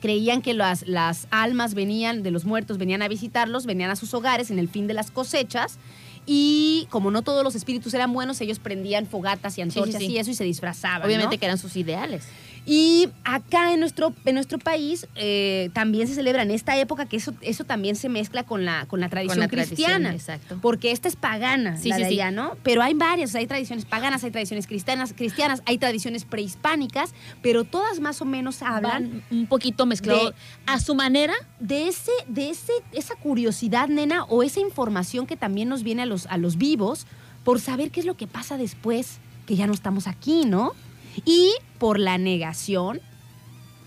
creían 0.00 0.42
que 0.42 0.54
las, 0.54 0.86
las 0.86 1.26
almas 1.30 1.74
venían 1.74 2.22
de 2.22 2.30
los 2.30 2.44
muertos, 2.44 2.78
venían 2.78 3.02
a 3.02 3.08
visitarlos, 3.08 3.66
venían 3.66 3.90
a 3.90 3.96
sus 3.96 4.14
hogares 4.14 4.50
en 4.50 4.58
el 4.58 4.68
fin 4.68 4.86
de 4.86 4.94
las 4.94 5.10
cosechas. 5.10 5.78
Y 6.26 6.88
como 6.90 7.10
no 7.10 7.22
todos 7.22 7.44
los 7.44 7.54
espíritus 7.54 7.94
eran 7.94 8.12
buenos, 8.12 8.40
ellos 8.40 8.58
prendían 8.58 9.06
fogatas 9.06 9.56
y 9.58 9.62
antorchas 9.62 10.00
sí. 10.00 10.06
y 10.08 10.18
eso 10.18 10.30
y 10.30 10.34
se 10.34 10.44
disfrazaban. 10.44 11.06
Obviamente 11.06 11.36
¿no? 11.36 11.40
que 11.40 11.46
eran 11.46 11.58
sus 11.58 11.76
ideales. 11.76 12.24
Y 12.68 13.08
acá 13.22 13.72
en 13.72 13.78
nuestro, 13.78 14.12
en 14.24 14.34
nuestro 14.34 14.58
país 14.58 15.06
eh, 15.14 15.70
también 15.72 16.08
se 16.08 16.14
celebra 16.16 16.42
en 16.42 16.50
esta 16.50 16.76
época, 16.76 17.06
que 17.06 17.16
eso, 17.16 17.32
eso 17.40 17.62
también 17.62 17.94
se 17.94 18.08
mezcla 18.08 18.42
con 18.42 18.64
la, 18.64 18.86
con 18.86 18.98
la 18.98 19.08
tradición 19.08 19.38
la 19.38 19.46
tradición, 19.46 19.76
cristiana. 19.76 20.12
exacto. 20.12 20.58
Porque 20.60 20.90
esta 20.90 21.06
es 21.06 21.14
pagana, 21.14 21.76
Sí, 21.76 21.90
la 21.90 21.96
sí, 21.96 22.02
de 22.02 22.08
sí. 22.08 22.14
allá, 22.14 22.32
¿no? 22.32 22.56
Pero 22.64 22.82
hay 22.82 22.94
varias, 22.94 23.30
o 23.30 23.32
sea, 23.32 23.40
hay 23.40 23.46
tradiciones 23.46 23.84
paganas, 23.84 24.24
hay 24.24 24.32
tradiciones 24.32 24.66
cristianas, 24.66 25.12
cristianas, 25.12 25.62
hay 25.64 25.78
tradiciones 25.78 26.24
prehispánicas, 26.24 27.14
pero 27.40 27.62
todas 27.62 28.00
más 28.00 28.20
o 28.20 28.24
menos 28.24 28.62
hablan 28.62 29.10
Van 29.10 29.22
un 29.30 29.46
poquito 29.46 29.86
mezclado 29.86 30.30
de- 30.30 30.36
a 30.66 30.80
su 30.80 30.96
manera. 30.96 31.34
de 31.60 31.86
ese, 31.86 32.10
de 32.26 32.50
ese, 32.50 32.72
esa 32.92 33.14
curiosidad, 33.14 33.86
nena, 33.88 34.24
o 34.24 34.42
esa 34.42 34.58
información 34.58 35.26
que 35.26 35.36
también 35.36 35.68
nos 35.68 35.84
viene 35.84 36.02
a 36.02 36.06
los, 36.06 36.26
a 36.26 36.36
los 36.36 36.56
vivos 36.58 37.06
por 37.44 37.60
saber 37.60 37.92
qué 37.92 38.00
es 38.00 38.06
lo 38.06 38.16
que 38.16 38.26
pasa 38.26 38.56
después. 38.58 39.18
que 39.46 39.54
ya 39.54 39.68
no 39.68 39.72
estamos 39.72 40.08
aquí, 40.08 40.44
¿no? 40.44 40.72
Y 41.24 41.52
por 41.78 41.98
la 41.98 42.18
negación 42.18 43.00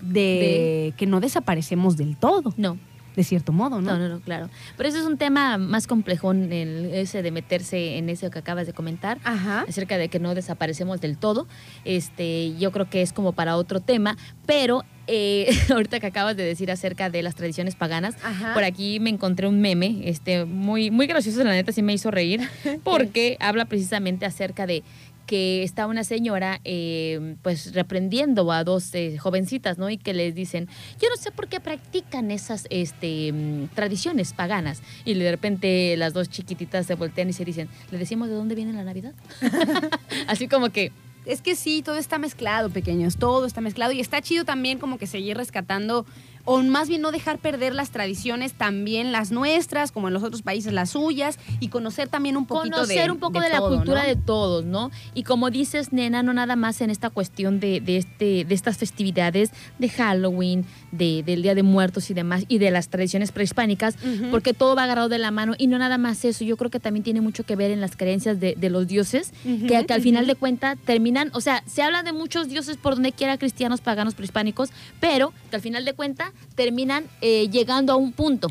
de, 0.00 0.94
que 0.96 1.06
no 1.06 1.20
desaparecemos 1.20 1.96
del 1.96 2.16
todo, 2.16 2.54
No, 2.56 2.78
de 3.16 3.24
cierto 3.24 3.52
modo, 3.52 3.80
¿no? 3.80 3.92
no, 3.92 3.98
no, 3.98 4.08
no, 4.08 4.20
claro. 4.20 4.48
Pero 4.76 4.88
ese 4.88 4.98
es 4.98 5.04
un 5.04 5.18
tema 5.18 5.58
más 5.58 5.86
complejo, 5.86 6.30
el, 6.32 6.90
ese 6.94 7.22
de 7.22 7.30
meterse 7.30 7.98
en 7.98 8.08
eso 8.08 8.30
que 8.30 8.38
acabas 8.38 8.66
de 8.66 8.72
comentar. 8.72 9.18
Ajá. 9.24 9.64
acerca 9.68 9.98
de 9.98 10.08
que 10.08 10.18
no 10.20 10.34
desaparecemos 10.34 11.00
del 11.00 11.18
todo. 11.18 11.46
Este, 11.84 12.56
yo 12.56 12.70
creo 12.72 12.88
que 12.88 13.02
es 13.02 13.12
como 13.12 13.32
para 13.32 13.56
otro 13.56 13.80
tema, 13.80 14.16
pero 14.46 14.84
eh, 15.06 15.50
ahorita 15.70 15.98
que 16.00 16.06
acabas 16.06 16.36
de 16.36 16.44
decir 16.44 16.70
acerca 16.70 17.10
de 17.10 17.22
las 17.22 17.34
tradiciones 17.34 17.74
paganas, 17.74 18.14
Ajá. 18.22 18.54
por 18.54 18.62
aquí 18.64 19.00
me 19.00 19.10
encontré 19.10 19.48
un 19.48 19.60
meme, 19.60 20.02
este, 20.04 20.44
muy, 20.44 20.90
muy 20.92 21.06
gracioso, 21.08 21.42
la 21.42 21.50
neta 21.50 21.72
sí 21.72 21.82
me 21.82 21.92
hizo 21.92 22.10
reír, 22.12 22.48
porque 22.84 23.36
habla 23.40 23.64
precisamente 23.64 24.24
acerca 24.24 24.66
de 24.66 24.84
que 25.30 25.62
está 25.62 25.86
una 25.86 26.02
señora 26.02 26.60
eh, 26.64 27.36
pues 27.42 27.72
reprendiendo 27.72 28.50
a 28.50 28.64
dos 28.64 28.92
eh, 28.96 29.16
jovencitas, 29.16 29.78
¿no? 29.78 29.88
Y 29.88 29.96
que 29.96 30.12
les 30.12 30.34
dicen, 30.34 30.66
yo 31.00 31.08
no 31.08 31.14
sé 31.14 31.30
por 31.30 31.46
qué 31.46 31.60
practican 31.60 32.32
esas 32.32 32.66
este, 32.68 33.32
mm, 33.32 33.68
tradiciones 33.76 34.32
paganas. 34.32 34.82
Y 35.04 35.14
de 35.14 35.30
repente 35.30 35.96
las 35.96 36.14
dos 36.14 36.30
chiquititas 36.30 36.84
se 36.84 36.96
voltean 36.96 37.28
y 37.28 37.32
se 37.32 37.44
dicen, 37.44 37.68
¿le 37.92 37.98
decimos 37.98 38.28
de 38.28 38.34
dónde 38.34 38.56
viene 38.56 38.72
la 38.72 38.82
Navidad? 38.82 39.14
Así 40.26 40.48
como 40.48 40.70
que, 40.70 40.90
Es 41.26 41.42
que 41.42 41.54
sí, 41.54 41.82
todo 41.82 41.94
está 41.94 42.18
mezclado, 42.18 42.68
pequeños, 42.70 43.16
todo 43.16 43.46
está 43.46 43.60
mezclado 43.60 43.92
y 43.92 44.00
está 44.00 44.20
chido 44.20 44.44
también 44.44 44.80
como 44.80 44.98
que 44.98 45.06
seguir 45.06 45.36
rescatando 45.36 46.06
o 46.52 46.60
más 46.64 46.88
bien 46.88 47.00
no 47.00 47.12
dejar 47.12 47.38
perder 47.38 47.76
las 47.76 47.90
tradiciones, 47.90 48.54
también 48.54 49.12
las 49.12 49.30
nuestras, 49.30 49.92
como 49.92 50.08
en 50.08 50.14
los 50.14 50.24
otros 50.24 50.42
países 50.42 50.72
las 50.72 50.90
suyas 50.90 51.38
y 51.60 51.68
conocer 51.68 52.08
también 52.08 52.36
un 52.36 52.44
poquito 52.44 52.80
de 52.80 52.86
conocer 52.88 53.12
un 53.12 53.18
poco 53.20 53.38
de, 53.38 53.50
la 53.50 53.58
todo, 53.58 53.76
cultura 53.76 54.02
¿no? 54.02 54.08
de 54.08 54.16
todos, 54.16 54.64
¿no? 54.64 54.90
Y 55.14 55.22
como 55.22 55.50
dices, 55.50 55.92
nena, 55.92 56.24
no 56.24 56.32
nada 56.32 56.56
más 56.56 56.80
en 56.80 56.90
esta 56.90 57.08
cuestión 57.08 57.60
de, 57.60 57.80
de 57.80 57.98
este, 57.98 58.44
de 58.44 58.52
estas 58.52 58.78
festividades 58.78 59.52
de 59.78 59.88
Halloween, 59.90 60.66
de, 60.90 61.22
del 61.22 61.42
Día 61.42 61.54
de 61.54 61.62
Muertos 61.62 62.10
y 62.10 62.14
demás, 62.14 62.44
y 62.48 62.58
de 62.58 62.72
las 62.72 62.88
tradiciones 62.88 63.30
prehispánicas, 63.30 63.94
porque 64.32 64.52
todo 64.52 64.74
va 64.74 64.82
agarrado 64.82 65.08
de 65.08 65.18
la 65.18 65.30
mano 65.30 65.54
y 65.56 65.68
no 65.68 65.78
nada 65.78 65.98
más 65.98 66.24
eso. 66.24 66.42
Yo 66.42 66.56
creo 66.56 66.72
que 66.72 66.80
también 66.80 67.04
tiene 67.04 67.20
mucho 67.20 67.44
que 67.44 67.54
ver 67.54 67.70
en 67.70 67.80
las 67.80 67.94
creencias 67.94 68.40
de, 68.40 68.56
los 68.70 68.88
dioses, 68.88 69.32
que, 69.44 69.86
que 69.86 69.94
al 69.94 70.02
final 70.02 70.26
de 70.26 70.34
cuentas 70.34 70.76
terminan, 70.84 71.30
o 71.32 71.40
sea, 71.40 71.62
se 71.68 71.82
habla 71.82 72.02
de 72.02 72.12
muchos 72.12 72.48
dioses 72.48 72.76
por 72.76 72.94
donde 72.94 73.12
quiera, 73.12 73.38
cristianos, 73.38 73.80
paganos, 73.80 74.16
prehispánicos, 74.16 74.70
pero 74.98 75.32
que 75.50 75.54
al 75.54 75.62
final 75.62 75.84
de 75.84 75.92
cuentas 75.92 76.32
terminan 76.54 77.04
eh, 77.20 77.48
llegando 77.48 77.92
a 77.92 77.96
un 77.96 78.12
punto. 78.12 78.48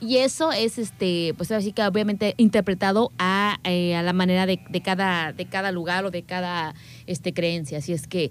Y 0.00 0.18
eso 0.18 0.52
es, 0.52 0.78
este, 0.78 1.32
pues 1.36 1.50
así 1.50 1.72
que 1.72 1.82
obviamente 1.82 2.34
interpretado 2.36 3.10
a, 3.18 3.58
eh, 3.64 3.96
a 3.96 4.02
la 4.02 4.12
manera 4.12 4.44
de, 4.44 4.60
de 4.68 4.82
cada, 4.82 5.32
de 5.32 5.46
cada 5.46 5.72
lugar 5.72 6.04
o 6.04 6.10
de 6.10 6.22
cada 6.22 6.74
este, 7.06 7.32
creencia. 7.32 7.78
Así 7.78 7.92
es 7.92 8.06
que 8.06 8.30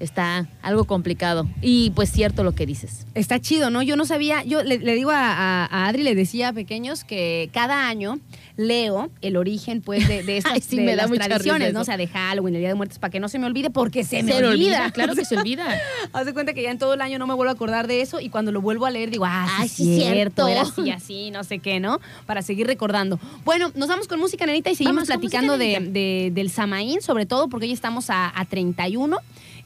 está 0.00 0.48
algo 0.62 0.84
complicado. 0.84 1.48
Y 1.62 1.90
pues 1.90 2.10
cierto 2.10 2.42
lo 2.42 2.52
que 2.52 2.66
dices. 2.66 3.06
Está 3.14 3.38
chido, 3.40 3.70
¿no? 3.70 3.82
Yo 3.82 3.96
no 3.96 4.04
sabía, 4.06 4.42
yo 4.44 4.62
le, 4.62 4.78
le 4.78 4.94
digo 4.94 5.10
a, 5.10 5.32
a- 5.32 5.66
a 5.66 5.86
Adri, 5.88 6.02
le 6.02 6.14
decía 6.14 6.48
a 6.48 6.52
pequeños 6.52 7.04
que 7.04 7.48
cada 7.52 7.86
año 7.88 8.18
leo 8.56 9.10
el 9.22 9.36
origen, 9.36 9.80
pues, 9.80 10.06
de, 10.08 10.22
de 10.22 10.36
estas 10.38 10.52
Ay, 10.52 10.60
sí, 10.60 10.76
de 10.76 10.82
me 10.84 10.96
las 10.96 11.10
tradiciones, 11.10 11.72
¿no? 11.72 11.80
O 11.80 11.84
sea, 11.84 11.96
de 11.96 12.06
Halloween, 12.08 12.54
el 12.56 12.60
Día 12.60 12.68
de 12.70 12.74
Muertos, 12.74 12.98
para 12.98 13.10
que 13.10 13.20
no 13.20 13.28
se 13.28 13.38
me 13.38 13.46
olvide, 13.46 13.70
porque 13.70 14.04
se 14.04 14.22
me 14.22 14.38
le 14.40 14.46
olvida. 14.48 14.90
claro 14.90 15.14
que 15.14 15.24
se 15.24 15.36
olvida. 15.38 15.66
Haz 16.12 16.26
de 16.26 16.32
cuenta 16.34 16.52
que 16.52 16.62
ya 16.62 16.70
en 16.70 16.78
todo 16.78 16.94
el 16.94 17.00
año 17.00 17.18
no 17.18 17.26
me 17.26 17.34
vuelvo 17.34 17.50
a 17.50 17.54
acordar 17.54 17.86
de 17.86 18.00
eso 18.02 18.20
y 18.20 18.28
cuando 18.28 18.52
lo 18.52 18.60
vuelvo 18.60 18.86
a 18.86 18.90
leer 18.90 19.10
digo, 19.10 19.24
ah, 19.26 19.46
sí, 19.48 19.62
Ay, 19.62 19.68
sí, 19.68 19.84
cierto, 20.00 20.46
cierto. 20.46 20.48
era 20.48 20.62
así, 20.62 20.90
así, 20.90 21.30
no 21.30 21.44
sé 21.44 21.58
qué, 21.58 21.78
¿no? 21.80 22.00
Para 22.26 22.42
seguir 22.42 22.66
recordando. 22.66 23.18
Bueno, 23.44 23.70
nos 23.74 23.88
vamos 23.88 24.08
con 24.08 24.18
música, 24.18 24.44
nenita, 24.46 24.70
y 24.70 24.74
seguimos 24.76 25.06
platicando 25.06 25.56
de- 25.58 26.30
del 26.34 26.50
Samaín, 26.50 27.00
sobre 27.02 27.26
todo 27.26 27.48
porque 27.48 27.66
hoy 27.66 27.72
estamos 27.72 28.10
a, 28.10 28.32
a 28.38 28.44
31. 28.46 29.18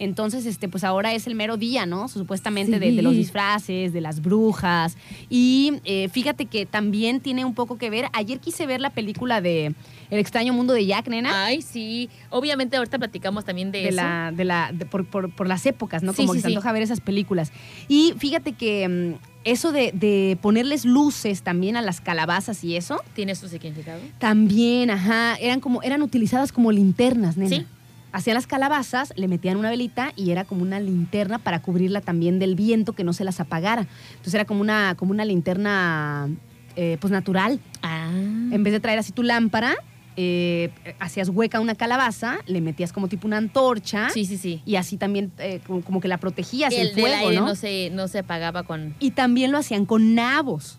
Entonces, 0.04 0.46
este, 0.46 0.68
pues 0.68 0.84
ahora 0.84 1.12
es 1.14 1.26
el 1.26 1.34
mero 1.34 1.56
día, 1.56 1.86
¿no? 1.86 2.08
Supuestamente 2.08 2.78
de, 2.78 2.92
de 2.92 3.02
los 3.02 3.12
Sí. 3.12 3.18
disfraces, 3.18 3.92
de 3.92 4.00
las 4.00 4.20
brujas. 4.22 4.96
Y 5.30 5.74
eh, 5.84 6.08
fíjate 6.10 6.46
que 6.46 6.66
también 6.66 7.20
tiene 7.20 7.44
un 7.44 7.54
poco 7.54 7.78
que 7.78 7.90
ver. 7.90 8.06
Ayer 8.12 8.38
quise 8.40 8.66
ver 8.66 8.80
la 8.80 8.90
película 8.90 9.40
de 9.40 9.74
El 10.10 10.18
extraño 10.18 10.52
mundo 10.52 10.72
de 10.74 10.86
Jack, 10.86 11.08
nena. 11.08 11.44
Ay, 11.46 11.62
sí. 11.62 12.08
Obviamente 12.30 12.76
ahorita 12.76 12.98
platicamos 12.98 13.44
también 13.44 13.72
de, 13.72 13.78
de 13.82 13.88
eso. 13.88 13.96
la, 13.96 14.32
de 14.34 14.44
la, 14.44 14.70
de- 14.72 14.86
por, 14.86 15.04
por- 15.06 15.30
por 15.30 15.48
las 15.48 15.64
épocas, 15.66 16.02
¿no? 16.02 16.12
Sí, 16.12 16.18
Como 16.22 16.34
sí, 16.34 16.38
que 16.38 16.42
se 16.42 16.48
sí. 16.48 16.54
antoja 16.54 16.72
ver 16.72 16.82
esas 16.82 17.00
películas. 17.00 17.50
Y 17.88 18.14
fíjate 18.18 18.52
que 18.52 18.88
mm, 18.88 19.14
eso 19.44 19.72
de, 19.72 19.90
de 19.92 20.38
ponerles 20.40 20.84
luces 20.84 21.42
también 21.42 21.76
a 21.76 21.82
las 21.82 22.00
calabazas 22.00 22.62
y 22.64 22.76
eso, 22.76 23.00
¿Tiene 23.14 23.34
su 23.34 23.48
significado? 23.48 24.00
también, 24.18 24.90
ajá, 24.90 25.36
eran 25.40 25.60
como, 25.60 25.82
eran 25.82 26.02
utilizadas 26.02 26.52
como 26.52 26.70
linternas, 26.72 27.36
nena. 27.36 27.50
Sí. 27.50 27.66
Hacían 28.14 28.34
las 28.36 28.46
calabazas, 28.46 29.12
le 29.16 29.26
metían 29.26 29.56
una 29.56 29.70
velita 29.70 30.12
y 30.14 30.30
era 30.30 30.44
como 30.44 30.62
una 30.62 30.78
linterna 30.78 31.38
para 31.40 31.60
cubrirla 31.60 32.00
también 32.00 32.38
del 32.38 32.54
viento 32.54 32.92
que 32.92 33.02
no 33.02 33.12
se 33.12 33.24
las 33.24 33.40
apagara. 33.40 33.86
Entonces 34.12 34.34
era 34.34 34.44
como 34.44 34.60
una, 34.60 34.94
como 34.96 35.10
una 35.10 35.24
linterna 35.24 36.28
eh, 36.76 36.96
pues 37.00 37.10
natural. 37.12 37.58
Ah. 37.82 38.10
En 38.12 38.62
vez 38.62 38.72
de 38.72 38.78
traer 38.80 39.00
así 39.00 39.10
tu 39.12 39.24
lámpara, 39.24 39.74
eh, 40.16 40.70
hacías 41.00 41.28
hueca 41.28 41.58
una 41.58 41.74
calabaza, 41.74 42.38
le 42.46 42.60
metías 42.60 42.92
como 42.92 43.08
tipo 43.08 43.26
una 43.26 43.36
antorcha 43.38 44.10
Sí, 44.10 44.24
sí, 44.26 44.38
sí. 44.38 44.62
y 44.64 44.76
así 44.76 44.96
también 44.96 45.32
eh, 45.38 45.60
como, 45.66 45.82
como 45.82 46.00
que 46.00 46.06
la 46.06 46.18
protegías 46.18 46.72
el, 46.72 46.88
el 46.90 46.94
del 46.94 47.00
fuego, 47.04 47.28
aire 47.28 47.40
¿no? 47.40 47.46
no 47.48 47.54
se, 47.56 47.90
no 47.90 48.06
se 48.06 48.20
apagaba 48.20 48.62
con... 48.62 48.94
Y 49.00 49.10
también 49.10 49.50
lo 49.50 49.58
hacían 49.58 49.86
con 49.86 50.14
nabos. 50.14 50.78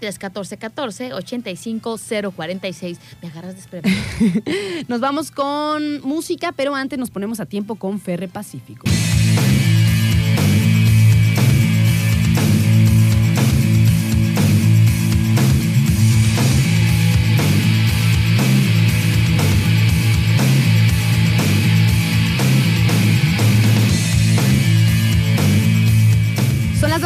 314-14-85-046. 0.00 2.98
Me 3.22 3.28
agarras 3.28 3.54
desprevenido. 3.54 4.02
Nos 4.88 4.98
vamos 5.00 5.30
con 5.30 6.00
música, 6.02 6.50
pero 6.52 6.74
antes 6.74 6.98
nos 6.98 7.10
ponemos 7.10 7.38
a 7.40 7.46
tiempo 7.46 7.76
con 7.76 7.98
Ferre 8.00 8.28
Pacífico. 8.28 8.84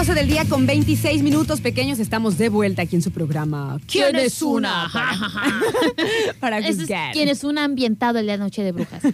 12 0.08 0.20
del 0.20 0.30
día 0.30 0.46
con 0.46 0.64
26 0.64 1.22
minutos 1.22 1.60
pequeños. 1.60 1.98
Estamos 1.98 2.38
de 2.38 2.48
vuelta 2.48 2.80
aquí 2.80 2.96
en 2.96 3.02
su 3.02 3.10
programa. 3.10 3.78
¿Quién 3.86 4.16
es 4.16 4.40
una? 4.40 4.90
Para 6.40 6.60
Ese 6.60 6.84
es 6.84 6.90
quien 7.12 7.28
es 7.28 7.44
un 7.44 7.58
ambientado 7.58 8.18
el 8.18 8.24
día 8.24 8.38
de 8.38 8.38
Noche 8.38 8.62
de 8.62 8.72
Brujas. 8.72 9.02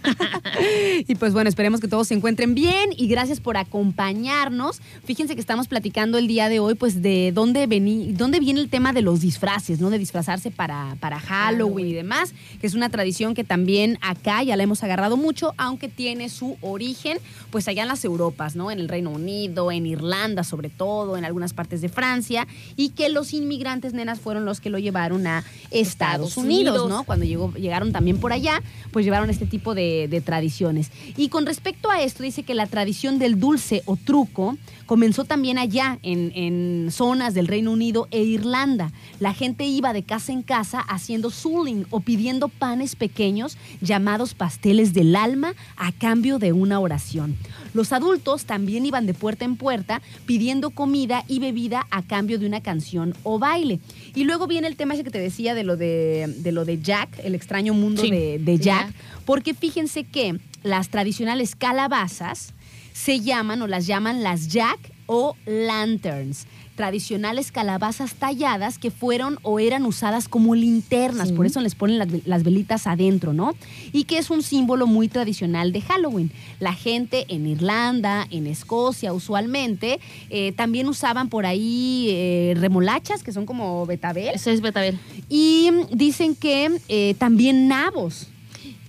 Y 1.07 1.15
pues 1.15 1.33
bueno, 1.33 1.49
esperemos 1.49 1.81
que 1.81 1.89
todos 1.89 2.07
se 2.07 2.13
encuentren 2.13 2.55
bien 2.55 2.91
y 2.95 3.07
gracias 3.07 3.41
por 3.41 3.57
acompañarnos. 3.57 4.79
Fíjense 5.03 5.35
que 5.35 5.41
estamos 5.41 5.67
platicando 5.67 6.17
el 6.17 6.27
día 6.27 6.47
de 6.47 6.59
hoy 6.59 6.75
pues 6.75 7.01
de 7.01 7.33
dónde, 7.33 7.67
vení, 7.67 8.13
dónde 8.13 8.39
viene 8.39 8.61
el 8.61 8.69
tema 8.69 8.93
de 8.93 9.01
los 9.01 9.19
disfraces, 9.19 9.81
¿no? 9.81 9.89
De 9.89 9.99
disfrazarse 9.99 10.49
para, 10.49 10.95
para 11.01 11.19
Halloween 11.19 11.87
y 11.87 11.93
demás, 11.93 12.33
que 12.61 12.67
es 12.67 12.73
una 12.73 12.89
tradición 12.89 13.33
que 13.33 13.43
también 13.43 13.97
acá 14.01 14.43
ya 14.43 14.55
la 14.55 14.63
hemos 14.63 14.81
agarrado 14.81 15.17
mucho, 15.17 15.53
aunque 15.57 15.89
tiene 15.89 16.29
su 16.29 16.55
origen 16.61 17.17
pues 17.49 17.67
allá 17.67 17.81
en 17.81 17.89
las 17.89 18.05
Europas, 18.05 18.55
¿no? 18.55 18.71
En 18.71 18.79
el 18.79 18.87
Reino 18.87 19.09
Unido, 19.09 19.73
en 19.73 19.85
Irlanda 19.85 20.45
sobre 20.45 20.69
todo 20.69 20.84
todo 20.85 21.17
en 21.17 21.25
algunas 21.25 21.53
partes 21.53 21.81
de 21.81 21.89
Francia 21.89 22.47
y 22.75 22.89
que 22.89 23.09
los 23.09 23.33
inmigrantes 23.33 23.93
nenas 23.93 24.19
fueron 24.19 24.45
los 24.45 24.61
que 24.61 24.69
lo 24.69 24.77
llevaron 24.77 25.25
a 25.25 25.39
Estados, 25.71 25.87
Estados 26.27 26.37
Unidos, 26.37 26.75
Unidos. 26.75 26.89
¿no? 26.89 27.03
Cuando 27.05 27.25
llegó, 27.25 27.51
llegaron 27.53 27.91
también 27.91 28.19
por 28.19 28.31
allá, 28.31 28.61
pues 28.91 29.03
llevaron 29.03 29.31
este 29.31 29.47
tipo 29.47 29.73
de, 29.73 30.07
de 30.07 30.21
tradiciones. 30.21 30.91
Y 31.17 31.29
con 31.29 31.47
respecto 31.47 31.89
a 31.89 32.03
esto, 32.03 32.21
dice 32.21 32.43
que 32.43 32.53
la 32.53 32.67
tradición 32.67 33.17
del 33.17 33.39
dulce 33.39 33.81
o 33.87 33.95
truco 33.95 34.57
comenzó 34.85 35.23
también 35.23 35.57
allá 35.57 35.97
en, 36.03 36.31
en 36.35 36.91
zonas 36.91 37.33
del 37.33 37.47
Reino 37.47 37.71
Unido 37.71 38.07
e 38.11 38.21
Irlanda. 38.21 38.91
La 39.19 39.33
gente 39.33 39.65
iba 39.65 39.91
de 39.91 40.03
casa 40.03 40.33
en 40.33 40.43
casa 40.43 40.81
haciendo 40.81 41.31
suling 41.31 41.87
o 41.89 42.01
pidiendo 42.01 42.47
panes 42.47 42.95
pequeños 42.95 43.57
llamados 43.81 44.35
pasteles 44.35 44.93
del 44.93 45.15
alma 45.15 45.55
a 45.77 45.91
cambio 45.91 46.37
de 46.37 46.53
una 46.53 46.79
oración. 46.79 47.35
Los 47.75 47.91
adultos 47.93 48.45
también 48.45 48.85
iban 48.85 49.05
de 49.05 49.13
puerta 49.13 49.45
en 49.45 49.57
puerta 49.57 50.01
pidiendo 50.25 50.71
comida 50.71 51.23
y 51.27 51.37
bebida 51.39 51.85
a 51.91 52.01
cambio 52.01 52.39
de 52.39 52.47
una 52.47 52.61
canción 52.61 53.13
o 53.23 53.37
baile. 53.37 53.79
Y 54.15 54.23
luego 54.23 54.47
viene 54.47 54.67
el 54.67 54.77
tema 54.77 54.93
ese 54.95 55.03
que 55.03 55.11
te 55.11 55.19
decía 55.19 55.53
de 55.53 55.63
lo 55.63 55.77
de, 55.77 56.33
de 56.37 56.51
lo 56.51 56.65
de 56.65 56.81
Jack, 56.81 57.19
el 57.23 57.35
extraño 57.35 57.73
mundo 57.73 58.01
Sí, 58.01 58.09
de, 58.09 58.39
de 58.39 58.39
de 58.39 58.57
Jack, 58.57 58.87
Jack. 58.87 58.95
porque 59.25 59.53
fíjense 59.53 60.05
que 60.05 60.39
las 60.63 60.89
tradicionales 60.89 61.55
calabazas 61.55 62.53
se 62.93 63.19
llaman 63.19 63.61
o 63.61 63.67
las 63.67 63.85
llaman 63.85 64.23
las 64.23 64.47
Jack 64.47 64.79
o 65.05 65.35
Lanterns, 65.45 66.47
tradicionales 66.75 67.51
calabazas 67.51 68.15
talladas 68.15 68.77
que 68.77 68.91
fueron 68.91 69.39
o 69.43 69.59
eran 69.59 69.85
usadas 69.85 70.27
como 70.27 70.55
linternas, 70.55 71.29
Sí. 71.29 71.33
por 71.33 71.45
eso 71.45 71.61
les 71.61 71.73
ponen 71.75 71.97
las, 71.97 72.07
las 72.25 72.43
velitas 72.43 72.85
adentro, 72.85 73.33
¿no? 73.33 73.53
Y 73.93 74.03
que 74.03 74.17
es 74.17 74.29
un 74.29 74.43
símbolo 74.43 74.85
muy 74.85 75.07
tradicional 75.07 75.71
de 75.71 75.81
Halloween. 75.81 76.31
La 76.59 76.73
gente 76.73 77.25
en 77.29 77.47
Irlanda, 77.47 78.27
en 78.29 78.45
Escocia 78.47 79.13
usualmente, 79.13 79.99
eh, 80.29 80.51
también 80.53 80.87
usaban 80.87 81.29
por 81.29 81.45
ahí 81.45 82.07
eh, 82.09 82.53
remolachas, 82.57 83.23
que 83.23 83.31
son 83.31 83.45
como 83.45 83.85
betabel, 83.85 84.35
Eso 84.35 84.51
es 84.51 84.61
Betabel. 84.61 84.99
y 85.29 85.69
dicen 85.91 86.35
que 86.35 86.69
eh, 86.89 87.15
también 87.17 87.67
nabos, 87.67 88.27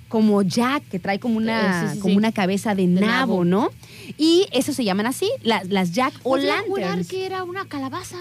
como 0.09 0.42
Jack, 0.42 0.84
que 0.88 0.98
trae 0.98 1.18
como 1.18 1.36
una, 1.36 1.88
sí, 1.88 1.94
sí, 1.94 2.00
como 2.00 2.12
sí. 2.12 2.16
una 2.18 2.32
cabeza 2.32 2.74
de, 2.74 2.86
De 2.86 3.00
nabo, 3.00 3.44
nabo. 3.44 3.44
¿no? 3.44 3.70
Y 4.18 4.46
eso 4.52 4.72
se 4.72 4.84
llaman 4.84 5.07
así, 5.07 5.28
la- 5.42 5.62
las 5.68 5.92
Jack 5.92 6.14
o 6.22 6.36
Lanterns. 6.36 7.09
que 7.09 7.26
era 7.26 7.42
una 7.44 7.64
calabaza. 7.66 8.16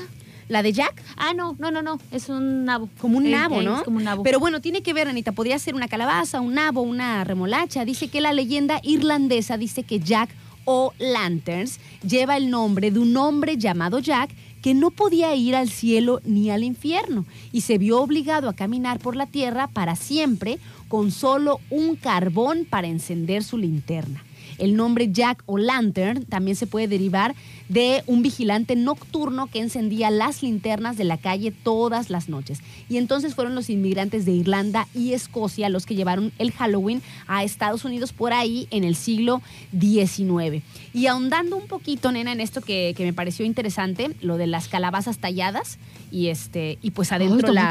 La 0.47 0.61
de 0.61 0.73
Jack, 0.73 1.01
Ah, 1.17 1.33
no, 1.33 1.55
no, 1.57 1.71
no, 1.71 1.81
no. 1.81 1.99
Es 2.11 2.29
un 2.29 2.65
nabo. 2.65 2.88
como 2.99 3.17
un 3.17 3.31
nabo, 3.31 3.63
¿no? 3.63 3.77
Es 3.77 3.83
como 3.83 3.97
un 3.97 4.03
nabo. 4.03 4.21
Pero 4.21 4.39
bueno, 4.39 4.61
tiene 4.61 4.83
que 4.83 4.93
ver, 4.93 5.07
Anita, 5.07 5.31
podría 5.31 5.57
ser 5.57 5.73
una 5.73 5.88
calabaza, 5.88 6.39
un 6.39 6.53
nabo, 6.53 6.81
una 6.81 7.23
remolacha. 7.23 7.83
Dice 7.83 8.09
que 8.09 8.21
la 8.21 8.31
leyenda 8.31 8.79
irlandesa 8.83 9.57
dice 9.57 9.81
que 9.83 9.99
Jack 9.99 10.29
o 10.65 10.93
Lanterns 10.99 11.79
lleva 12.07 12.38
el 12.38 12.49
nombre 12.51 12.91
de 12.91 12.99
un 12.99 13.15
hombre 13.17 13.57
llamado 13.57 13.99
Jack 13.99 14.31
que 14.61 14.73
no 14.73 14.89
podía 14.91 15.33
ir 15.36 15.55
al 15.55 15.69
cielo 15.69 16.21
ni 16.25 16.49
al 16.49 16.63
infierno 16.63 17.25
y 17.51 17.61
se 17.61 17.77
vio 17.77 18.01
obligado 18.01 18.49
a 18.49 18.53
caminar 18.53 18.97
por 18.99 19.15
la 19.15 19.27
tierra 19.27 19.67
para 19.67 19.95
siempre 19.95 20.57
con 20.88 21.11
solo 21.11 21.59
un 21.69 21.95
carbón 21.95 22.65
para 22.69 22.88
encender 22.88 23.43
su 23.43 23.57
linterna. 23.57 24.23
El 24.57 24.75
nombre 24.75 25.11
Jack 25.11 25.43
o 25.45 25.57
Lantern 25.57 26.23
también 26.25 26.55
se 26.55 26.67
puede 26.67 26.88
derivar 26.88 27.36
de 27.67 28.03
un 28.07 28.21
vigilante 28.21 28.75
nocturno 28.75 29.47
que 29.47 29.59
encendía 29.59 30.11
las 30.11 30.43
linternas 30.43 30.97
de 30.97 31.03
la 31.03 31.17
calle 31.17 31.51
todas 31.51 32.09
las 32.09 32.29
noches. 32.29 32.59
Y 32.89 32.97
entonces 32.97 33.36
fueron 33.36 33.55
los 33.55 33.69
inmigrantes 33.69 34.25
de 34.25 34.31
Irlanda 34.31 34.88
y 34.93 35.13
Escocia 35.13 35.69
los 35.69 35.86
que 35.86 35.95
llevaron 35.95 36.31
el 36.38 36.51
Halloween 36.51 37.01
a 37.27 37.43
Estados 37.43 37.86
Unidos 37.86 38.13
por 38.13 38.33
ahí 38.33 38.67
en 38.71 38.83
el 38.83 38.95
siglo 38.95 39.41
XIX. 39.77 40.63
Y 40.93 41.07
ahondando 41.07 41.57
un 41.57 41.67
poquito, 41.67 42.11
nena, 42.11 42.31
en 42.31 42.39
esto 42.39 42.61
que, 42.61 42.93
que 42.95 43.03
me 43.03 43.13
pareció 43.13 43.45
interesante, 43.45 44.15
lo 44.21 44.38
de 44.38 44.47
las 44.47 44.67
calabazas 44.67 45.17
talladas 45.17 45.79
y 46.11 46.27
este 46.27 46.77
y 46.81 46.91
pues 46.91 47.11
adentro 47.11 47.51
la 47.53 47.69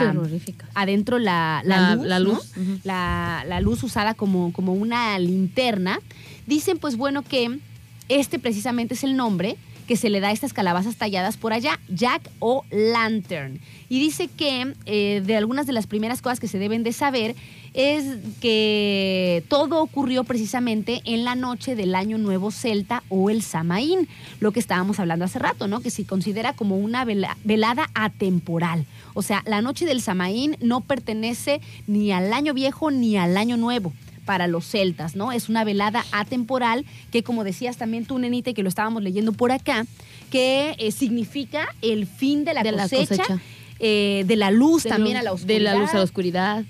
adentro 0.75 1.19
la, 1.19 1.63
la 1.65 1.97
La- 1.97 2.19
luz, 2.21 2.53
la, 2.85 3.45
la 3.47 3.61
luz 3.61 3.83
usada 3.83 4.15
como, 4.15 4.53
como 4.53 4.73
una 4.73 5.19
linterna. 5.19 5.99
Dicen, 6.47 6.79
pues 6.79 6.97
bueno, 6.97 7.23
que 7.23 7.59
este 8.09 8.39
precisamente 8.39 8.95
es 8.95 9.05
el 9.05 9.17
nombre 9.17 9.57
que 9.87 9.97
se 9.97 10.09
le 10.09 10.21
da 10.21 10.29
a 10.29 10.33
estas 10.33 10.53
calabazas 10.55 10.97
talladas 10.97 11.37
por 11.37 11.53
allá, 11.53 11.79
Jack 11.89 12.31
o 12.39 12.65
Lantern. 12.71 13.61
Y 13.91 13.99
dice 14.01 14.29
que 14.29 14.75
eh, 14.87 15.23
de 15.25 15.37
algunas 15.37 15.67
de 15.67 15.73
las 15.75 15.87
primeras 15.87 16.23
cosas 16.23 16.41
que 16.41 16.49
se 16.49 16.59
deben 16.59 16.83
de 16.85 16.93
saber 16.93 17.35
es 17.75 18.05
que 18.41 19.45
todo 19.49 19.83
ocurrió 19.83 20.25
precisamente 20.25 21.03
en 21.05 21.25
la 21.25 21.35
noche 21.35 21.75
del 21.75 21.95
Año 21.95 22.19
Nuevo 22.19 22.51
Celta 22.51 23.03
o 23.09 23.31
el 23.31 23.43
Samaín, 23.43 24.09
lo 24.41 24.53
que 24.53 24.61
estábamos 24.61 25.01
hablando 25.01 25.25
hace 25.25 25.41
rato, 25.41 25.67
¿no? 25.67 25.81
Que 25.81 25.91
se 25.91 26.05
considera 26.07 26.53
como 26.53 26.77
una 26.77 27.05
vela- 27.05 27.37
velada 27.45 27.91
atemporal. 27.95 28.87
O 29.15 29.23
sea, 29.23 29.43
la 29.47 29.61
noche 29.61 29.87
del 29.87 30.01
Samaín 30.01 30.57
no 30.61 30.81
pertenece 30.83 31.61
ni 31.87 32.13
al 32.13 32.33
Año 32.33 32.55
Viejo 32.55 32.91
ni 32.91 33.17
al 33.17 33.37
Año 33.37 33.57
Nuevo 33.57 33.93
para 34.25 34.47
los 34.47 34.65
celtas, 34.67 35.17
¿no? 35.17 35.33
Es 35.33 35.49
una 35.49 35.65
velada 35.65 36.05
atemporal 36.13 36.87
que, 37.11 37.23
como 37.23 37.45
decías 37.45 37.77
también 37.77 38.07
tú, 38.07 38.19
Nenita, 38.19 38.51
y 38.51 38.55
que 38.55 38.63
lo 38.63 38.69
estábamos 38.71 39.03
leyendo 39.03 39.33
por 39.33 39.53
acá, 39.53 39.85
que 40.31 40.77
eh, 40.79 40.93
significa 40.93 41.69
el 41.83 42.07
fin 42.07 42.45
de 42.45 42.55
la 42.55 42.63
De 42.63 42.73
la 42.73 42.85
cosecha, 42.89 43.41
eh, 43.81 44.25
de 44.27 44.37
la 44.37 44.51
luz 44.51 44.85
De 44.85 44.91
también 44.91 45.17
a 45.19 45.23
la 45.23 45.33
oscuridad. 45.33 45.59
De 45.59 45.61
la 45.65 45.75
luz 45.75 45.91
a 45.91 45.97
la 45.99 46.03
oscuridad. 46.05 46.65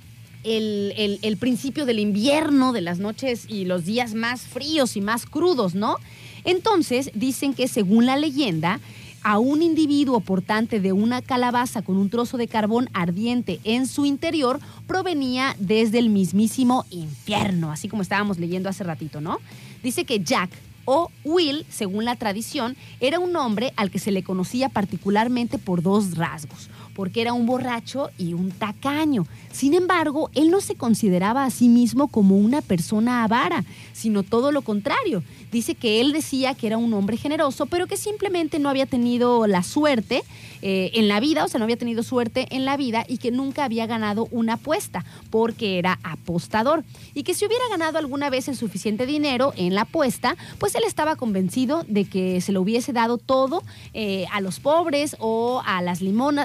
El, 0.45 1.36
principio 1.40 1.86
del 1.86 1.99
invierno, 1.99 2.72
de 2.72 2.82
las 2.82 2.99
noches 2.99 3.47
y 3.49 3.64
los 3.64 3.84
días 3.84 4.14
más 4.14 4.42
fríos 4.42 4.97
y 4.97 5.01
más 5.01 5.26
crudos, 5.26 5.74
¿no? 5.74 5.97
Entonces, 6.45 7.11
dicen 7.14 7.55
que 7.55 7.66
según 7.66 8.07
la 8.07 8.16
leyenda, 8.16 8.80
a 9.24 9.38
un 9.38 9.62
individuo 9.62 10.20
portante 10.20 10.80
de 10.80 10.92
una 10.92 11.22
calabaza 11.22 11.80
con 11.80 11.97
un 11.97 12.11
trozo 12.11 12.36
de 12.36 12.47
carbón 12.47 12.90
ardiente 12.92 13.59
en 13.64 13.86
su 13.86 14.05
interior 14.05 14.61
provenía 14.86 15.57
desde 15.59 15.99
el 15.99 16.11
mismísimo 16.11 16.84
infierno, 16.90 17.72
así 17.72 17.88
como 17.88 18.03
estábamos 18.03 18.38
leyendo 18.38 18.68
hace 18.68 18.84
ratito, 18.84 19.22
¿no? 19.22 19.38
Dice 19.82 20.05
que 20.05 20.20
Jack 20.20 20.51
o 20.84 21.11
Will, 21.24 21.64
según 21.70 22.05
la 22.05 22.16
tradición, 22.16 22.76
era 23.01 23.18
un 23.18 23.34
hombre 23.36 23.72
al 23.76 23.90
que 23.90 23.99
se 23.99 24.12
le 24.12 24.22
conocía 24.22 24.68
particularmente 24.68 25.59
por 25.59 25.82
dos 25.82 26.16
rasgos, 26.16 26.68
porque 26.95 27.20
era 27.20 27.32
un 27.32 27.47
borracho 27.47 28.11
y 28.18 28.34
un 28.34 28.51
tacaño. 28.51 29.26
Sin 29.53 29.74
embargo, 29.74 30.30
él 30.34 30.51
no 30.51 30.61
se 30.61 30.74
consideraba 30.74 31.45
a 31.45 31.51
sí 31.51 31.68
mismo 31.68 32.09
como 32.09 32.36
una 32.36 32.62
persona 32.62 33.24
avara, 33.24 33.64
sino 33.92 34.22
todo 34.22 34.53
lo 34.53 34.62
contrario. 34.62 35.22
Dice 35.55 35.76
que 35.76 36.00
él 36.00 36.11
decía 36.11 36.55
que 36.55 36.66
era 36.66 36.78
un 36.78 36.92
hombre 36.94 37.16
generoso, 37.16 37.66
pero 37.66 37.86
que 37.86 37.96
simplemente 37.96 38.59
no 38.59 38.68
había 38.68 38.86
tenido 38.86 39.46
la 39.46 39.62
suerte 39.62 40.24
eh, 40.62 40.90
en 40.94 41.07
la 41.07 41.20
vida, 41.20 41.44
o 41.44 41.48
sea, 41.48 41.59
no 41.59 41.64
había 41.64 41.76
tenido 41.76 42.02
suerte 42.02 42.48
en 42.50 42.64
la 42.64 42.76
vida 42.76 43.05
y 43.07 43.18
que 43.18 43.30
nunca 43.30 43.64
había 43.64 43.86
ganado 43.86 44.26
una 44.32 44.55
apuesta, 44.55 45.05
porque 45.30 45.78
era 45.78 46.00
apostador. 46.02 46.82
Y 47.14 47.22
que 47.22 47.34
si 47.34 47.46
hubiera 47.46 47.62
ganado 47.70 47.98
alguna 47.98 48.30
vez 48.30 48.48
el 48.48 48.57
suficiente 48.57 49.07
dinero 49.07 49.52
en 49.57 49.76
la 49.76 49.82
apuesta, 49.82 50.36
pues 50.59 50.74
él 50.74 50.82
estaba 50.84 51.14
convencido 51.14 51.84
de 51.86 52.07
que 52.07 52.40
se 52.40 52.50
lo 52.50 52.61
hubiese 52.61 52.92
dado 52.92 53.18
todo 53.18 53.62
eh, 53.92 54.26
a 54.32 54.40
los 54.40 54.59
pobres 54.59 55.14
o 55.20 55.62
a 55.64 55.82
las, 55.82 56.00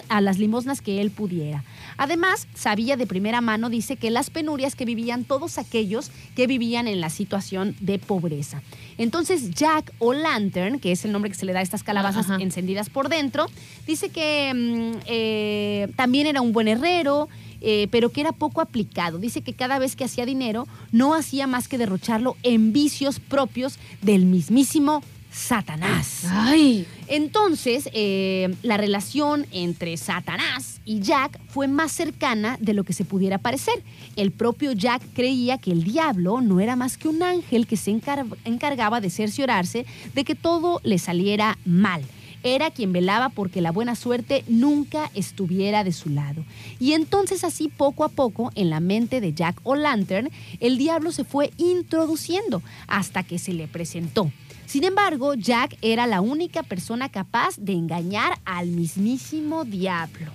a 0.10 0.22
las 0.22 0.38
limosnas 0.38 0.82
que 0.82 1.02
él 1.02 1.10
pudiera. 1.10 1.64
Además, 1.98 2.48
sabía 2.54 2.96
de 2.96 3.08
primera 3.08 3.42
mano, 3.42 3.70
dice 3.70 3.96
que 3.96 4.12
las 4.12 4.30
penurias 4.30 4.76
que 4.76 4.86
vivían 4.86 5.24
todos 5.24 5.58
aquellos 5.58 6.12
que 6.36 6.46
vivían 6.46 6.88
en 6.88 7.02
la 7.02 7.10
situación 7.10 7.76
de 7.80 8.00
pobreza. 8.00 8.62
Entonces, 9.00 9.52
Jack 9.52 9.94
o 9.98 10.14
Lantern, 10.14 10.78
que 10.80 10.92
es 10.92 11.06
el 11.06 11.14
nombre 11.14 11.32
que 11.32 11.38
se 11.38 11.46
le 11.46 11.54
da 11.54 11.60
a 11.60 11.64
estas 11.64 11.84
calabazas 11.84 12.26
Ajá. 12.30 12.38
encendidas 12.42 12.90
por 12.90 13.08
dentro, 13.08 13.48
dice 13.88 14.10
que 14.10 14.52
mm, 14.54 15.00
eh, 15.08 15.88
también 15.96 16.28
era 16.28 16.42
un 16.42 16.52
buen 16.52 16.68
herrero, 16.68 17.30
eh, 17.62 17.88
pero 17.92 18.12
que 18.12 18.20
era 18.20 18.34
poco 18.34 18.60
aplicado. 18.60 19.18
Dice 19.18 19.42
que 19.42 19.54
cada 19.54 19.80
vez 19.80 19.96
que 19.96 20.04
hacía 20.04 20.26
dinero 20.26 20.68
no 20.92 21.14
hacía 21.16 21.48
más 21.48 21.70
que 21.70 21.78
derrocharlo 21.78 22.36
en 22.44 22.74
vicios 22.74 23.22
propios 23.22 23.80
del 24.02 24.26
mismísimo 24.26 25.02
Satanás. 25.32 26.26
Ay. 26.28 26.86
Entonces, 27.08 27.90
eh, 27.94 28.56
la 28.64 28.78
relación 28.78 29.46
entre 29.52 29.96
Satanás 29.98 30.82
y 30.86 31.00
Jack 31.02 31.40
fue 31.50 31.68
más 31.68 31.92
cercana 31.92 32.58
de 32.60 32.74
lo 32.74 32.84
que 32.84 32.94
se 32.94 33.06
pudiera 33.06 33.38
parecer. 33.38 33.82
El 34.20 34.32
propio 34.34 34.74
Jack 34.74 35.02
creía 35.14 35.58
que 35.60 35.72
el 35.72 35.86
diablo 35.86 36.42
no 36.42 36.60
era 36.60 36.76
más 36.76 36.98
que 36.98 37.08
un 37.08 37.24
ángel 37.24 37.66
que 37.68 37.78
se 37.78 37.90
encar- 37.92 38.26
encargaba 38.44 39.00
de 39.00 39.10
cerciorarse 39.10 39.86
de 40.14 40.26
que 40.26 40.36
todo 40.36 40.82
le 40.84 40.98
saliera 40.98 41.58
mal. 41.64 42.02
Era 42.44 42.70
quien 42.70 42.92
velaba 42.92 43.30
porque 43.30 43.62
la 43.62 43.72
buena 43.72 43.96
suerte 43.96 44.44
nunca 44.50 45.10
estuviera 45.14 45.86
de 45.86 45.94
su 45.94 46.10
lado. 46.10 46.44
Y 46.82 46.92
entonces 46.94 47.46
así 47.46 47.70
poco 47.70 48.04
a 48.04 48.10
poco 48.10 48.52
en 48.56 48.70
la 48.70 48.82
mente 48.82 49.22
de 49.22 49.34
Jack 49.34 49.62
O'Lantern, 49.64 50.30
el 50.60 50.78
diablo 50.78 51.14
se 51.14 51.24
fue 51.24 51.52
introduciendo 51.58 52.62
hasta 52.88 53.24
que 53.24 53.40
se 53.40 53.54
le 53.54 53.70
presentó. 53.70 54.30
Sin 54.70 54.84
embargo, 54.84 55.34
Jack 55.34 55.78
era 55.82 56.06
la 56.06 56.22
única 56.22 56.62
persona 56.62 57.10
capaz 57.10 57.58
de 57.58 57.74
engañar 57.74 58.38
al 58.46 58.68
mismísimo 58.68 59.66
diablo. 59.66 60.32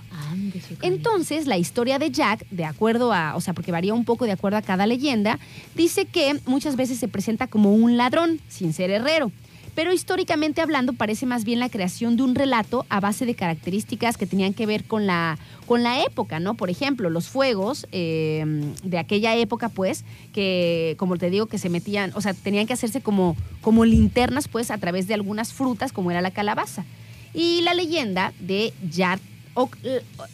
Entonces, 0.82 1.47
la 1.47 1.57
historia 1.57 2.01
de 2.01 2.11
Jack, 2.11 2.45
de 2.51 2.64
acuerdo 2.64 3.12
a, 3.12 3.37
o 3.37 3.41
sea, 3.41 3.55
porque 3.55 3.70
varía 3.70 3.95
un 3.95 4.05
poco 4.05 4.24
de 4.24 4.32
acuerdo 4.32 4.59
a 4.59 4.62
cada 4.62 4.87
leyenda, 4.87 5.39
dice 5.76 6.07
que 6.07 6.41
muchas 6.47 6.74
veces 6.74 6.99
se 6.99 7.07
presenta 7.07 7.47
como 7.47 7.74
un 7.74 7.97
ladrón, 7.97 8.41
sin 8.49 8.72
ser 8.72 8.91
herrero. 8.91 9.30
Pero 9.75 9.93
históricamente 9.93 10.61
hablando 10.61 10.93
parece 10.93 11.27
más 11.27 11.45
bien 11.45 11.59
la 11.59 11.68
creación 11.68 12.16
de 12.16 12.22
un 12.22 12.35
relato 12.35 12.87
a 12.89 13.01
base 13.01 13.27
de 13.27 13.35
características 13.35 14.16
que 14.16 14.27
tenían 14.27 14.55
que 14.55 14.66
ver 14.66 14.85
con 14.85 15.07
la, 15.07 15.39
con 15.66 15.83
la 15.83 16.03
época, 16.05 16.39
¿no? 16.41 16.55
Por 16.55 16.70
ejemplo, 16.70 17.11
los 17.11 17.29
fuegos 17.29 17.87
eh, 17.93 18.45
de 18.83 18.99
aquella 18.99 19.35
época, 19.37 19.68
pues, 19.68 20.05
que, 20.33 20.95
como 20.99 21.16
te 21.16 21.31
digo, 21.31 21.47
que 21.47 21.59
se 21.59 21.68
metían, 21.68 22.12
o 22.14 22.20
sea, 22.20 22.35
tenían 22.35 22.66
que 22.66 22.72
hacerse 22.72 23.01
como, 23.01 23.37
como 23.61 23.85
linternas, 23.85 24.49
pues, 24.49 24.70
a 24.70 24.79
través 24.79 25.09
de 25.09 25.14
algunas 25.14 25.53
frutas, 25.53 25.93
como 25.93 26.11
era 26.11 26.20
la 26.20 26.31
calabaza. 26.31 26.85
Y 27.33 27.62
la 27.62 27.75
leyenda 27.75 28.33
de 28.39 28.72
Yard 28.91 29.20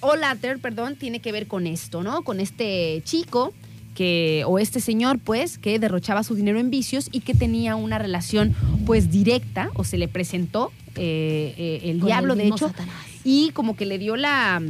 Olater, 0.00 0.58
perdón, 0.58 0.96
tiene 0.96 1.20
que 1.20 1.32
ver 1.32 1.46
con 1.46 1.66
esto, 1.66 2.02
¿no? 2.02 2.22
Con 2.22 2.40
este 2.40 3.02
chico 3.04 3.52
que, 3.94 4.44
o 4.46 4.58
este 4.58 4.80
señor, 4.80 5.18
pues, 5.18 5.58
que 5.58 5.78
derrochaba 5.78 6.22
su 6.22 6.34
dinero 6.34 6.58
en 6.60 6.70
vicios 6.70 7.08
y 7.12 7.20
que 7.20 7.34
tenía 7.34 7.76
una 7.76 7.98
relación, 7.98 8.54
pues, 8.86 9.10
directa, 9.10 9.70
o 9.74 9.84
se 9.84 9.98
le 9.98 10.08
presentó 10.08 10.72
eh, 10.96 11.54
eh, 11.58 11.80
el 11.90 11.98
Con 12.00 12.06
diablo, 12.06 12.32
el 12.34 12.38
de 12.38 12.46
hecho, 12.48 12.68
Satanás. 12.68 12.94
y 13.24 13.50
como 13.52 13.76
que 13.76 13.86
le 13.86 13.98
dio 13.98 14.16
la, 14.16 14.60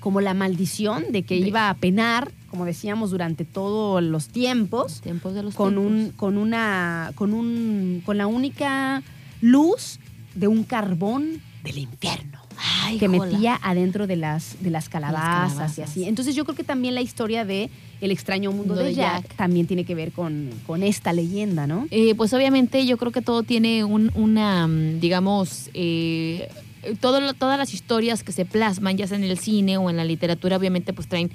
como 0.00 0.20
la 0.20 0.34
maldición 0.34 1.04
de 1.10 1.22
que 1.22 1.38
De- 1.40 1.46
iba 1.48 1.70
a 1.70 1.74
penar, 1.74 2.32
como 2.50 2.64
decíamos, 2.64 3.10
durante 3.10 3.44
todos 3.44 4.02
los 4.02 4.28
tiempos, 4.28 5.00
Tiempos 5.02 5.34
de 5.34 5.42
los 5.42 5.54
con 5.54 5.74
tiempos. 5.74 5.92
un, 5.92 6.10
con 6.16 6.38
una, 6.38 7.12
con 7.14 7.32
un, 7.34 8.02
con 8.04 8.18
la 8.18 8.26
única 8.26 9.02
luz 9.40 9.98
de 10.34 10.48
un 10.48 10.64
carbón 10.64 11.40
del 11.64 11.78
infierno 11.78 12.35
Ay, 12.58 12.98
que 12.98 13.06
jola. 13.08 13.24
metía 13.26 13.58
adentro 13.62 14.06
de 14.06 14.16
las, 14.16 14.56
de 14.60 14.70
las 14.70 14.88
calabazas, 14.88 15.52
calabazas. 15.54 15.78
y 15.78 15.82
así. 15.82 16.04
Entonces 16.04 16.34
yo 16.34 16.44
creo 16.44 16.56
que 16.56 16.64
también 16.64 16.94
la 16.94 17.02
historia 17.02 17.44
de 17.44 17.70
El 18.00 18.10
extraño 18.10 18.52
mundo 18.52 18.74
de 18.74 18.94
Jack, 18.94 19.22
Jack. 19.22 19.36
también 19.36 19.66
tiene 19.66 19.84
que 19.84 19.94
ver 19.94 20.12
con, 20.12 20.50
con 20.66 20.82
esta 20.82 21.12
leyenda, 21.12 21.66
¿no? 21.66 21.86
Eh, 21.90 22.14
pues 22.14 22.32
obviamente 22.34 22.84
yo 22.86 22.96
creo 22.98 23.12
que 23.12 23.22
todo 23.22 23.42
tiene 23.42 23.84
un- 23.84 24.10
una, 24.14 24.66
mm, 24.66 25.00
digamos, 25.00 25.70
eh, 25.74 26.48
todo 27.00 27.34
todas 27.34 27.58
las 27.58 27.74
historias 27.74 28.22
que 28.22 28.30
se 28.32 28.44
plasman, 28.44 28.96
ya 28.96 29.06
sea 29.08 29.16
en 29.18 29.24
el 29.24 29.38
cine 29.38 29.76
o 29.76 29.90
en 29.90 29.96
la 29.96 30.04
literatura, 30.04 30.56
obviamente 30.56 30.92
pues 30.92 31.08
traen, 31.08 31.30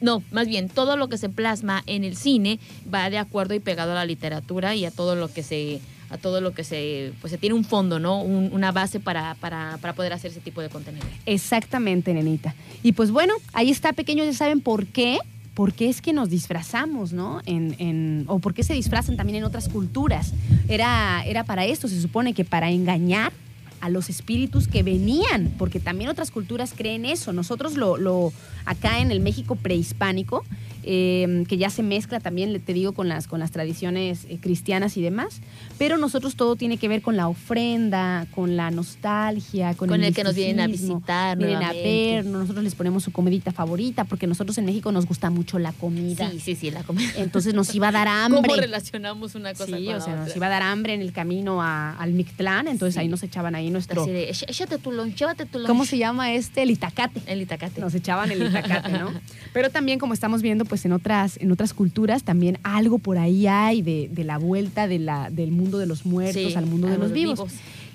no, 0.00 0.22
más 0.32 0.48
bien, 0.48 0.68
todo 0.68 0.96
lo 0.96 1.08
que 1.08 1.16
se 1.16 1.28
plasma 1.28 1.82
en 1.86 2.02
el 2.02 2.16
cine 2.16 2.58
va 2.92 3.08
de 3.08 3.18
acuerdo 3.18 3.54
y 3.54 3.60
pegado 3.60 3.92
a 3.92 3.94
la 3.94 4.04
literatura 4.04 4.74
y 4.74 4.84
a 4.84 4.90
todo 4.90 5.14
lo 5.14 5.28
que 5.32 5.44
se 5.44 5.80
a 6.10 6.18
todo 6.18 6.40
lo 6.40 6.52
que 6.52 6.62
se 6.64 7.12
pues 7.20 7.30
se 7.32 7.38
tiene 7.38 7.54
un 7.54 7.64
fondo 7.64 7.98
no 7.98 8.22
Un- 8.22 8.50
una 8.52 8.70
base 8.72 9.00
para, 9.00 9.34
para, 9.36 9.78
para 9.80 9.92
poder 9.94 10.12
hacer 10.12 10.30
ese 10.30 10.40
tipo 10.40 10.60
de 10.60 10.68
contenido 10.68 11.04
Exactamente, 11.26 12.14
nenita. 12.14 12.54
Y 12.82 12.92
pues 12.92 13.10
bueno, 13.10 13.34
ahí 13.52 13.70
está, 13.70 13.92
pequeños, 13.92 14.26
ya 14.26 14.32
saben 14.32 14.60
por 14.60 14.86
qué. 14.86 15.18
¿Por 15.54 15.72
qué 15.72 15.88
es 15.88 16.02
que 16.02 16.12
nos 16.12 16.28
disfrazamos, 16.28 17.14
no? 17.14 17.40
En, 17.46 17.74
en- 17.78 18.24
o 18.28 18.38
por 18.40 18.52
qué 18.52 18.62
se 18.62 18.74
disfrazan 18.74 19.16
también 19.16 19.38
en 19.38 19.44
otras 19.44 19.70
culturas. 19.70 20.32
Era, 20.68 21.24
era 21.24 21.44
para 21.44 21.64
esto, 21.64 21.88
se 21.88 21.98
supone 22.00 22.34
que 22.34 22.44
para 22.44 22.70
engañar 22.70 23.32
a 23.80 23.88
los 23.88 24.10
espíritus 24.10 24.68
que 24.68 24.82
venían, 24.82 25.54
porque 25.58 25.80
también 25.80 26.10
otras 26.10 26.30
culturas 26.30 26.74
creen 26.76 27.06
eso. 27.06 27.32
Nosotros 27.32 27.74
lo, 27.76 27.96
lo 27.96 28.32
acá 28.66 29.00
en 29.00 29.10
el 29.10 29.20
México 29.20 29.56
prehispánico, 29.56 30.44
eh, 30.86 31.44
que 31.48 31.56
ya 31.58 31.68
se 31.68 31.82
mezcla 31.82 32.20
también, 32.20 32.58
te 32.60 32.72
digo, 32.72 32.92
con 32.92 33.08
las, 33.08 33.26
con 33.26 33.40
las 33.40 33.50
tradiciones 33.50 34.24
eh, 34.28 34.38
cristianas 34.40 34.96
y 34.96 35.02
demás, 35.02 35.40
pero 35.78 35.98
nosotros 35.98 36.36
todo 36.36 36.56
tiene 36.56 36.78
que 36.78 36.88
ver 36.88 37.02
con 37.02 37.16
la 37.16 37.28
ofrenda, 37.28 38.26
con 38.34 38.56
la 38.56 38.70
nostalgia, 38.70 39.74
con, 39.74 39.88
Con 39.88 40.02
el 40.04 40.14
que 40.14 40.24
nos 40.24 40.34
vienen 40.34 40.60
a 40.60 40.66
visitar 40.66 41.36
Vienen 41.36 41.62
a 41.62 41.72
ver, 41.72 42.24
nosotros 42.24 42.62
les 42.64 42.74
ponemos 42.74 43.02
su 43.04 43.12
comidita 43.12 43.52
favorita, 43.52 44.04
porque 44.04 44.26
nosotros 44.26 44.56
en 44.58 44.64
México 44.66 44.92
nos 44.92 45.06
gusta 45.06 45.28
mucho 45.30 45.58
la 45.58 45.72
comida. 45.72 46.30
sí 46.30 46.40
sí 46.40 46.54
sí 46.54 46.70
la 46.70 46.82
comida 46.84 47.10
Entonces 47.16 47.52
nos 47.54 47.74
iba 47.74 47.88
a 47.88 47.92
dar 47.92 48.08
hambre. 48.08 48.42
cómo 48.42 48.54
relacionamos 48.56 49.34
una 49.34 49.52
cosa 49.54 49.66
Sí, 49.66 49.72
con 49.86 49.94
o 49.94 49.98
la 49.98 50.00
sea, 50.00 50.14
nos 50.16 50.26
otra? 50.28 50.36
iba 50.36 50.46
a 50.46 50.50
dar 50.50 50.62
hambre 50.62 50.94
en 50.94 51.00
el 51.02 51.12
camino 51.12 51.62
a- 51.62 51.92
al 51.96 52.12
Mictlán, 52.12 52.68
entonces 52.68 52.94
Sí. 52.94 53.00
ahí 53.00 53.08
nos 53.08 53.22
echaban 53.22 53.54
ahí 53.54 53.70
nuestro... 53.70 54.02
Así 54.02 54.10
de, 54.12 54.30
"Echa- 54.30 54.46
échate 54.48 54.78
tu 54.78 54.92
lunch, 54.92 55.16
llévate 55.16 55.46
tu 55.46 55.58
lunch. 55.58 55.66
¿Cómo 55.68 55.84
se 55.84 55.98
llama 55.98 56.32
este? 56.32 56.62
El 56.62 56.70
itacate. 56.70 57.20
El 57.26 57.42
itacate. 57.42 57.80
Nos 57.80 57.94
echaban 57.94 58.30
el 58.30 58.42
itacate, 58.42 58.90
¿no? 58.92 59.10
Pero 59.52 59.70
también, 59.70 59.98
como 59.98 60.14
estamos 60.14 60.42
viendo, 60.42 60.64
pues 60.64 60.75
en 60.84 60.92
otras, 60.92 61.38
en 61.40 61.50
otras 61.52 61.72
culturas, 61.72 62.22
también 62.24 62.58
algo 62.62 62.98
por 62.98 63.18
ahí 63.18 63.46
hay 63.46 63.82
de, 63.82 64.08
de 64.12 64.24
la 64.24 64.38
vuelta 64.38 64.86
de 64.86 64.98
la, 64.98 65.30
del 65.30 65.52
mundo 65.52 65.78
de 65.78 65.86
los 65.86 66.04
muertos 66.04 66.42
Sí, 66.52 66.54
al 66.54 66.66
mundo 66.66 66.88
de 66.88 66.98
los 66.98 67.12
vivos. 67.12 67.40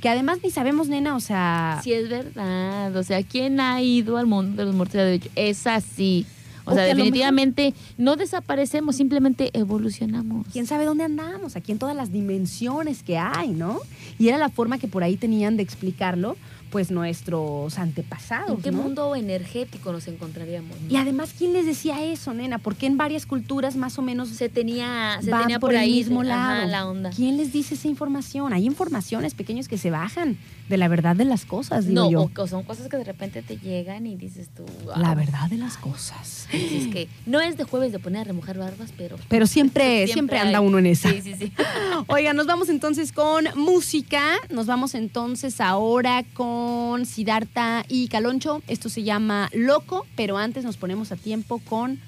Que 0.02 0.10
además 0.10 0.40
ni 0.44 0.50
sabemos, 0.50 0.88
nena, 0.88 1.16
o 1.16 1.20
sea... 1.20 1.80
Sí, 1.84 1.94
es 1.94 2.10
verdad. 2.10 2.96
O 2.96 3.04
sea, 3.04 3.22
¿quién 3.22 3.60
ha 3.60 3.82
ido 3.82 4.18
al 4.18 4.26
mundo 4.26 4.62
de 4.62 4.66
los 4.66 4.74
muertos? 4.76 5.00
Es 5.36 5.68
así. 5.68 6.26
O, 6.66 6.72
O 6.72 6.74
sea, 6.76 6.84
definitivamente 6.84 7.74
no 7.98 8.16
desaparecemos, 8.16 8.96
simplemente 8.96 9.50
evolucionamos. 9.54 10.46
quién 10.52 10.66
sabe 10.68 10.86
dónde 10.86 11.04
andamos, 11.04 11.56
aquí 11.56 11.72
en 11.72 11.80
todas 11.80 11.96
las 11.96 12.12
dimensiones 12.12 13.04
que 13.04 13.18
hay, 13.18 13.50
¿no? 13.50 13.80
Y 14.20 14.28
era 14.28 14.38
la 14.38 14.50
forma 14.50 14.78
que 14.78 14.88
por 14.88 15.04
ahí 15.04 15.18
tenían 15.18 15.58
de 15.58 15.64
explicarlo, 15.64 16.38
pues 16.72 16.90
nuestros 16.90 17.78
antepasados, 17.78 18.50
¿En 18.58 18.62
qué 18.64 18.72
¿no? 18.72 18.82
mundo 18.82 19.16
energético 19.16 19.92
nos 19.92 20.08
encontraríamos? 20.08 20.80
no? 20.82 20.90
Y 20.92 20.96
además, 20.96 21.34
¿quién 21.38 21.54
les 21.54 21.66
decía 21.66 22.04
eso, 22.04 22.34
nena? 22.34 22.58
Porque 22.58 22.86
en 22.88 22.98
varias 22.98 23.26
culturas 23.26 23.76
más 23.76 24.00
o 24.00 24.02
menos 24.02 24.30
se 24.30 24.50
tenía, 24.50 25.18
se 25.22 25.30
tenía 25.32 25.60
por, 25.60 25.70
por, 25.70 25.74
el 25.76 25.82
ahí 25.82 25.92
mismo 25.94 26.24
de- 26.24 26.32
ajá, 26.32 26.56
lado. 26.56 26.68
la 26.70 26.88
onda. 26.88 27.10
¿Quién 27.16 27.38
les 27.38 27.52
dice 27.54 27.76
esa 27.76 27.88
información? 27.88 28.54
Hay 28.54 28.66
informaciones 28.66 29.34
pequeños 29.36 29.68
que 29.68 29.78
se 29.78 29.92
bajan 29.92 30.38
de 30.70 30.78
la 30.78 30.88
verdad 30.88 31.16
de 31.18 31.26
las 31.26 31.44
cosas, 31.46 31.86
digo 31.86 32.04
No, 32.06 32.10
yo. 32.12 32.22
o, 32.22 32.42
o 32.42 32.48
son 32.48 32.64
cosas 32.64 32.88
que 32.88 32.96
de 32.96 33.04
repente 33.04 33.42
te 33.42 33.58
llegan 33.58 34.08
y 34.08 34.16
dices 34.16 34.50
tú. 34.56 34.64
La 34.96 35.10
"Wow". 35.10 35.16
verdad 35.18 35.50
de 35.50 35.58
las 35.58 35.76
cosas. 35.78 36.48
Es 36.54 36.88
que 36.88 37.10
no 37.26 37.42
es 37.42 37.58
de 37.58 37.66
jueves 37.66 37.92
de 37.92 38.00
poner 38.00 38.22
a 38.22 38.24
remojar 38.24 38.58
barbas, 38.58 38.92
pero. 38.98 39.18
Pero 39.30 39.46
siempre, 39.56 40.08
siempre, 40.08 40.38
anda 40.40 40.60
hay. 40.60 40.66
uno 40.66 40.80
en 40.80 40.86
esa. 40.86 41.10
Sí, 41.10 41.22
sí, 41.22 41.34
sí. 41.38 41.52
Oiga, 42.08 42.32
nos 42.34 42.46
vamos 42.48 42.70
entonces 42.70 43.12
con 43.12 43.46
música. 43.56 44.22
Nos 44.50 44.66
vamos 44.66 44.96
entonces 44.96 45.60
ahora 45.60 46.24
con 46.34 46.61
Sidarta 47.06 47.86
y 47.88 48.08
Caloncho. 48.08 48.62
Esto 48.68 48.90
se 48.90 49.04
llama 49.04 49.50
Loco, 49.54 50.06
pero 50.16 50.38
antes 50.38 50.64
nos 50.64 50.78
ponemos 50.78 51.12
a 51.12 51.16
tiempo 51.16 51.60
con 51.60 52.00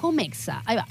Comexa. 0.00 0.62
Ahí 0.64 0.76
va. 0.76 0.86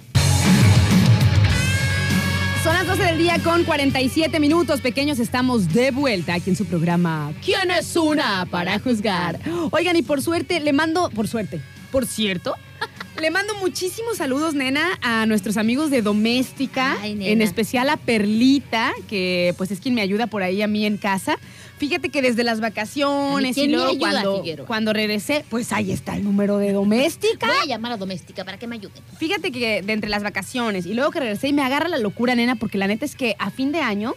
Son 2.63 2.73
las 2.73 2.87
12 2.87 3.03
del 3.03 3.17
día 3.17 3.39
con 3.43 3.65
47 3.65 4.39
minutos. 4.39 4.79
Pequeños, 4.79 5.19
estamos 5.19 5.73
de 5.73 5.91
vuelta 5.91 6.35
aquí 6.35 6.49
en 6.49 6.55
su 6.55 6.65
programa 6.65 7.33
¿Quién 7.43 7.69
es 7.71 7.93
una 7.97 8.45
para 8.49 8.79
juzgar? 8.79 9.37
Oigan, 9.71 9.97
y 9.97 10.01
por 10.01 10.21
suerte 10.21 10.61
le 10.61 10.71
mando, 10.71 11.09
por 11.09 11.27
suerte, 11.27 11.59
por 11.91 12.05
cierto, 12.05 12.55
le 13.21 13.31
mando 13.31 13.53
muchísimos 13.55 14.15
saludos, 14.15 14.53
nena, 14.53 14.97
a 15.01 15.25
nuestros 15.25 15.57
amigos 15.57 15.89
de 15.89 16.01
Doméstica, 16.01 16.97
Ay, 17.01 17.17
en 17.19 17.41
especial 17.41 17.89
a 17.89 17.97
Perlita, 17.97 18.93
que 19.09 19.53
pues 19.57 19.71
es 19.71 19.81
quien 19.81 19.93
me 19.93 20.01
ayuda 20.01 20.27
por 20.27 20.41
ahí 20.41 20.61
a 20.61 20.67
mí 20.67 20.85
en 20.85 20.95
casa. 20.95 21.37
Fíjate 21.83 22.07
que 22.09 22.21
desde 22.21 22.45
las 22.45 22.61
vacaciones 22.61 23.57
y 23.57 23.61
¿quién 23.61 23.71
me 23.71 23.77
luego 23.77 23.91
ayuda, 23.91 24.09
cuando, 24.11 24.37
Figueroa? 24.41 24.65
cuando 24.67 24.93
regresé, 24.93 25.43
pues 25.49 25.73
ahí 25.73 25.91
está 25.91 26.15
el 26.15 26.23
número 26.23 26.57
de 26.57 26.71
Doméstica. 26.71 27.47
Voy 27.47 27.57
a 27.61 27.65
llamar 27.65 27.91
a 27.91 27.97
doméstica 27.97 28.45
para 28.45 28.57
que 28.57 28.67
me 28.67 28.75
ayuden. 28.75 29.03
Fíjate 29.17 29.51
que 29.51 29.81
de 29.81 29.91
entre 29.91 30.09
las 30.09 30.23
vacaciones 30.23 30.85
y 30.85 30.93
luego 30.93 31.11
que 31.11 31.19
regresé 31.19 31.49
y 31.49 31.53
me 31.53 31.61
agarra 31.61 31.89
la 31.89 31.97
locura, 31.97 32.35
nena, 32.35 32.55
porque 32.55 32.77
la 32.77 32.87
neta 32.87 33.03
es 33.03 33.15
que 33.17 33.35
a 33.37 33.49
fin 33.49 33.73
de 33.73 33.81
año 33.81 34.15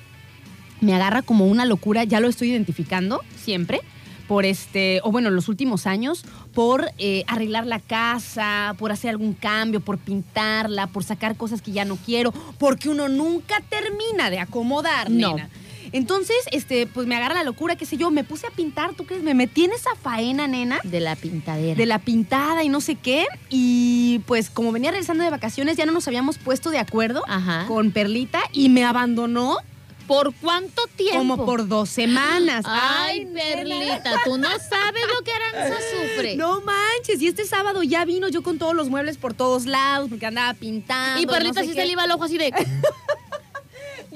me 0.80 0.94
agarra 0.94 1.22
como 1.22 1.46
una 1.46 1.64
locura, 1.64 2.04
ya 2.04 2.20
lo 2.20 2.28
estoy 2.28 2.50
identificando 2.52 3.22
siempre, 3.42 3.80
por 4.28 4.44
este, 4.44 5.00
o 5.02 5.10
bueno, 5.10 5.30
los 5.30 5.48
últimos 5.48 5.88
años, 5.88 6.24
por 6.54 6.90
eh, 6.98 7.24
arreglar 7.26 7.66
la 7.66 7.80
casa, 7.80 8.76
por 8.78 8.92
hacer 8.92 9.10
algún 9.10 9.32
cambio, 9.34 9.80
por 9.80 9.98
pintarla, 9.98 10.86
por 10.86 11.02
sacar 11.02 11.36
cosas 11.36 11.62
que 11.62 11.72
ya 11.72 11.84
no 11.84 11.96
quiero, 11.96 12.32
porque 12.58 12.88
uno 12.88 13.08
nunca 13.08 13.60
termina 13.68 14.30
de 14.30 14.38
acomodar, 14.38 15.10
No. 15.10 15.34
nena. 15.34 15.48
Entonces, 15.92 16.36
este, 16.52 16.86
pues 16.86 17.06
me 17.06 17.16
agarra 17.16 17.34
la 17.34 17.44
locura, 17.44 17.76
qué 17.76 17.86
sé 17.86 17.96
yo, 17.96 18.10
me 18.10 18.24
puse 18.24 18.46
a 18.46 18.50
pintar, 18.50 18.94
¿tú 18.94 19.04
crees? 19.06 19.22
Me 19.22 19.34
metí 19.34 19.64
en 19.64 19.72
esa 19.72 19.94
faena, 19.94 20.46
nena 20.46 20.80
De 20.84 21.00
la 21.00 21.16
pintadera. 21.16 21.74
de 21.76 21.86
la 21.86 21.98
pintada 21.98 22.64
y 22.64 22.68
no 22.68 22.80
sé 22.80 22.96
qué. 22.96 23.26
Y 23.50 24.20
pues 24.26 24.50
como 24.50 24.72
venía 24.72 24.90
regresando 24.90 25.24
de 25.24 25.30
vacaciones, 25.30 25.76
ya 25.76 25.86
no 25.86 25.92
nos 25.92 26.06
habíamos 26.08 26.38
puesto 26.38 26.70
de 26.70 26.78
acuerdo 26.78 27.22
Ajá. 27.28 27.64
con 27.68 27.90
Perlita 27.92 28.40
y 28.52 28.68
me 28.68 28.84
abandonó 28.84 29.58
¿Por 30.06 30.32
cuánto 30.34 30.82
tiempo? 30.94 31.18
como 31.18 31.44
por 31.44 31.66
dos 31.66 31.88
semanas. 31.90 32.64
Ay. 32.68 33.26
Perlita, 33.26 34.12
tú 34.24 34.38
no 34.38 34.48
sabes 34.48 35.02
lo 35.12 35.24
que 35.24 35.32
Aranza 35.32 35.76
sufre. 35.80 36.36
No 36.36 36.60
manches, 36.60 37.20
y 37.20 37.26
este 37.26 37.44
sábado 37.44 37.82
ya 37.82 38.04
vino 38.04 38.28
yo 38.28 38.44
con 38.44 38.56
todos 38.56 38.72
los 38.72 38.88
muebles 38.88 39.16
por 39.18 39.34
todos 39.34 39.66
lados 39.66 40.08
porque 40.08 40.26
andaba 40.26 40.54
pintando. 40.54 41.20
y 41.20 41.26
Perlita 41.26 41.60
no 41.60 41.64
sé 41.64 41.70
sí 41.70 41.74
qué. 41.74 41.80
se 41.80 41.86
le 41.86 41.92
iba 41.92 42.04
el 42.04 42.10
ojo 42.12 42.22
así 42.22 42.38
de. 42.38 42.52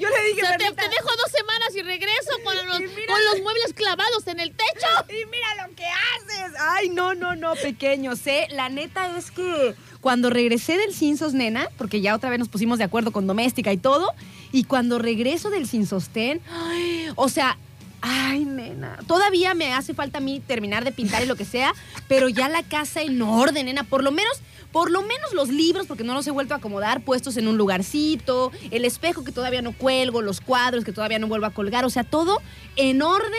Yo 0.01 0.09
le 0.09 0.15
O 0.15 0.23
dije, 0.35 0.41
sea, 0.41 0.57
te, 0.57 0.63
dejo 0.65 1.09
dos 1.17 1.31
semanas 1.31 1.75
y 1.75 1.81
regreso 1.81 2.31
con 2.43 2.55
los, 2.67 2.79
Y 2.81 2.83
mira- 2.87 3.07
con 3.13 3.25
los 3.25 3.41
muebles 3.41 3.73
clavados 3.73 4.27
en 4.27 4.39
el 4.39 4.51
techo. 4.51 4.87
Y 5.09 5.25
mira 5.27 5.67
lo 5.67 5.75
que 5.75 5.85
haces. 5.85 6.53
Ay, 6.59 6.89
no, 6.89 7.13
no, 7.13 7.35
no, 7.35 7.53
pequeño. 7.55 8.15
Sé, 8.15 8.47
la 8.51 8.69
neta 8.69 9.17
es 9.17 9.31
que 9.31 9.75
cuando 10.01 10.29
regresé 10.29 10.77
del 10.77 10.93
Cinsos, 10.93 11.33
nena, 11.33 11.69
porque 11.77 12.01
ya 12.01 12.15
otra 12.15 12.29
vez 12.29 12.39
nos 12.39 12.49
pusimos 12.49 12.77
de 12.79 12.83
acuerdo 12.85 13.11
con 13.11 13.27
doméstica 13.27 13.71
y 13.71 13.77
todo, 13.77 14.11
y 14.51 14.63
cuando 14.63 14.97
regreso 14.99 15.49
del 15.51 15.67
Sin 15.67 15.85
Sostén, 15.85 16.41
ay, 16.49 17.09
o 17.15 17.29
sea, 17.29 17.57
Ay, 18.03 18.45
nena. 18.45 18.97
Todavía 19.05 19.53
me 19.53 19.73
hace 19.75 19.93
falta 19.93 20.17
a 20.17 20.21
mí 20.21 20.39
terminar 20.39 20.83
de 20.83 20.91
pintar 20.91 21.21
y 21.21 21.27
lo 21.27 21.35
que 21.35 21.45
sea, 21.45 21.75
pero 22.07 22.29
ya 22.29 22.49
la 22.49 22.63
casa 22.63 23.03
en 23.03 23.21
orden, 23.21 23.67
nena. 23.67 23.83
Por 23.83 24.03
lo 24.03 24.11
menos, 24.11 24.39
por 24.71 24.91
lo 24.91 25.01
menos 25.01 25.33
los 25.33 25.49
libros, 25.49 25.87
porque 25.87 26.03
no 26.03 26.13
los 26.13 26.25
he 26.27 26.31
vuelto 26.31 26.53
a 26.53 26.57
acomodar, 26.57 27.01
puestos 27.01 27.37
en 27.37 27.47
un 27.47 27.57
lugarcito, 27.57 28.51
el 28.71 28.85
espejo 28.85 29.23
que 29.23 29.31
todavía 29.31 29.61
no 29.61 29.73
cuelgo, 29.73 30.21
los 30.21 30.41
cuadros 30.41 30.83
que 30.83 30.93
todavía 30.93 31.19
no 31.19 31.27
vuelvo 31.27 31.45
a 31.45 31.51
colgar, 31.51 31.85
o 31.85 31.89
sea, 31.89 32.03
todo 32.03 32.41
en 32.75 33.01
orden. 33.01 33.31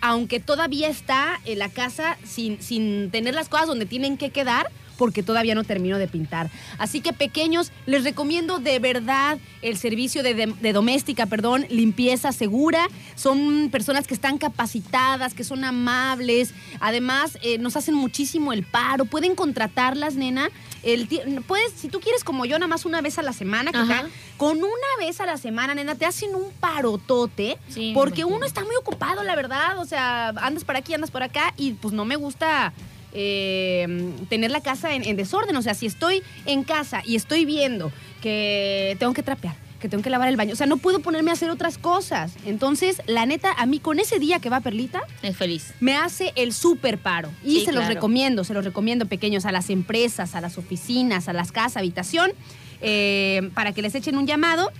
Aunque 0.00 0.38
todavía 0.38 0.88
está 0.88 1.40
en 1.44 1.58
la 1.58 1.70
casa 1.70 2.18
sin, 2.24 2.62
sin 2.62 3.10
tener 3.10 3.34
las 3.34 3.48
cosas 3.48 3.66
donde 3.66 3.84
tienen 3.84 4.16
que 4.16 4.30
quedar, 4.30 4.70
porque 4.98 5.22
todavía 5.22 5.54
no 5.54 5.64
termino 5.64 5.96
de 5.96 6.08
pintar. 6.08 6.50
Así 6.76 7.00
que 7.00 7.12
pequeños, 7.14 7.72
les 7.86 8.04
recomiendo 8.04 8.58
de 8.58 8.78
verdad 8.80 9.38
el 9.62 9.78
servicio 9.78 10.22
de, 10.22 10.34
de- 10.34 10.46
de 10.60 10.72
doméstica, 10.74 11.24
perdón, 11.26 11.64
limpieza 11.70 12.32
segura. 12.32 12.88
Son 13.14 13.68
personas 13.70 14.06
que 14.06 14.14
están 14.14 14.36
capacitadas, 14.36 15.32
que 15.32 15.44
son 15.44 15.64
amables. 15.64 16.52
Además, 16.80 17.38
eh, 17.42 17.58
nos 17.58 17.76
hacen 17.76 17.94
muchísimo 17.94 18.52
el 18.52 18.64
paro. 18.64 19.04
Pueden 19.06 19.34
contratarlas, 19.34 20.16
nena. 20.16 20.50
El 20.82 21.08
puedes, 21.46 21.72
si 21.72 21.88
tú 21.88 21.98
quieres 22.00 22.22
como 22.24 22.44
yo, 22.44 22.56
nada 22.58 22.68
más 22.68 22.84
una 22.84 23.00
vez 23.00 23.18
a 23.18 23.22
la 23.22 23.32
semana, 23.32 23.72
que 23.72 23.78
Ajá. 23.78 23.98
acá, 24.00 24.08
con 24.36 24.58
una 24.58 24.90
vez 25.00 25.20
a 25.20 25.26
la 25.26 25.36
semana, 25.36 25.74
nena, 25.74 25.94
te 25.96 26.06
hacen 26.06 26.34
un 26.34 26.52
parotote. 26.60 27.58
Sí, 27.68 27.92
porque 27.94 28.24
uno 28.24 28.44
está 28.46 28.62
muy 28.64 28.76
ocupado, 28.76 29.22
la 29.24 29.34
verdad. 29.36 29.78
O 29.78 29.84
sea, 29.84 30.28
andas 30.28 30.64
por 30.64 30.76
aquí, 30.76 30.94
andas 30.94 31.10
por 31.10 31.22
acá 31.22 31.52
y 31.56 31.72
pues 31.72 31.94
no 31.94 32.04
me 32.04 32.16
gusta 32.16 32.72
eh, 33.12 34.12
tener 34.28 34.50
la 34.50 34.60
casa 34.60 34.94
en, 34.94 35.04
en 35.04 35.16
desorden. 35.16 35.56
O 35.56 35.62
sea, 35.62 35.74
si 35.74 35.86
estoy 35.86 36.22
en 36.46 36.64
casa 36.64 37.02
y 37.04 37.16
estoy 37.16 37.44
viendo 37.44 37.90
que 38.22 38.96
tengo 38.98 39.12
que 39.14 39.22
trapear, 39.22 39.54
que 39.80 39.88
tengo 39.88 40.02
que 40.02 40.10
lavar 40.10 40.28
el 40.28 40.36
baño, 40.36 40.52
o 40.54 40.56
sea, 40.56 40.66
no 40.66 40.76
puedo 40.76 40.98
ponerme 41.00 41.30
a 41.30 41.34
hacer 41.34 41.50
otras 41.50 41.78
cosas. 41.78 42.32
Entonces, 42.44 43.00
la 43.06 43.26
neta, 43.26 43.52
a 43.52 43.64
mí 43.66 43.78
con 43.78 44.00
ese 44.00 44.18
día 44.18 44.40
que 44.40 44.50
va 44.50 44.60
Perlita, 44.60 45.02
Es 45.22 45.36
feliz. 45.36 45.72
me 45.80 45.94
hace 45.96 46.32
el 46.34 46.52
súper 46.52 46.98
paro. 46.98 47.30
Y 47.44 47.60
Sí, 47.60 47.64
se 47.66 47.72
los 47.72 47.86
recomiendo, 47.86 48.42
se 48.44 48.54
los 48.54 48.64
recomiendo 48.64 49.06
pequeños 49.06 49.44
a 49.46 49.52
las 49.52 49.70
empresas, 49.70 50.34
a 50.34 50.40
las 50.40 50.58
oficinas, 50.58 51.28
a 51.28 51.32
las 51.32 51.52
casas, 51.52 51.76
habitación, 51.76 52.32
eh, 52.80 53.50
para 53.54 53.72
que 53.72 53.82
les 53.82 53.94
echen 53.94 54.16
un 54.18 54.26
llamado. 54.26 54.70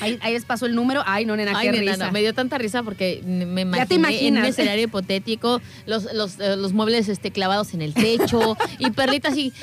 Ahí, 0.00 0.18
ahí 0.22 0.32
les 0.34 0.44
pasó 0.44 0.66
el 0.66 0.74
número. 0.74 1.02
Ay, 1.06 1.24
no, 1.26 1.36
nena, 1.36 1.52
Ay, 1.56 1.68
qué 1.70 1.78
nena, 1.78 1.92
risa. 1.92 2.06
no, 2.06 2.12
me 2.12 2.20
dio 2.20 2.34
tanta 2.34 2.58
risa 2.58 2.82
porque 2.82 3.22
me 3.24 3.42
imaginé 3.62 3.76
Ya 3.78 3.86
te 3.86 3.94
en 3.94 4.00
imaginas. 4.00 4.42
un 4.44 4.48
escenario 4.48 4.84
hipotético, 4.84 5.60
los, 5.86 6.12
los, 6.14 6.38
eh, 6.40 6.56
los 6.56 6.72
muebles 6.72 7.08
este, 7.08 7.30
clavados 7.30 7.74
en 7.74 7.82
el 7.82 7.94
techo 7.94 8.56
y 8.78 8.90
Perlita 8.90 9.28
así, 9.28 9.52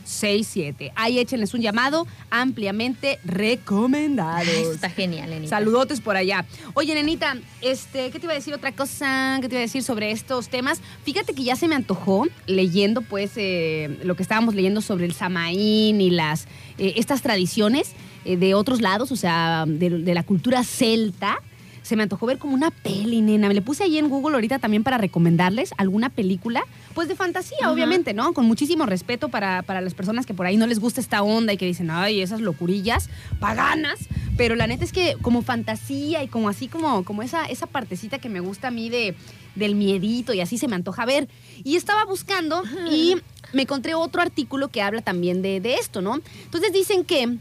314-11-862-67. 0.05 0.91
Ahí 0.95 1.19
échenles 1.19 1.53
un 1.53 1.61
llamado 1.61 2.07
ampliamente 2.29 3.19
recomendado. 3.23 4.39
"Ay, 4.39 4.65
está 4.73 4.89
genial, 4.89 5.29
Lenita. 5.29 5.49
Saludotes 5.57 6.01
por 6.01 6.15
allá. 6.15 6.45
Oye, 6.73 6.93
nenita, 6.93 7.37
este, 7.61 8.11
¿qué 8.11 8.19
te 8.19 8.25
iba 8.25 8.33
a 8.33 8.35
decir 8.35 8.53
otra 8.53 8.71
cosa? 8.71 9.37
¿Qué 9.41 9.47
te 9.49 9.55
iba 9.55 9.59
a 9.59 9.61
decir 9.61 9.83
sobre 9.83 10.11
estos 10.11 10.49
temas? 10.49 10.81
Fíjate 11.03 11.33
que 11.33 11.43
ya 11.43 11.55
se 11.55 11.67
me 11.67 11.75
antojó 11.75 12.25
leyendo, 12.47 13.01
pues, 13.01 13.31
eh, 13.35 13.99
lo 14.03 14.15
que 14.15 14.23
estábamos 14.23 14.55
leyendo 14.55 14.81
sobre 14.81 15.05
el 15.05 15.13
Samaín 15.13 16.01
y 16.01 16.09
las 16.09 16.45
eh, 16.77 16.93
estas 16.97 17.21
tradiciones 17.21 17.91
eh, 18.25 18.37
de 18.37 18.53
otros 18.53 18.81
lados, 18.81 19.11
o 19.11 19.15
sea, 19.15 19.65
de, 19.67 19.89
de 19.89 20.13
la 20.13 20.23
cultura 20.23 20.63
celta. 20.63 21.37
Se 21.83 21.95
me 21.95 22.03
antojó 22.03 22.27
ver 22.27 22.37
como 22.37 22.53
una 22.53 22.69
peli, 22.69 23.21
nena. 23.21 23.47
Me 23.47 23.55
le 23.55 23.61
puse 23.61 23.83
ahí 23.83 23.97
en 23.97 24.07
Google 24.07 24.35
ahorita 24.35 24.59
también 24.59 24.83
para 24.83 24.99
recomendarles 24.99 25.73
alguna 25.77 26.09
película, 26.09 26.63
pues 26.93 27.07
de 27.07 27.15
fantasía, 27.15 27.57
Ajá. 27.61 27.71
obviamente, 27.71 28.13
¿no? 28.13 28.33
Con 28.33 28.45
muchísimo 28.45 28.85
respeto 28.85 29.29
para, 29.29 29.61
para 29.63 29.81
las 29.81 29.93
personas 29.93 30.25
que 30.25 30.33
por 30.33 30.45
ahí 30.45 30.57
no 30.57 30.67
les 30.67 30.79
gusta 30.79 31.01
esta 31.01 31.23
onda 31.23 31.53
y 31.53 31.57
que 31.57 31.65
dicen, 31.65 31.89
ay, 31.91 32.21
esas 32.21 32.41
locurillas 32.41 33.09
paganas. 33.39 33.99
Pero 34.37 34.55
la 34.55 34.67
neta 34.67 34.83
es 34.83 34.91
que 34.91 35.15
como 35.21 35.41
fantasía 35.41 36.23
y 36.23 36.27
como 36.27 36.49
así 36.49 36.67
como, 36.67 37.03
como 37.03 37.21
esa, 37.23 37.45
esa 37.45 37.67
partecita 37.67 38.19
que 38.19 38.29
me 38.29 38.39
gusta 38.39 38.69
a 38.69 38.71
mí 38.71 38.89
de, 38.89 39.15
del 39.55 39.75
miedito 39.75 40.33
y 40.33 40.41
así 40.41 40.57
se 40.57 40.67
me 40.67 40.75
antoja 40.75 41.05
ver. 41.05 41.27
Y 41.63 41.75
estaba 41.75 42.05
buscando 42.05 42.63
y 42.89 43.15
me 43.53 43.63
encontré 43.63 43.93
otro 43.93 44.21
artículo 44.21 44.69
que 44.69 44.81
habla 44.81 45.01
también 45.01 45.41
de, 45.41 45.59
de 45.59 45.75
esto, 45.75 46.01
¿no? 46.01 46.19
Entonces 46.45 46.71
dicen 46.73 47.03
que 47.03 47.37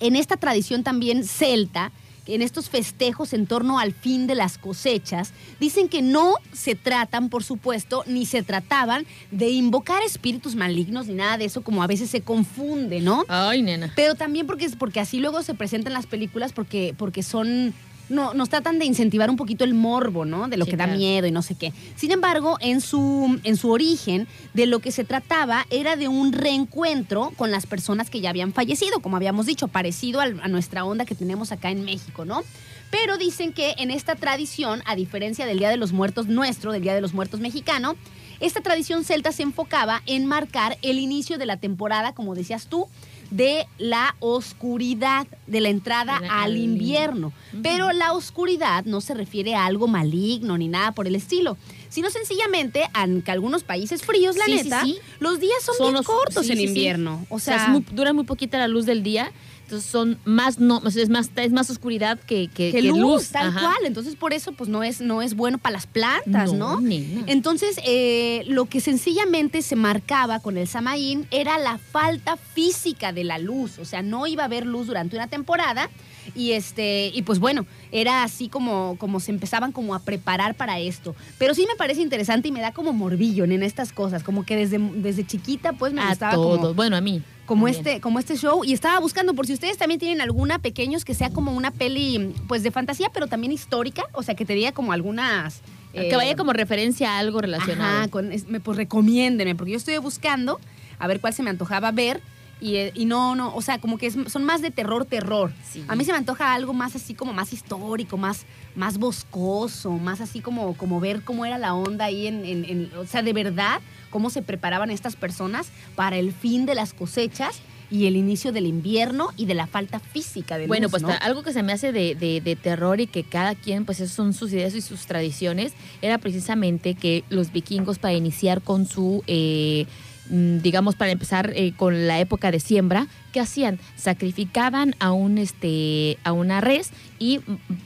en 0.00 0.16
esta 0.16 0.36
tradición 0.36 0.82
también 0.82 1.24
celta, 1.24 1.92
en 2.26 2.42
estos 2.42 2.68
festejos 2.70 3.32
en 3.32 3.46
torno 3.46 3.78
al 3.78 3.92
fin 3.92 4.26
de 4.26 4.34
las 4.34 4.58
cosechas, 4.58 5.32
dicen 5.60 5.88
que 5.88 6.02
no 6.02 6.34
se 6.52 6.74
tratan, 6.74 7.28
por 7.28 7.44
supuesto, 7.44 8.04
ni 8.06 8.26
se 8.26 8.42
trataban 8.42 9.06
de 9.30 9.50
invocar 9.50 10.02
espíritus 10.02 10.54
malignos 10.54 11.06
ni 11.06 11.14
nada 11.14 11.38
de 11.38 11.46
eso, 11.46 11.62
como 11.62 11.82
a 11.82 11.86
veces 11.86 12.10
se 12.10 12.20
confunde, 12.20 13.00
¿no? 13.00 13.24
Ay, 13.28 13.62
nena. 13.62 13.92
Pero 13.96 14.14
también 14.14 14.46
porque, 14.46 14.68
porque 14.78 15.00
así 15.00 15.18
luego 15.18 15.42
se 15.42 15.54
presentan 15.54 15.92
las 15.92 16.06
películas 16.06 16.52
porque, 16.52 16.94
porque 16.96 17.22
son... 17.22 17.74
No, 18.12 18.34
nos 18.34 18.48
tratan 18.50 18.78
de 18.78 18.84
incentivar 18.84 19.30
un 19.30 19.36
poquito 19.36 19.64
el 19.64 19.72
morbo, 19.74 20.24
¿no? 20.24 20.48
De 20.48 20.56
lo 20.56 20.64
Sí, 20.66 20.70
que 20.72 20.76
da 20.76 20.84
claro. 20.84 20.98
miedo 20.98 21.26
y 21.26 21.30
no 21.30 21.40
sé 21.42 21.54
qué. 21.54 21.72
Sin 21.96 22.10
embargo, 22.12 22.58
en 22.60 22.80
su, 22.80 23.40
en 23.42 23.56
su 23.56 23.70
origen, 23.70 24.28
de 24.54 24.66
lo 24.66 24.80
que 24.80 24.92
se 24.92 25.02
trataba 25.04 25.66
era 25.70 25.96
de 25.96 26.08
un 26.08 26.32
reencuentro 26.32 27.32
con 27.36 27.50
las 27.50 27.66
personas 27.66 28.10
que 28.10 28.20
ya 28.20 28.30
habían 28.30 28.52
fallecido, 28.52 29.00
como 29.00 29.16
habíamos 29.16 29.46
dicho, 29.46 29.68
parecido 29.68 30.20
a 30.20 30.28
nuestra 30.48 30.84
onda 30.84 31.04
que 31.04 31.14
tenemos 31.14 31.52
acá 31.52 31.70
en 31.70 31.84
México, 31.84 32.24
¿no? 32.24 32.42
Pero 32.90 33.16
dicen 33.16 33.54
que 33.54 33.74
en 33.78 33.90
esta 33.90 34.14
tradición, 34.16 34.82
a 34.84 34.94
diferencia 34.94 35.46
del 35.46 35.58
Día 35.58 35.70
de 35.70 35.78
los 35.78 35.92
Muertos 35.92 36.26
nuestro, 36.26 36.72
del 36.72 36.82
Día 36.82 36.94
de 36.94 37.00
los 37.00 37.14
Muertos 37.14 37.40
mexicano, 37.40 37.96
esta 38.40 38.60
tradición 38.60 39.04
celta 39.04 39.32
se 39.32 39.42
enfocaba 39.42 40.02
en 40.04 40.26
marcar 40.26 40.76
el 40.82 40.98
inicio 40.98 41.38
de 41.38 41.46
la 41.46 41.56
temporada, 41.56 42.12
como 42.12 42.34
decías 42.34 42.66
tú, 42.66 42.88
de 43.32 43.66
la 43.78 44.14
oscuridad, 44.20 45.26
de 45.46 45.60
la 45.60 45.70
entrada 45.70 46.20
la- 46.20 46.42
al 46.42 46.56
invierno. 46.56 47.32
Pero 47.62 47.90
la 47.92 48.12
oscuridad 48.12 48.84
no 48.84 49.00
se 49.00 49.14
refiere 49.14 49.54
a 49.54 49.64
algo 49.64 49.88
maligno 49.88 50.58
ni 50.58 50.68
nada 50.68 50.92
por 50.92 51.06
el 51.06 51.14
estilo, 51.14 51.56
sino 51.88 52.10
sencillamente 52.10 52.84
a 52.92 53.06
que 53.24 53.30
algunos 53.30 53.64
países 53.64 54.02
fríos, 54.02 54.36
la 54.36 54.44
Sí, 54.44 54.54
neta, 54.56 54.82
sí. 54.84 54.98
los 55.18 55.40
días 55.40 55.62
son, 55.64 55.76
Son 55.76 55.86
bien 55.86 55.94
los- 55.94 56.06
cortos 56.06 56.48
en 56.50 56.60
invierno. 56.60 57.24
O 57.30 57.36
O 57.36 57.38
sea, 57.38 57.68
muy- 57.68 57.84
dura 57.90 58.12
muy 58.12 58.24
poquita 58.24 58.58
la 58.58 58.68
luz 58.68 58.84
del 58.86 59.02
día, 59.02 59.32
entonces 59.72 59.90
son 59.90 60.18
más, 60.26 60.58
no, 60.58 60.82
es 60.86 61.08
más, 61.08 61.30
es 61.34 61.50
más 61.50 61.70
oscuridad 61.70 62.18
que, 62.20 62.48
que, 62.48 62.72
que 62.72 62.82
que 62.82 62.82
luz, 62.82 63.30
tal 63.30 63.48
Ajá. 63.48 63.60
cual. 63.60 63.86
Entonces, 63.86 64.16
por 64.16 64.34
eso, 64.34 64.52
pues 64.52 64.68
no 64.68 64.82
es, 64.82 65.00
no 65.00 65.22
es 65.22 65.34
bueno 65.34 65.56
para 65.56 65.72
las 65.72 65.86
plantas, 65.86 66.52
¿no? 66.52 66.78
Entonces, 67.26 67.80
eh, 67.86 68.44
lo 68.48 68.66
que 68.66 68.82
sencillamente 68.82 69.62
se 69.62 69.74
marcaba 69.74 70.40
con 70.40 70.58
el 70.58 70.68
Samaín 70.68 71.26
era 71.30 71.56
la 71.58 71.78
falta 71.78 72.36
física 72.36 73.14
de 73.14 73.24
la 73.24 73.38
luz. 73.38 73.78
O 73.78 73.86
sea, 73.86 74.02
no 74.02 74.26
iba 74.26 74.42
a 74.42 74.46
haber 74.46 74.66
luz 74.66 74.88
durante 74.88 75.16
una 75.16 75.26
temporada. 75.28 75.88
Y 76.36 76.52
este, 76.52 77.10
y 77.14 77.22
pues 77.22 77.38
bueno, 77.40 77.66
era 77.90 78.22
así 78.22 78.48
como, 78.48 78.96
como 78.98 79.18
se 79.20 79.32
empezaban 79.32 79.72
como 79.72 79.94
a 79.94 80.00
preparar 80.00 80.54
para 80.54 80.78
esto. 80.80 81.16
Pero 81.38 81.54
sí 81.54 81.66
me 81.66 81.76
parece 81.76 82.02
interesante 82.02 82.48
y 82.48 82.52
me 82.52 82.60
da 82.60 82.72
como 82.72 82.92
morbillo 82.92 83.44
en 83.44 83.62
estas 83.62 83.92
cosas. 83.92 84.22
Como 84.22 84.44
que 84.44 84.54
desde, 84.54 84.78
desde 84.78 85.26
chiquita, 85.26 85.72
pues 85.72 85.92
me 85.94 86.02
A 86.02 86.10
gustaba 86.10 86.34
todos. 86.34 86.58
como, 86.60 86.74
Bueno, 86.74 86.96
a 86.96 87.00
mí. 87.00 87.22
Como 87.54 87.68
este, 87.68 88.00
como 88.00 88.18
este 88.18 88.36
show 88.36 88.64
y 88.64 88.72
estaba 88.72 88.98
buscando 89.00 89.34
por 89.34 89.46
si 89.46 89.52
ustedes 89.54 89.76
también 89.78 89.98
tienen 90.00 90.20
alguna 90.20 90.58
pequeños 90.58 91.04
que 91.04 91.14
sea 91.14 91.30
como 91.30 91.52
una 91.52 91.70
peli 91.70 92.34
pues 92.48 92.62
de 92.62 92.70
fantasía 92.70 93.08
pero 93.12 93.26
también 93.26 93.52
histórica, 93.52 94.04
o 94.12 94.22
sea 94.22 94.34
que 94.34 94.44
te 94.44 94.54
diga 94.54 94.72
como 94.72 94.92
algunas 94.92 95.60
Que 95.92 96.10
eh, 96.10 96.16
vaya 96.16 96.34
como 96.36 96.52
referencia 96.52 97.12
a 97.14 97.18
algo 97.18 97.40
relacionado. 97.40 97.98
Ajá, 97.98 98.08
con, 98.08 98.32
es- 98.32 98.48
me, 98.48 98.60
pues 98.60 98.76
recomiéndenme 98.78 99.54
porque 99.54 99.72
yo 99.72 99.76
estoy 99.78 99.96
buscando 99.98 100.58
a 100.98 101.06
ver 101.06 101.20
cuál 101.20 101.34
se 101.34 101.42
me 101.42 101.50
antojaba 101.50 101.90
ver 101.90 102.20
y, 102.62 102.76
eh, 102.76 102.92
y 102.94 103.04
no, 103.06 103.34
no, 103.34 103.54
o 103.54 103.60
sea, 103.60 103.78
como 103.78 103.98
que 103.98 104.06
es- 104.06 104.16
son 104.28 104.44
más 104.44 104.62
de 104.62 104.70
terror, 104.70 105.04
terror. 105.04 105.52
Sí. 105.68 105.84
A 105.88 105.96
mí 105.96 106.04
se 106.04 106.12
me 106.12 106.18
antoja 106.18 106.54
algo 106.54 106.72
más 106.72 106.94
así 106.96 107.12
como 107.14 107.32
más 107.32 107.52
histórico, 107.52 108.16
más, 108.16 108.46
más 108.76 108.98
boscoso, 108.98 109.90
más 109.92 110.20
así 110.20 110.40
como, 110.40 110.74
como 110.76 111.00
ver 111.00 111.22
cómo 111.22 111.44
era 111.44 111.58
la 111.58 111.74
onda 111.74 112.04
ahí 112.06 112.26
en, 112.26 112.44
en- 112.44 112.64
en- 112.64 112.90
o 112.96 113.04
sea, 113.06 113.22
de 113.22 113.32
verdad, 113.32 113.80
cómo 114.10 114.30
se 114.30 114.42
preparaban 114.42 114.90
estas 114.90 115.16
personas 115.16 115.68
para 115.96 116.16
el 116.18 116.32
fin 116.32 116.64
de 116.66 116.74
las 116.74 116.92
cosechas 116.94 117.60
y 117.90 118.06
el 118.06 118.16
inicio 118.16 118.52
del 118.52 118.66
invierno 118.66 119.28
y 119.36 119.44
de 119.44 119.54
la 119.54 119.66
falta 119.66 119.98
física 119.98 120.56
de 120.56 120.66
Bueno, 120.66 120.84
luz, 120.88 121.02
pues 121.02 121.16
algo 121.20 121.42
que 121.42 121.52
se 121.52 121.62
me 121.62 121.72
hace 121.72 121.92
de, 121.92 122.14
de- 122.14 122.40
de 122.40 122.56
terror 122.56 123.00
y 123.00 123.06
que 123.06 123.22
cada 123.24 123.54
quien, 123.54 123.84
pues 123.84 124.00
esas 124.00 124.14
son 124.14 124.32
sus 124.32 124.50
ideas 124.52 124.74
y 124.74 124.80
sus 124.80 125.04
tradiciones, 125.06 125.72
era 126.00 126.16
precisamente 126.18 126.94
que 126.94 127.22
los 127.28 127.52
vikingos 127.52 127.98
para 127.98 128.14
iniciar 128.14 128.62
con 128.62 128.86
su, 128.86 129.22
eh, 129.26 129.86
digamos, 130.28 130.94
para 130.94 131.12
empezar 131.12 131.52
eh, 131.54 131.72
con 131.76 132.06
la 132.06 132.20
época 132.20 132.50
de 132.50 132.60
siembra, 132.60 133.06
¿qué 133.32 133.40
hacían? 133.40 133.78
Sacrificaban 133.96 134.94
a 135.00 135.12
un 135.12 135.38
este 135.38 136.18
a 136.22 136.32
una 136.32 136.60
res 136.60 136.90
y 137.18 137.40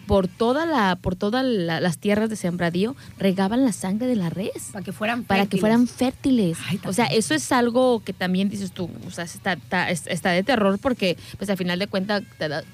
por 0.07 0.29
toda 0.29 0.67
la 0.67 0.97
por 1.01 1.15
todas 1.15 1.45
la- 1.45 1.81
las 1.81 1.99
tierras 1.99 2.29
de 2.29 2.37
sembradío 2.37 2.97
regaban 3.19 3.65
la 3.65 3.73
sangre 3.73 4.07
de 4.07 4.17
la 4.17 4.29
res 4.29 4.71
Para 4.73 4.85
que 4.85 4.93
fueran 4.93 5.25
para 5.25 5.43
que 5.43 5.59
fértiles. 5.59 5.61
fueran 5.61 5.87
fértiles. 5.87 6.59
Ay, 6.69 6.81
o 6.85 6.93
sea, 6.93 7.07
eso 7.07 7.33
es 7.35 7.53
algo 7.53 8.03
que 8.05 8.13
también 8.13 8.49
dices 8.49 8.73
tú, 8.73 8.91
o 9.07 9.11
sea, 9.11 9.25
está, 9.25 9.53
está, 9.55 9.91
es- 9.91 10.07
está 10.09 10.31
de 10.31 10.43
terror 10.43 10.79
porque, 10.81 11.17
pues 11.39 11.49
al 11.49 11.57
final 11.57 11.79
de 11.79 11.87
cuentas, 11.87 12.23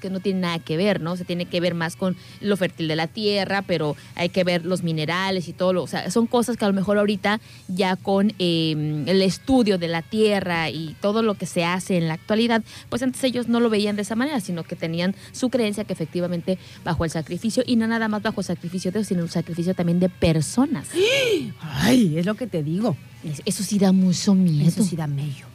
que 0.01 0.09
no 0.09 0.19
tiene 0.19 0.39
nada 0.41 0.59
que 0.59 0.75
ver, 0.77 0.99
¿no? 0.99 1.15
Se 1.15 1.25
tiene 1.25 1.45
que 1.45 1.59
ver 1.59 1.75
más 1.75 1.95
con 1.95 2.15
lo 2.41 2.57
fértil 2.57 2.87
de 2.87 2.95
la 2.95 3.07
tierra, 3.07 3.61
pero 3.61 3.95
hay 4.15 4.29
que 4.29 4.43
ver 4.43 4.65
los 4.65 4.83
minerales 4.83 5.47
y 5.47 5.53
todo. 5.53 5.73
Lo, 5.73 5.83
o 5.83 5.87
sea, 5.87 6.09
son 6.11 6.27
cosas 6.27 6.57
que 6.57 6.65
a 6.65 6.67
lo 6.69 6.73
mejor 6.73 6.97
ahorita 6.97 7.39
ya 7.67 7.95
con 7.97 8.33
eh, 8.39 9.03
el 9.05 9.21
estudio 9.21 9.77
de 9.77 9.87
la 9.89 10.01
tierra 10.01 10.69
y 10.69 10.95
todo 11.01 11.21
lo 11.21 11.35
que 11.35 11.45
se 11.45 11.65
hace 11.65 11.97
en 11.97 12.07
la 12.07 12.15
actualidad, 12.15 12.62
pues 12.89 13.01
antes 13.03 13.23
ellos 13.23 13.47
no 13.47 13.59
lo 13.59 13.69
veían 13.69 13.95
de 13.95 14.01
esa 14.03 14.15
manera, 14.15 14.39
sino 14.39 14.63
que 14.63 14.75
tenían 14.75 15.15
su 15.31 15.49
creencia 15.49 15.83
que 15.83 15.93
efectivamente 15.93 16.57
bajo 16.83 17.05
el 17.05 17.11
sacrificio, 17.11 17.63
y 17.65 17.75
no 17.75 17.87
nada 17.87 18.07
más 18.07 18.21
bajo 18.21 18.41
el 18.41 18.45
sacrificio 18.45 18.91
de 18.91 18.99
Dios, 18.99 19.07
sino 19.07 19.21
el 19.23 19.29
sacrificio 19.29 19.73
también 19.73 19.99
de 19.99 20.09
personas. 20.09 20.87
Ay, 21.61 22.17
es 22.17 22.25
lo 22.25 22.35
que 22.35 22.47
te 22.47 22.63
digo. 22.63 22.95
Es- 23.23 23.41
Eso 23.45 23.63
sí 23.63 23.79
da 23.79 23.91
mucho 23.91 24.35
miedo. 24.35 24.67
Eso 24.67 24.83
sí 24.83 24.95
da 24.95 25.07
mello. 25.07 25.45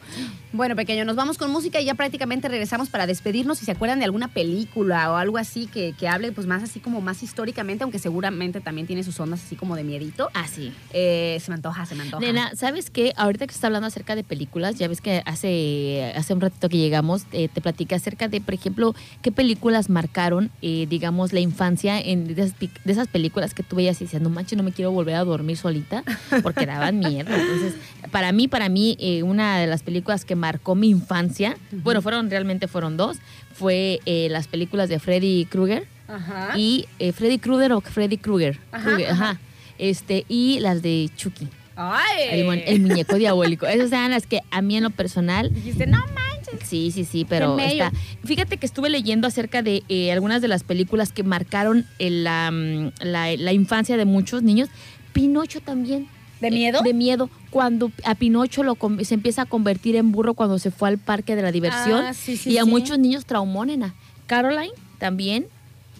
Bueno, 0.51 0.75
pequeño, 0.77 1.05
nos 1.05 1.15
vamos 1.15 1.37
con 1.37 1.51
música 1.51 1.79
y 1.79 1.85
ya 1.85 1.95
prácticamente 1.95 2.49
regresamos 2.49 2.89
para 2.89 3.07
despedirnos. 3.07 3.59
Si 3.59 3.67
se 3.67 3.73
acuerdan 3.73 3.99
de 3.99 4.07
alguna 4.07 4.29
película 4.29 5.13
o 5.13 5.17
algo 5.17 5.37
así 5.37 5.67
que, 5.67 5.93
que 5.99 6.09
hable, 6.09 6.33
pues 6.33 6.47
más 6.47 6.63
así 6.63 6.81
como 6.81 7.03
más 7.03 7.23
históricamente, 7.23 7.85
aunque 7.85 7.99
seguramente 7.99 8.63
también 8.63 8.87
tiene 8.87 9.05
sus 9.05 9.21
ondas 9.21 9.43
así 9.45 9.57
como 9.57 9.77
de 9.77 9.85
miedito. 9.85 10.31
Así. 10.33 10.73
Eh, 10.95 11.39
se 11.45 11.51
me 11.51 11.57
antoja, 11.57 11.85
se 11.85 11.95
me 11.95 12.05
antoja. 12.05 12.25
Nena, 12.25 12.57
¿sabes 12.57 12.89
qué? 12.89 13.13
Ahorita 13.17 13.47
que 13.47 13.53
se 13.53 13.57
está 13.59 13.67
hablando 13.67 13.89
acerca 13.89 14.17
de 14.17 14.25
películas, 14.25 14.77
ya 14.79 14.89
ves 14.89 15.03
que 15.03 15.23
hace, 15.27 16.13
hace 16.17 16.33
un 16.33 16.41
ratito 16.41 16.71
que 16.71 16.79
llegamos, 16.79 17.27
eh, 17.33 17.49
te 17.49 17.61
platiqué 17.61 17.95
acerca 17.97 18.29
de, 18.29 18.41
por 18.41 18.55
ejemplo, 18.55 18.95
qué 19.21 19.31
películas 19.31 19.91
marcaron, 19.91 20.51
eh, 20.63 20.87
digamos, 20.89 21.35
la 21.35 21.41
infancia 21.41 22.01
en, 22.01 22.27
de, 22.35 22.41
esas, 22.43 22.59
pic- 22.59 22.83
de 22.85 22.93
esas 22.93 23.07
películas 23.09 23.53
que 23.53 23.63
tú 23.63 23.77
veías 23.77 24.01
y 24.01 24.05
decías, 24.05 24.23
no 24.23 24.31
manches, 24.31 24.57
no 24.57 24.63
me 24.65 24.73
quiero 24.73 24.93
volver 24.93 25.17
a 25.17 25.25
dormir 25.25 25.59
solita, 25.59 26.05
porque 26.43 26.65
daban 26.65 26.99
miedo. 26.99 27.29
Entonces, 27.35 27.75
para 28.11 28.33
mí, 28.33 28.49
para 28.49 28.71
mí, 28.71 28.97
eh, 28.99 29.23
una 29.23 29.59
de 29.59 29.67
las 29.67 29.83
películas 29.83 30.25
que 30.25 30.38
marcó 30.39 30.75
mi 30.75 30.89
infancia, 30.89 31.57
bueno, 31.71 32.01
fueron, 32.01 32.31
realmente 32.31 32.67
fueron 32.69 32.97
dos, 32.97 33.19
fue 33.53 34.01
eh, 34.07 34.29
las 34.31 34.49
películas 34.49 34.89
de 34.89 34.99
Freddy 34.99 35.45
Krueger 35.45 35.87
Ajá. 36.09 36.53
y 36.57 36.87
eh, 36.99 37.13
Freddy 37.13 37.39
Krueger 37.39 37.73
o 37.73 37.81
Freddy 37.83 38.17
Krueger. 38.17 38.59
Ajá, 38.73 38.85
Krueger, 38.85 39.11
ajá. 39.11 39.31
ajá. 39.31 39.41
Este, 39.77 40.25
y 40.29 40.59
las 40.61 40.81
de 40.81 41.11
Chucky. 41.17 41.49
Ay. 41.77 42.41
El, 42.41 42.49
el 42.67 42.81
muñeco 42.81 43.17
diabólico. 43.17 43.67
Esas 43.67 43.93
eran 43.93 44.11
las 44.11 44.27
que 44.27 44.41
a 44.51 44.63
mí 44.63 44.77
en 44.77 44.83
lo 44.85 44.91
personal. 44.91 45.53
Dijiste, 45.55 45.87
no 45.87 45.99
manches. 45.99 46.67
Sí, 46.69 46.91
sí, 46.91 47.05
sí, 47.05 47.25
pero 47.29 47.57
está. 47.59 47.93
Fíjate 48.25 48.57
que 48.57 48.67
estuve 48.67 48.89
leyendo 48.91 49.29
acerca 49.29 49.63
de 49.63 49.85
eh, 49.89 50.11
algunas 50.11 50.43
de 50.43 50.49
las 50.49 50.65
películas 50.65 51.13
que 51.13 51.23
marcaron 51.23 51.87
el, 52.01 52.25
la, 52.25 52.51
mm, 52.51 52.93
la- 53.03 53.37
la 53.37 53.53
infancia 53.53 53.97
de 53.97 54.05
muchos 54.07 54.43
niños. 54.43 54.69
Pinocho 55.13 55.61
también. 55.61 56.09
¿De 56.41 56.49
Eh, 56.49 56.51
miedo? 56.51 56.83
De 56.83 56.95
miedo. 56.95 57.31
Cuando 57.51 57.91
a 58.05 58.15
Pinocho 58.15 58.63
lo 58.63 58.77
se 59.03 59.15
empieza 59.15 59.43
a 59.43 59.47
convertir 59.47 59.97
en 59.97 60.13
burro 60.13 60.35
cuando 60.35 60.59
se 60.59 60.71
fue 60.71 60.89
al 60.89 60.99
parque 60.99 61.35
de 61.37 61.43
la 61.43 61.51
diversión. 61.53 62.05
Ah, 62.05 62.15
sí, 62.15 62.37
sí, 62.37 62.51
y 62.51 62.59
a 62.59 62.65
sí. 62.65 62.71
muchos 62.71 62.99
niños 62.99 63.25
traumó, 63.27 63.65
nena. 63.65 63.95
Caroline 64.27 64.73
también. 64.99 65.47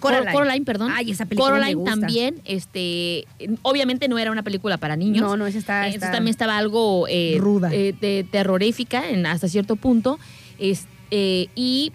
Coraline. 0.01 0.33
Coraline, 0.33 0.65
perdón. 0.65 0.93
Ay, 0.95 1.11
esa 1.11 1.27
película 1.27 1.55
me 1.55 1.59
Coraline 1.59 1.75
gusta. 1.75 1.91
también, 1.91 2.37
este, 2.45 3.25
obviamente 3.63 4.07
no 4.07 4.17
era 4.17 4.31
una 4.31 4.45
película 4.45 4.77
para 4.77 4.95
niños. 4.95 5.23
No, 5.23 5.37
no, 5.37 5.45
esa 5.49 5.59
está. 5.59 5.91
También 6.13 6.29
estaba 6.29 6.57
algo 6.57 7.07
eh, 7.09 7.37
Ruda. 7.41 7.75
eh, 7.75 7.95
de- 8.01 8.25
terrorífica 8.31 9.11
en, 9.11 9.27
hasta 9.27 9.49
cierto 9.49 9.75
punto. 9.75 10.21
Es- 10.61 10.87
eh, 11.11 11.49
y 11.57 11.91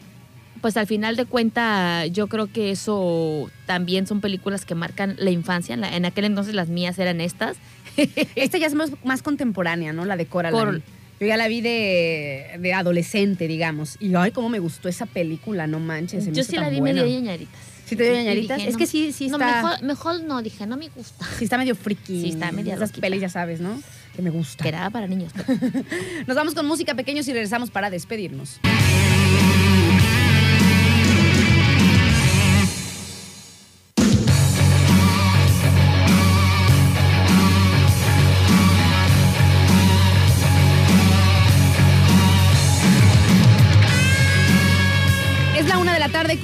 pues 0.60 0.76
al 0.76 0.88
final 0.88 1.16
de 1.16 1.26
cuenta 1.26 2.06
yo 2.08 2.28
creo 2.28 2.48
que 2.48 2.72
eso 2.72 3.50
también 3.68 4.06
son 4.08 4.20
películas 4.22 4.66
que 4.66 4.76
marcan 4.76 5.16
la 5.18 5.30
infancia. 5.32 5.74
En, 5.74 5.80
la- 5.82 5.96
en 5.96 6.04
aquel 6.04 6.26
entonces 6.26 6.54
las 6.56 6.68
mías 6.68 7.00
eran 7.00 7.22
estas. 7.22 7.56
Esta 8.36 8.58
ya 8.58 8.68
es 8.68 8.74
más, 8.74 8.91
más 9.04 9.22
contemporánea, 9.22 9.94
¿no? 9.94 10.06
La 10.06 10.16
de 10.18 10.26
Coraline. 10.26 10.64
Cor- 10.64 10.82
Yo 11.20 11.28
ya 11.28 11.38
la 11.38 11.48
vi 11.48 11.62
de, 11.62 12.58
de 12.60 12.74
adolescente, 12.74 13.48
digamos. 13.48 13.98
Y 14.00 14.14
ay, 14.16 14.32
cómo 14.32 14.50
me 14.50 14.60
gustó 14.60 14.89
esa 14.89 15.06
película, 15.06 15.68
no 15.68 15.80
manches. 15.80 16.26
se 16.26 16.32
Yo 16.32 16.44
sí 16.44 16.56
la 16.56 16.70
vi 16.70 16.80
buena. 16.80 17.02
medio 17.04 17.20
ñañaritas. 17.20 17.60
¿Sí 17.86 17.96
te 17.96 18.04
dio 18.06 18.14
ñañaritas? 18.14 18.62
Es 18.64 18.74
no, 18.74 18.78
que 18.80 18.88
sí, 18.88 19.12
sí 19.12 19.28
no, 19.28 19.36
está. 19.38 19.62
mejor, 19.62 19.84
mejor 19.84 20.24
no, 20.24 20.41
dije, 20.41 20.66
no 20.66 20.78
me 20.78 20.89
gusta. 20.89 21.26
Sí 21.38 21.44
está 21.44 21.58
medio 21.58 21.76
friki. 21.76 22.22
Sí, 22.22 22.30
está 22.30 22.52
media 22.52 22.76
Esas 22.76 22.91
pelis, 22.94 23.22
ya 23.22 23.30
sabes, 23.30 23.60
¿no? 23.60 23.80
Que 24.16 24.22
me 24.22 24.30
gusta. 24.30 24.64
Que 24.64 24.70
era 24.70 24.89
para 24.89 25.06
niños. 25.08 25.32
Nos 26.28 26.36
vamos 26.36 26.56
con 26.56 26.66
música 26.66 26.96
pequeños 26.96 27.28
y 27.28 27.34
regresamos 27.34 27.70
para 27.72 27.89
despedirnos. 27.89 28.60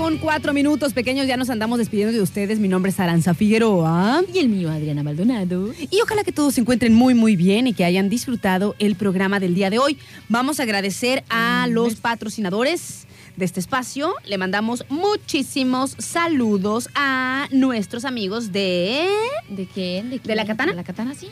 Con 0.09 0.17
cuatro 0.17 0.53
minutos 0.53 0.93
pequeños. 0.93 1.27
Ya 1.27 1.37
nos 1.37 1.51
andamos 1.51 1.77
despidiendo 1.77 2.11
de 2.11 2.23
ustedes. 2.23 2.57
Mi 2.57 2.67
nombre 2.67 2.89
es 2.89 2.99
Aranza 2.99 3.35
Figueroa. 3.35 4.23
y 4.33 4.39
el 4.39 4.49
mío, 4.49 4.71
Adriana 4.71 5.03
Maldonado. 5.03 5.71
Y 5.77 6.01
ojalá 6.01 6.23
que 6.23 6.31
todos 6.31 6.55
se 6.55 6.61
encuentren 6.61 6.95
muy, 6.95 7.13
muy 7.13 7.35
bien 7.35 7.67
y 7.67 7.73
que 7.73 7.85
hayan 7.85 8.09
disfrutado 8.09 8.75
el 8.79 8.95
programa 8.95 9.39
del 9.39 9.53
día 9.53 9.69
de 9.69 9.77
hoy. 9.77 9.99
Vamos 10.27 10.59
a 10.59 10.63
agradecer 10.63 11.23
a 11.29 11.67
los 11.69 11.93
patrocinadores 11.97 13.05
de 13.37 13.45
este 13.45 13.59
espacio. 13.59 14.15
Le 14.25 14.39
mandamos 14.39 14.83
muchísimos 14.89 15.95
saludos 15.99 16.89
a 16.95 17.47
nuestros 17.51 18.03
amigos 18.03 18.51
de... 18.51 19.07
¿De 19.47 19.67
quién? 19.67 20.09
¿De, 20.09 20.17
¿De 20.17 20.35
la 20.35 20.43
quién? 20.43 20.57
katana? 20.57 20.71
¿De 20.71 20.77
la 20.77 20.83
katana, 20.83 21.13
sí? 21.13 21.29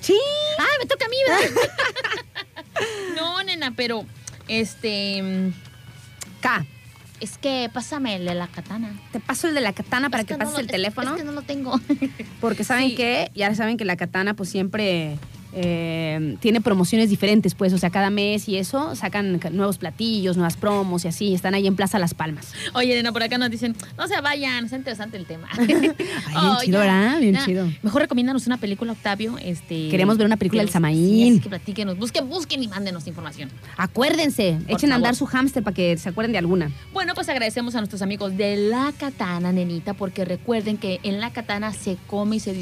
Sí. 0.00 0.18
Ah, 0.58 0.64
me 0.80 0.86
toca 0.86 1.04
a 1.04 1.08
mí, 1.08 1.16
¿verdad? 1.28 1.62
no, 3.16 3.44
nena, 3.44 3.74
pero 3.76 4.04
este 4.48 5.22
mm, 5.22 5.52
K. 6.40 6.66
es 7.20 7.38
que 7.38 7.70
pásame 7.72 8.16
el 8.16 8.24
de 8.24 8.34
la 8.34 8.46
katana. 8.48 8.92
Te 9.12 9.20
paso 9.20 9.48
el 9.48 9.54
de 9.54 9.60
la 9.60 9.72
katana 9.72 10.10
para 10.10 10.22
Es 10.22 10.26
que, 10.28 10.34
no 10.34 10.38
pases 10.40 10.54
lo- 10.54 10.60
el 10.60 10.66
teléfono. 10.66 11.10
Es, 11.12 11.16
que 11.18 11.24
no 11.24 11.32
lo 11.32 11.42
tengo. 11.42 11.80
Porque 12.40 12.64
saben 12.64 12.90
Sí. 12.90 12.94
que, 12.96 13.30
ya 13.34 13.54
saben 13.54 13.76
que 13.76 13.84
la 13.84 13.96
katana 13.96 14.34
pues 14.34 14.48
siempre 14.50 15.18
eh, 15.60 16.36
tiene 16.40 16.60
promociones 16.60 17.10
diferentes, 17.10 17.54
pues, 17.54 17.72
o 17.72 17.78
sea, 17.78 17.90
cada 17.90 18.10
mes 18.10 18.48
y 18.48 18.56
eso 18.56 18.94
sacan 18.94 19.38
ca- 19.38 19.50
nuevos 19.50 19.78
platillos, 19.78 20.36
nuevas 20.36 20.56
promos 20.56 21.04
y 21.04 21.08
así, 21.08 21.34
están 21.34 21.54
ahí 21.54 21.66
en 21.66 21.74
Plaza 21.76 21.98
Las 21.98 22.14
Palmas. 22.14 22.52
Oye, 22.74 22.94
nena, 22.94 23.12
por 23.12 23.22
acá 23.22 23.38
nos 23.38 23.50
dicen, 23.50 23.74
no 23.96 24.06
se 24.06 24.20
vayan, 24.20 24.66
es 24.66 24.72
interesante 24.72 25.16
el 25.16 25.26
tema. 25.26 25.48
Ay, 25.58 25.66
bien 25.66 26.56
chido, 26.64 26.78
¿verdad? 26.80 27.20
Bien 27.20 27.38
chido. 27.44 27.68
Mejor 27.82 28.02
recomiéndanos 28.02 28.46
una 28.46 28.56
película, 28.58 28.92
Octavio. 28.92 29.36
Este, 29.38 29.88
Queremos 29.88 30.16
ver 30.16 30.26
una 30.26 30.36
película 30.36 30.62
del 30.62 30.68
Sí, 30.68 30.72
Samaín. 30.74 31.32
así 31.34 31.40
que 31.42 31.48
platíquenos, 31.48 31.98
busquen, 31.98 32.28
busquen 32.28 32.62
y 32.62 32.68
mándenos 32.68 33.06
información. 33.06 33.50
Acuérdense, 33.76 34.58
Por 34.66 34.76
echen 34.76 34.92
a 34.92 34.94
andar 34.96 35.14
su 35.16 35.26
hámster 35.26 35.62
para 35.62 35.74
que 35.74 35.96
se 35.96 36.08
acuerden 36.08 36.32
de 36.32 36.38
alguna. 36.38 36.70
Bueno, 36.92 37.14
pues 37.14 37.28
agradecemos 37.28 37.74
a 37.74 37.78
nuestros 37.78 38.02
amigos 38.02 38.36
de 38.36 38.56
La 38.56 38.92
Katana, 38.96 39.52
nenita, 39.52 39.94
porque 39.94 40.24
recuerden 40.24 40.76
que 40.76 41.00
en 41.02 41.20
La 41.20 41.32
Katana 41.32 41.72
se 41.72 41.96
come 42.06 42.36
y 42.36 42.40
se 42.40 42.52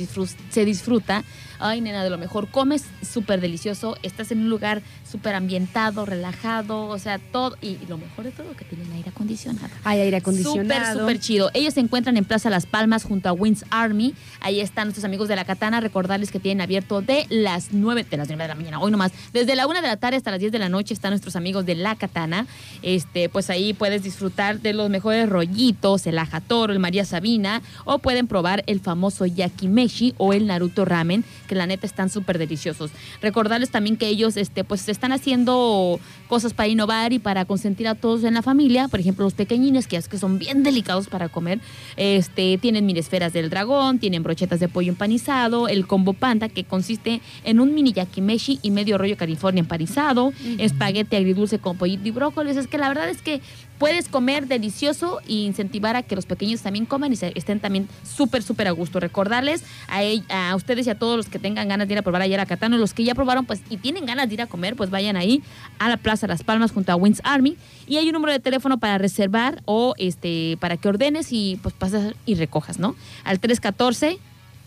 disfruta. 0.64 1.24
Ay, 1.59 1.80
nena, 1.80 2.04
de 2.04 2.11
lo 2.11 2.18
mejor. 2.18 2.48
Comes 2.48 2.84
súper 3.02 3.40
delicioso, 3.40 3.96
estás 4.02 4.30
en 4.30 4.40
un 4.40 4.50
lugar 4.50 4.82
súper 5.11 5.34
ambientado, 5.34 6.04
relajado, 6.04 6.86
o 6.86 6.98
sea, 6.98 7.18
todo. 7.18 7.57
Y 7.61 7.78
lo 7.88 7.98
mejor 7.98 8.24
de 8.24 8.32
todo, 8.32 8.54
que 8.57 8.64
tienen 8.64 8.92
aire 8.92 9.11
acondicionado. 9.11 9.68
Hay 9.84 10.00
aire 10.00 10.20
Súper, 10.20 10.34
acondicionado. 10.34 11.00
súper 11.00 11.20
chido. 11.20 11.50
Ellos 11.54 11.74
se 11.74 11.80
encuentran 11.80 12.16
en 12.16 12.24
Plaza 12.24 12.50
Las 12.50 12.66
Palmas 12.66 13.04
junto 13.04 13.28
a 13.28 13.32
Wins 13.32 13.64
Army. 13.70 14.14
Ahí 14.40 14.61
están 14.61 14.88
nuestros 14.88 15.04
amigos 15.04 15.28
de 15.28 15.36
la 15.36 15.44
Katana. 15.44 15.80
Recordarles 15.80 16.30
que 16.30 16.40
tienen 16.40 16.61
abierto 16.61 17.00
de 17.02 17.26
las 17.28 17.68
9 17.72 18.07
de 18.09 18.16
las 18.16 18.28
9 18.28 18.42
de 18.42 18.48
la 18.48 18.54
mañana, 18.54 18.80
hoy 18.80 18.90
nomás. 18.90 19.12
Desde 19.32 19.54
la 19.57 19.66
1 19.66 19.80
de 19.80 19.88
la 19.88 19.96
tarde 19.96 20.16
hasta 20.16 20.30
las 20.30 20.40
10 20.40 20.52
de 20.52 20.59
la 20.59 20.68
noche 20.68 20.94
están 20.94 21.11
nuestros 21.11 21.36
amigos 21.36 21.66
de 21.66 21.74
la 21.74 21.96
Katana. 21.96 22.46
Este, 22.82 23.28
pues 23.28 23.50
ahí 23.50 23.72
puedes 23.72 24.02
disfrutar 24.02 24.61
de 24.61 24.72
los 24.72 24.90
mejores 24.90 25.28
rollitos, 25.28 26.07
el 26.07 26.18
ajatoro, 26.18 26.72
el 26.72 26.78
María 26.78 27.04
Sabina, 27.04 27.62
o 27.84 27.98
pueden 27.98 28.26
probar 28.26 28.64
el 28.66 28.80
famoso 28.80 29.26
yakimeshi 29.26 30.14
o 30.18 30.32
el 30.32 30.46
Naruto 30.46 30.84
Ramen, 30.84 31.24
que 31.47 31.55
la 31.55 31.66
neta 31.66 31.86
están 31.86 32.11
súper 32.11 32.38
deliciosos. 32.38 32.90
Recordarles 33.22 33.70
también 33.70 33.97
que 33.97 34.09
ellos 34.09 34.36
este, 34.36 34.64
pues 34.64 34.88
están 34.88 35.12
haciendo 35.12 35.99
cosas 36.28 36.53
para 36.53 36.68
innovar 36.68 37.12
y 37.12 37.18
para 37.18 37.44
consentir 37.44 37.88
a 37.88 37.94
todos 37.94 38.24
en 38.24 38.34
la 38.34 38.42
familia. 38.42 38.88
Por 38.88 39.01
ejemplo, 39.01 39.24
los 39.24 39.34
pequeñines, 39.34 39.86
que 39.86 39.97
es 39.97 40.09
que 40.09 40.18
son 40.18 40.38
bien 40.38 40.62
delicados 40.62 41.09
para 41.09 41.28
comer. 41.28 41.61
Este, 41.97 42.59
tienen 42.59 42.86
mini 42.86 42.99
esferas 42.99 43.32
del 43.32 43.51
dragón, 43.51 43.99
tienen 43.99 44.22
brochetas 44.22 44.61
de 44.61 44.68
pollo 44.68 44.90
empanizado, 44.90 45.68
el 45.68 45.86
combo 45.86 46.12
panda, 46.12 46.49
que 46.49 46.64
consiste 46.64 47.20
en 47.44 47.61
un 47.61 47.74
mini 47.74 47.92
yakimeshi 47.92 48.59
y 48.62 48.70
medio 48.70 48.99
rollo 48.99 49.16
California 49.16 49.61
empanizado, 49.61 50.32
espagueti 50.59 51.16
agridulce 51.16 51.59
con 51.59 51.76
pollito 51.76 52.09
y 52.09 52.11
brócolis. 52.11 52.57
Es 52.57 52.66
que 52.66 52.78
la 52.78 52.88
verdad 52.88 53.09
es 53.09 53.22
que 53.22 53.40
puedes 53.79 54.09
comer 54.09 54.47
delicioso 54.47 55.20
e 55.29 55.35
incentivar 55.35 55.97
a 55.97 56.03
que 56.03 56.16
los 56.16 56.27
pequeños 56.27 56.62
también 56.62 56.87
coman 56.87 57.12
y 57.12 57.18
estén 57.35 57.61
también 57.61 57.89
súper, 58.03 58.43
súper 58.43 58.68
a 58.68 58.70
gusto. 58.70 59.01
Recordarles 59.01 59.62
a, 59.89 60.55
ustedes 60.55 60.87
y 60.87 60.91
a 60.91 60.99
todos 60.99 61.16
los 61.16 61.27
que 61.27 61.39
tengan 61.39 61.68
ganas 61.68 61.89
de 61.89 61.95
ir 61.95 61.99
a 61.99 62.03
probar 62.03 62.22
ayer 62.22 62.41
a 62.41 62.47
Catano, 62.47 62.79
los 62.79 62.95
que 62.95 63.05
ya 63.05 63.14
probaron 63.14 63.45
pues 63.45 63.61
y 63.70 63.77
tienen 63.77 64.07
ganas 64.07 64.29
de 64.29 64.35
ir 64.35 64.43
a 64.43 64.47
comer, 64.47 64.77
pues 64.77 64.91
vayan 64.91 65.16
ahí 65.16 65.43
a 65.79 65.89
la 65.89 65.97
Plaza 65.97 66.27
Las 66.27 66.43
Palmas 66.43 66.72
junto 66.72 66.93
a 66.93 66.97
Wins 66.97 67.20
Army 67.24 67.57
y 67.87 67.97
hay 67.97 68.07
un 68.07 68.12
número 68.12 68.33
de 68.33 68.41
teléfono 68.41 68.79
para 68.79 68.99
reservar 68.99 69.62
o 69.64 69.95
este 69.99 70.57
para 70.61 70.77
que 70.77 70.89
ordenes 70.89 71.33
y 71.33 71.59
pues 71.62 71.74
pasas 71.74 72.14
y 72.24 72.35
recojas, 72.35 72.79
¿no? 72.79 72.97
Al 73.24 73.41
314 73.41 74.18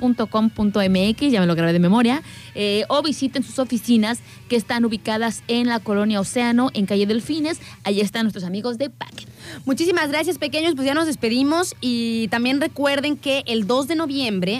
www.packet.com.mx, 0.00 1.32
ya 1.32 1.40
me 1.40 1.46
lo 1.46 1.54
grabé 1.54 1.72
de 1.72 1.78
memoria, 1.78 2.22
eh, 2.54 2.84
o 2.88 3.02
visiten 3.02 3.42
sus 3.42 3.58
oficinas 3.58 4.20
que 4.48 4.56
están 4.56 4.84
ubicadas 4.84 5.42
en 5.48 5.66
la 5.68 5.80
colonia 5.80 6.20
Océano, 6.20 6.70
en 6.74 6.86
calle 6.86 7.06
Delfines. 7.06 7.60
Ahí 7.84 8.00
están 8.00 8.24
nuestros 8.24 8.44
amigos 8.44 8.78
de 8.78 8.90
Packet. 8.90 9.28
Muchísimas 9.64 10.08
gracias, 10.10 10.38
pequeños. 10.38 10.74
Pues 10.74 10.86
ya 10.86 10.94
nos 10.94 11.06
despedimos 11.06 11.74
y 11.80 12.28
también 12.28 12.60
recuerden 12.60 13.16
que 13.16 13.42
el 13.46 13.66
2 13.66 13.88
de 13.88 13.96
noviembre 13.96 14.11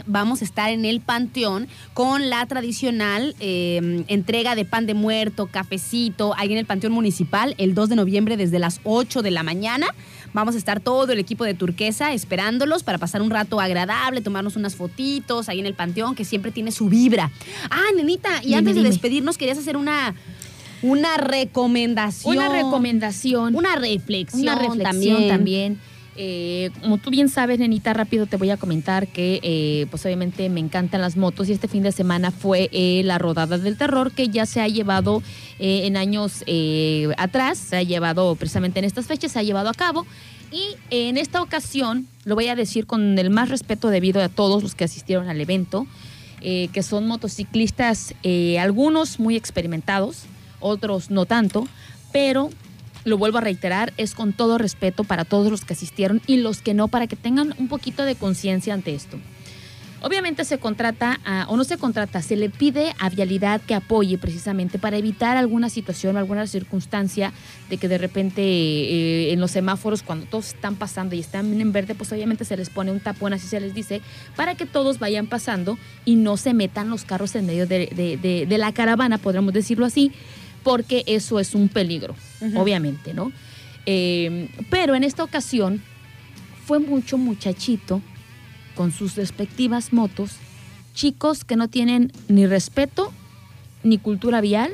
vamos 0.07 0.41
a 0.41 0.45
estar 0.45 0.70
en 0.70 0.85
el 0.85 1.01
Panteón 1.01 1.69
con 1.95 2.31
la 2.31 2.47
tradicional 2.47 3.35
eh, 3.41 4.05
entrega 4.09 4.55
de 4.55 4.65
pan 4.65 4.87
de 4.87 4.95
muerto, 4.95 5.47
cafecito, 5.47 6.35
ahí 6.37 6.53
en 6.53 6.59
el 6.59 6.66
Panteón 6.66 6.93
Municipal, 6.93 7.55
el 7.59 7.74
2 7.74 7.91
de 7.91 7.97
noviembre 7.97 8.37
desde 8.37 8.59
las 8.59 8.81
8 8.85 9.23
de 9.23 9.31
la 9.31 9.43
mañana. 9.43 9.87
Vamos 10.33 10.55
a 10.55 10.59
estar 10.59 10.81
todo 10.81 11.12
el 11.12 11.19
equipo 11.19 11.45
de 11.45 11.53
Turquesa 11.55 12.15
esperándolos 12.15 12.83
para 12.83 12.97
pasar 12.99 13.20
un 13.20 13.31
rato 13.31 13.61
agradable, 13.61 14.23
tomarnos 14.23 14.57
unas 14.57 14.74
fotitos 14.74 15.49
ahí 15.49 15.61
en 15.61 15.66
el 15.66 15.74
Panteón, 15.74 16.15
que 16.15 16.24
siempre 16.24 16.51
tiene 16.51 16.73
su 16.73 16.89
vibra. 16.89 17.31
Ah, 17.70 17.91
nenita, 17.95 18.39
y 18.43 18.47
Dime, 18.47 18.57
antes 18.59 18.74
de 18.74 18.81
dime. 18.81 18.91
despedirnos, 18.91 19.37
querías 19.37 19.59
hacer 19.59 19.77
una, 19.77 20.15
una 20.81 21.19
recomendación. 21.19 22.39
Una 22.39 22.49
recomendación. 22.49 23.55
Una 23.55 23.77
reflexión, 23.77 24.43
Una 24.43 24.55
reflexión 24.55 25.29
también. 25.29 25.79
Eh, 26.16 26.70
como 26.82 26.98
tú 26.98 27.10
bien 27.10 27.30
sabes, 27.30 27.59
nenita, 27.59 27.94
rápido 27.94 28.26
te 28.26 28.36
voy 28.36 28.51
a 28.51 28.59
comentar 28.59 29.09
que, 29.09 29.40
eh, 29.43 29.86
pues 29.90 30.05
obviamente 30.05 30.48
me 30.51 30.60
encantan 30.60 31.01
las 31.01 31.16
motos 31.16 31.48
y 31.48 31.52
este 31.52 31.68
fin 31.68 31.82
de 31.82 31.93
semana 31.93 32.30
fue 32.30 32.68
eh, 32.72 33.01
la 33.05 33.18
rodada 33.18 33.56
del 33.56 33.78
terror 33.78 34.12
que 34.12 34.28
ya 34.28 34.44
se 34.44 34.60
ha 34.60 34.68
llevado 34.68 35.22
en 35.59 35.97
años 35.97 36.44
atrás, 37.16 37.56
se 37.56 37.76
ha 37.76 37.82
llevado 37.84 38.34
precisamente 38.34 38.80
en 38.80 38.84
estas 38.84 39.06
fechas, 39.06 39.32
se 39.32 39.39
ha 39.39 39.43
llevado 39.43 39.68
a 39.68 39.74
cabo. 39.74 40.06
Y 40.51 40.76
en 40.90 41.16
esta 41.16 41.40
ocasión, 41.40 42.09
lo 42.24 42.34
voy 42.34 42.48
a 42.48 42.56
decir 42.56 42.84
con 42.84 43.16
el 43.16 43.30
más 43.30 43.48
respeto 43.48 43.89
debido 43.89 44.20
a 44.20 44.28
todos 44.28 44.62
los 44.62 44.74
que 44.74 44.84
asistieron 44.84 45.28
al 45.28 45.40
evento, 45.40 45.86
que 46.40 46.82
son 46.82 47.06
motociclistas, 47.06 48.14
algunos 48.59 49.20
muy 49.20 49.36
experimentados, 49.36 50.24
otros 50.59 51.12
no 51.12 51.26
tanto, 51.26 51.68
pero 52.12 52.51
lo 53.05 53.19
vuelvo 53.19 53.39
a 53.39 53.41
reiterar, 53.41 53.93
es 53.97 54.15
con 54.15 54.33
todo 54.33 54.59
respeto 54.59 55.05
para 55.05 55.24
todos 55.24 55.51
los 55.51 55.65
que 55.65 55.73
asistieron 55.74 56.20
y 56.27 56.37
los 56.37 56.62
que 56.62 56.74
no, 56.74 56.89
para 56.89 57.07
que 57.07 57.16
tengan 57.16 57.55
un 57.59 57.69
poquito 57.69 58.05
de 58.05 58.15
conciencia 58.15 58.74
ante 58.74 58.95
esto. 58.95 59.19
Obviamente 60.05 60.45
se 60.45 60.59
contrata, 60.59 61.20
a- 61.24 61.47
o 61.49 61.57
no 61.57 61.62
se 61.62 61.79
contrata, 61.79 62.23
se 62.23 62.35
le 62.35 62.51
pide 62.51 62.93
a 62.99 63.09
Vialidad 63.09 63.61
que 63.61 63.77
apoye 63.77 64.19
precisamente 64.19 64.81
para 64.81 64.97
evitar 64.97 65.37
alguna 65.37 65.69
situación 65.69 66.16
o 66.16 66.19
alguna 66.19 66.49
circunstancia 66.49 67.33
de 67.70 67.77
que 67.77 67.87
de 67.87 67.99
repente 67.99 68.43
eh, 68.43 69.33
en 69.33 69.39
los 69.39 69.53
semáforos 69.53 70.03
cuando 70.03 70.27
todos 70.27 70.49
están 70.55 70.74
pasando 70.74 71.15
y 71.15 71.20
están 71.20 71.61
en 71.61 71.70
verde, 71.70 71.95
pues 71.95 72.11
obviamente 72.12 72.45
se 72.45 72.57
les 72.57 72.69
pone 72.69 72.91
un 72.91 72.99
tapón, 72.99 73.33
así 73.33 73.47
se 73.47 73.61
les 73.61 73.74
dice, 73.74 74.01
para 74.35 74.57
que 74.57 74.66
todos 74.66 74.99
vayan 74.99 75.29
pasando 75.29 75.79
y 76.05 76.16
no 76.16 76.37
se 76.37 76.53
metan 76.53 76.91
los 76.91 77.05
carros 77.05 77.37
en 77.37 77.47
medio 77.47 77.69
de, 77.69 77.87
de- 77.95 78.16
de- 78.16 78.47
de 78.47 78.59
la 78.59 78.73
caravana, 78.73 79.19
podríamos 79.19 79.53
decirlo 79.55 79.87
así, 79.87 80.11
porque 80.62 81.02
eso 81.06 81.39
es 81.40 81.55
un 81.55 81.68
peligro, 81.68 82.14
obviamente, 82.56 83.14
¿no? 83.14 83.32
Eh, 83.86 84.48
pero 84.70 84.94
en 84.94 85.05
esta 85.05 85.24
ocasión 85.24 85.82
fue 86.66 86.78
mucho 86.78 87.18
muchachito 87.18 88.01
con 88.74 88.93
sus 88.93 89.16
respectivas 89.16 89.93
motos, 89.93 90.32
chicos 90.94 91.44
que 91.44 91.56
no 91.56 91.68
tienen 91.68 92.12
ni 92.28 92.47
respeto, 92.47 93.12
ni 93.82 93.98
cultura 93.98 94.40
vial, 94.40 94.70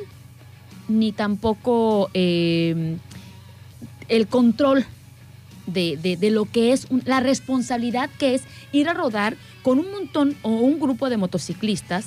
ni 0.89 1.12
tampoco 1.12 2.10
eh, 2.15 2.97
el 4.09 4.27
control 4.27 4.85
de, 5.66 5.97
de- 5.97 6.16
de 6.16 6.31
lo 6.31 6.44
que 6.47 6.73
es 6.73 6.86
un- 6.90 7.02
la 7.05 7.20
responsabilidad 7.20 8.09
que 8.19 8.35
es 8.35 8.43
ir 8.73 8.89
a 8.89 8.94
rodar 8.94 9.36
con 9.62 9.78
un 9.78 9.90
montón 9.90 10.36
o 10.43 10.51
un 10.51 10.78
grupo 10.81 11.09
de 11.10 11.16
motociclistas, 11.16 12.06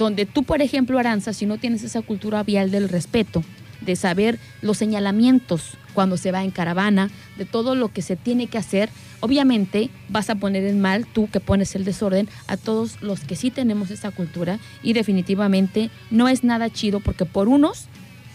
donde 0.00 0.24
tú, 0.24 0.44
por 0.44 0.62
ejemplo, 0.62 0.98
Aranza, 0.98 1.34
si 1.34 1.44
no 1.44 1.58
tienes 1.58 1.82
esa 1.82 2.00
cultura 2.00 2.42
vial 2.42 2.70
del 2.70 2.88
respeto, 2.88 3.44
de 3.82 3.96
saber 3.96 4.38
los 4.62 4.78
señalamientos 4.78 5.74
cuando 5.92 6.16
se 6.16 6.32
va 6.32 6.42
en 6.42 6.50
caravana, 6.50 7.10
de 7.36 7.44
todo 7.44 7.74
lo 7.74 7.92
que 7.92 8.00
se 8.00 8.16
tiene 8.16 8.46
que 8.46 8.56
hacer, 8.56 8.88
obviamente 9.20 9.90
vas 10.08 10.30
a 10.30 10.36
poner 10.36 10.64
en 10.64 10.80
mal, 10.80 11.06
tú 11.06 11.28
que 11.30 11.38
pones 11.38 11.74
el 11.74 11.84
desorden, 11.84 12.30
a 12.46 12.56
todos 12.56 13.02
los 13.02 13.20
que 13.20 13.36
sí 13.36 13.50
tenemos 13.50 13.90
esa 13.90 14.10
cultura 14.10 14.58
y 14.82 14.94
definitivamente 14.94 15.90
no 16.10 16.28
es 16.28 16.44
nada 16.44 16.70
chido 16.70 17.00
porque 17.00 17.26
por 17.26 17.48
unos 17.48 17.84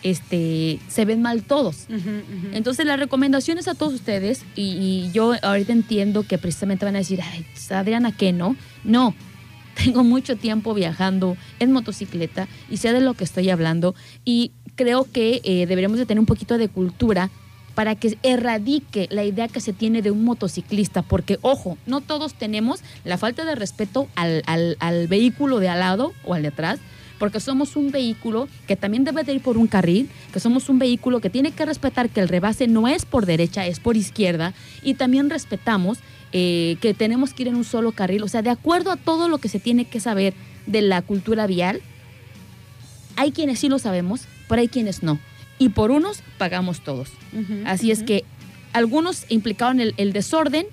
este, 0.03 0.77
se 0.87 1.03
ven 1.05 1.23
mal 1.23 1.41
todos. 1.41 1.87
Entonces 2.53 2.85
la 2.85 2.95
recomendación 2.95 3.57
es 3.57 3.67
a 3.67 3.73
todos 3.73 3.95
ustedes 3.95 4.43
y, 4.55 4.61
y 4.61 5.11
yo 5.13 5.33
ahorita 5.41 5.73
entiendo 5.73 6.21
que 6.21 6.37
precisamente 6.37 6.85
van 6.85 6.95
a 6.95 6.99
decir, 6.99 7.21
ay, 7.23 7.43
Adriana, 7.71 8.11
¿qué 8.15 8.33
no? 8.33 8.55
No, 8.83 9.15
tengo 9.83 10.03
mucho 10.03 10.35
tiempo 10.35 10.73
viajando 10.73 11.37
en 11.59 11.71
motocicleta 11.71 12.47
y 12.69 12.77
sé 12.77 12.93
de 12.93 13.01
lo 13.01 13.13
que 13.13 13.23
estoy 13.23 13.49
hablando 13.49 13.95
y 14.23 14.51
creo 14.75 15.05
que 15.11 15.41
eh, 15.43 15.65
deberíamos 15.67 15.97
de 15.97 16.05
tener 16.05 16.19
un 16.19 16.25
poquito 16.25 16.57
de 16.57 16.67
cultura 16.69 17.29
para 17.75 17.95
que 17.95 18.17
erradique 18.23 19.07
la 19.11 19.25
idea 19.25 19.49
que 19.49 19.59
se 19.59 19.73
tiene 19.73 20.01
de 20.01 20.09
un 20.09 20.23
motociclista, 20.23 21.01
porque 21.01 21.39
ojo, 21.41 21.77
no 21.85 21.99
todos 21.99 22.33
tenemos 22.33 22.79
la 23.03 23.17
falta 23.17 23.43
de 23.43 23.53
respeto 23.53 24.07
al, 24.15 24.43
al- 24.47 25.07
vehículo 25.09 25.59
de 25.59 25.67
al 25.67 25.79
lado 25.79 26.13
o 26.23 26.33
al 26.33 26.43
de 26.43 26.47
atrás, 26.47 26.79
porque 27.19 27.41
somos 27.41 27.75
un 27.75 27.91
vehículo 27.91 28.47
que 28.67 28.77
también 28.77 29.03
debe 29.03 29.23
de 29.25 29.33
ir 29.33 29.41
por 29.41 29.57
un 29.57 29.67
carril, 29.67 30.09
que 30.31 30.39
somos 30.39 30.69
un 30.69 30.79
vehículo 30.79 31.19
que 31.19 31.29
tiene 31.29 31.51
que 31.51 31.65
respetar 31.65 32.09
que 32.09 32.21
el 32.21 32.29
rebase 32.29 32.67
no 32.67 32.87
es 32.87 33.05
por 33.05 33.25
derecha, 33.25 33.65
es 33.67 33.81
por 33.81 33.97
izquierda, 33.97 34.53
y 34.81 34.93
también 34.93 35.29
respetamos 35.29 35.97
eh, 36.37 36.75
que 36.81 36.93
tenemos 36.93 37.33
que 37.33 37.43
ir 37.43 37.47
en 37.47 37.55
un 37.55 37.63
solo 37.63 37.93
carril, 37.93 38.21
o 38.21 38.27
sea, 38.27 38.41
de 38.41 38.49
acuerdo 38.49 38.91
a 38.91 38.97
todo 38.97 39.29
lo 39.29 39.37
que 39.37 39.47
se 39.47 39.57
tiene 39.57 39.85
que 39.85 40.01
saber 40.01 40.33
de 40.65 40.81
la 40.81 41.01
cultura 41.01 41.47
vial, 41.47 41.81
hay 43.15 43.31
quienes 43.31 43.59
sí 43.59 43.69
lo 43.69 43.79
sabemos, 43.79 44.23
pero 44.49 44.59
hay 44.59 44.67
quienes 44.67 45.01
no. 45.01 45.17
Y 45.59 45.69
por 45.69 45.91
unos 45.91 46.23
pagamos 46.37 46.83
todos. 46.83 47.07
Así 47.63 47.89
es 47.89 48.03
que 48.03 48.25
algunos 48.73 49.25
implicaron 49.29 49.79
el, 49.79 49.93
el 49.95 50.11
desorden, 50.11 50.65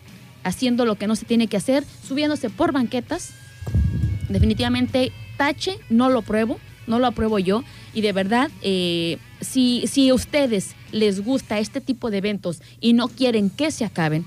haciendo 0.42 0.84
lo 0.84 0.96
que 0.96 1.06
no 1.06 1.14
se 1.14 1.26
tiene 1.26 1.46
que 1.46 1.58
hacer, 1.58 1.84
subiéndose 2.08 2.50
por 2.50 2.72
banquetas, 2.72 3.30
definitivamente 4.28 5.12
tache, 5.36 5.78
no 5.90 6.08
lo 6.08 6.22
pruebo, 6.22 6.58
no 6.88 6.98
lo 6.98 7.06
apruebo 7.06 7.38
yo. 7.38 7.62
Y 7.94 8.00
de 8.00 8.12
verdad, 8.12 8.50
eh, 8.62 9.18
si, 9.40 9.86
si 9.86 10.08
a 10.08 10.14
ustedes 10.14 10.74
les 10.90 11.24
gusta 11.24 11.60
este 11.60 11.80
tipo 11.80 12.10
de 12.10 12.18
eventos 12.18 12.62
y 12.80 12.94
no 12.94 13.06
quieren 13.06 13.48
que 13.48 13.70
se 13.70 13.84
acaben, 13.84 14.26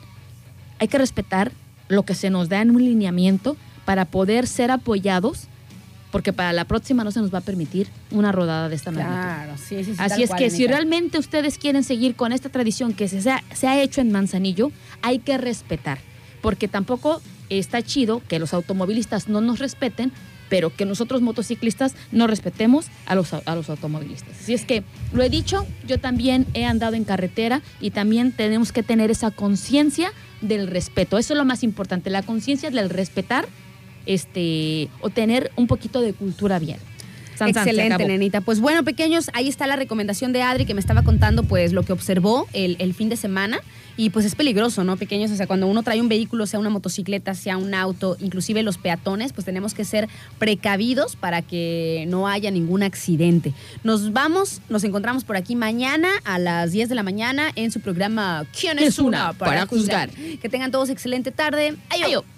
hay 0.80 0.88
que 0.88 0.98
respetar 0.98 1.52
lo 1.88 2.04
que 2.04 2.16
se 2.16 2.30
nos 2.30 2.50
da 2.50 2.62
en 2.62 2.72
un 2.72 2.84
lineamiento 2.84 3.58
para 3.86 4.06
poder 4.06 4.48
ser 4.48 4.72
apoyados, 4.72 5.48
porque 6.12 6.34
para 6.34 6.54
la 6.54 6.66
próxima 6.66 7.04
no 7.04 7.12
se 7.12 7.20
nos 7.20 7.34
va 7.34 7.40
a 7.40 7.42
permitir 7.42 7.88
una 8.10 8.32
rodada 8.32 8.70
de 8.70 8.76
esta 8.76 8.90
magnitud. 8.92 9.14
Claro, 9.16 9.54
sí, 9.58 9.84
sí, 9.84 9.92
sí. 9.94 9.98
Así 10.00 10.24
es 10.24 10.30
cual, 10.30 10.40
que 10.40 10.50
si 10.50 10.66
realmente 10.66 11.20
ustedes 11.20 11.58
quieren 11.58 11.84
seguir 11.84 12.16
con 12.16 12.32
esta 12.32 12.50
tradición 12.50 12.94
que 12.94 13.08
se, 13.08 13.30
ha- 13.30 13.44
se 13.54 13.68
ha 13.68 13.82
hecho 13.82 14.02
en 14.02 14.12
Manzanillo, 14.12 14.72
hay 15.02 15.20
que 15.20 15.38
respetar, 15.38 16.00
porque 16.42 16.68
tampoco 16.68 17.22
está 17.50 17.82
chido 17.84 18.22
que 18.28 18.40
los 18.40 18.54
automovilistas 18.54 19.28
no 19.28 19.42
nos 19.42 19.60
respeten, 19.60 20.12
pero 20.50 20.74
que 20.76 20.86
nosotros 20.86 21.22
motociclistas 21.22 21.96
no 22.12 22.28
respetemos 22.28 22.88
a 23.08 23.16
los, 23.16 23.34
a 23.34 23.56
los 23.56 23.70
automovilistas. 23.70 24.32
Así 24.40 24.54
es 24.54 24.64
que 24.64 24.84
lo 25.12 25.22
he 25.22 25.30
dicho, 25.30 25.66
yo 25.88 26.00
también 26.00 26.46
he 26.54 26.66
andado 26.66 26.96
en 26.96 27.04
carretera 27.04 27.62
y 27.82 27.92
también 27.92 28.32
tenemos 28.32 28.72
que 28.72 28.84
tener 28.84 29.12
esa 29.12 29.32
conciencia 29.32 30.12
del 30.42 30.68
respeto. 30.68 31.18
Eso 31.18 31.34
es 31.34 31.38
lo 31.38 31.46
más 31.46 31.64
importante, 31.64 32.10
la 32.10 32.24
conciencia 32.24 32.70
del 32.70 32.90
respetar 32.90 33.48
este, 34.06 34.90
o 35.02 35.10
tener 35.10 35.52
un 35.56 35.68
poquito 35.68 36.02
de 36.02 36.14
cultura 36.14 36.60
bien. 36.60 36.80
San, 37.36 37.50
Excelente, 37.50 38.06
nenita. 38.06 38.42
Pues 38.42 38.60
bueno, 38.60 38.84
pequeños, 38.84 39.30
ahí 39.34 39.48
está 39.48 39.68
la 39.68 39.76
recomendación 39.76 40.34
de 40.34 40.42
Adri 40.42 40.66
que 40.66 40.74
me 40.74 40.80
estaba 40.80 41.04
contando 41.04 41.44
pues 41.44 41.74
lo 41.74 41.84
que 41.84 41.94
observó 41.94 42.48
el, 42.54 42.76
el 42.80 42.94
fin 42.94 43.10
de 43.10 43.18
semana. 43.18 43.60
Y 43.98 44.10
pues 44.10 44.26
es 44.26 44.36
peligroso, 44.36 44.84
¿no, 44.84 44.98
pequeños? 44.98 45.32
O 45.32 45.36
sea, 45.36 45.48
cuando 45.48 45.68
uno 45.68 45.82
trae 45.82 46.02
un 46.02 46.10
vehículo, 46.10 46.46
sea 46.48 46.60
una 46.60 46.70
motocicleta, 46.70 47.34
sea 47.34 47.58
un 47.58 47.74
auto, 47.74 48.18
inclusive 48.20 48.62
los 48.62 48.78
peatones, 48.78 49.32
pues 49.32 49.46
tenemos 49.46 49.74
que 49.74 49.86
ser 49.86 50.10
precavidos 50.38 51.16
para 51.16 51.42
que 51.42 52.06
no 52.10 52.28
haya 52.28 52.52
ningún 52.52 52.84
accidente. 52.84 53.54
Nos 53.84 54.12
vamos, 54.12 54.62
nos 54.68 54.84
encontramos 54.84 55.24
por 55.24 55.38
aquí 55.38 55.56
mañana 55.56 56.10
a 56.26 56.40
las 56.40 56.72
10 56.74 56.90
de 56.90 56.96
la 56.96 57.04
mañana 57.04 57.52
en 57.56 57.72
su 57.72 57.80
programa 57.80 58.46
¿Quién 58.60 58.80
es 58.80 59.00
una 59.00 59.34
para 59.34 59.66
juzgar? 59.66 60.10
Que 60.10 60.50
tengan 60.50 60.72
todos 60.72 60.90
excelente 60.90 61.32
tarde. 61.32 61.76
Adiós. 61.90 62.06
Adiós. 62.06 62.35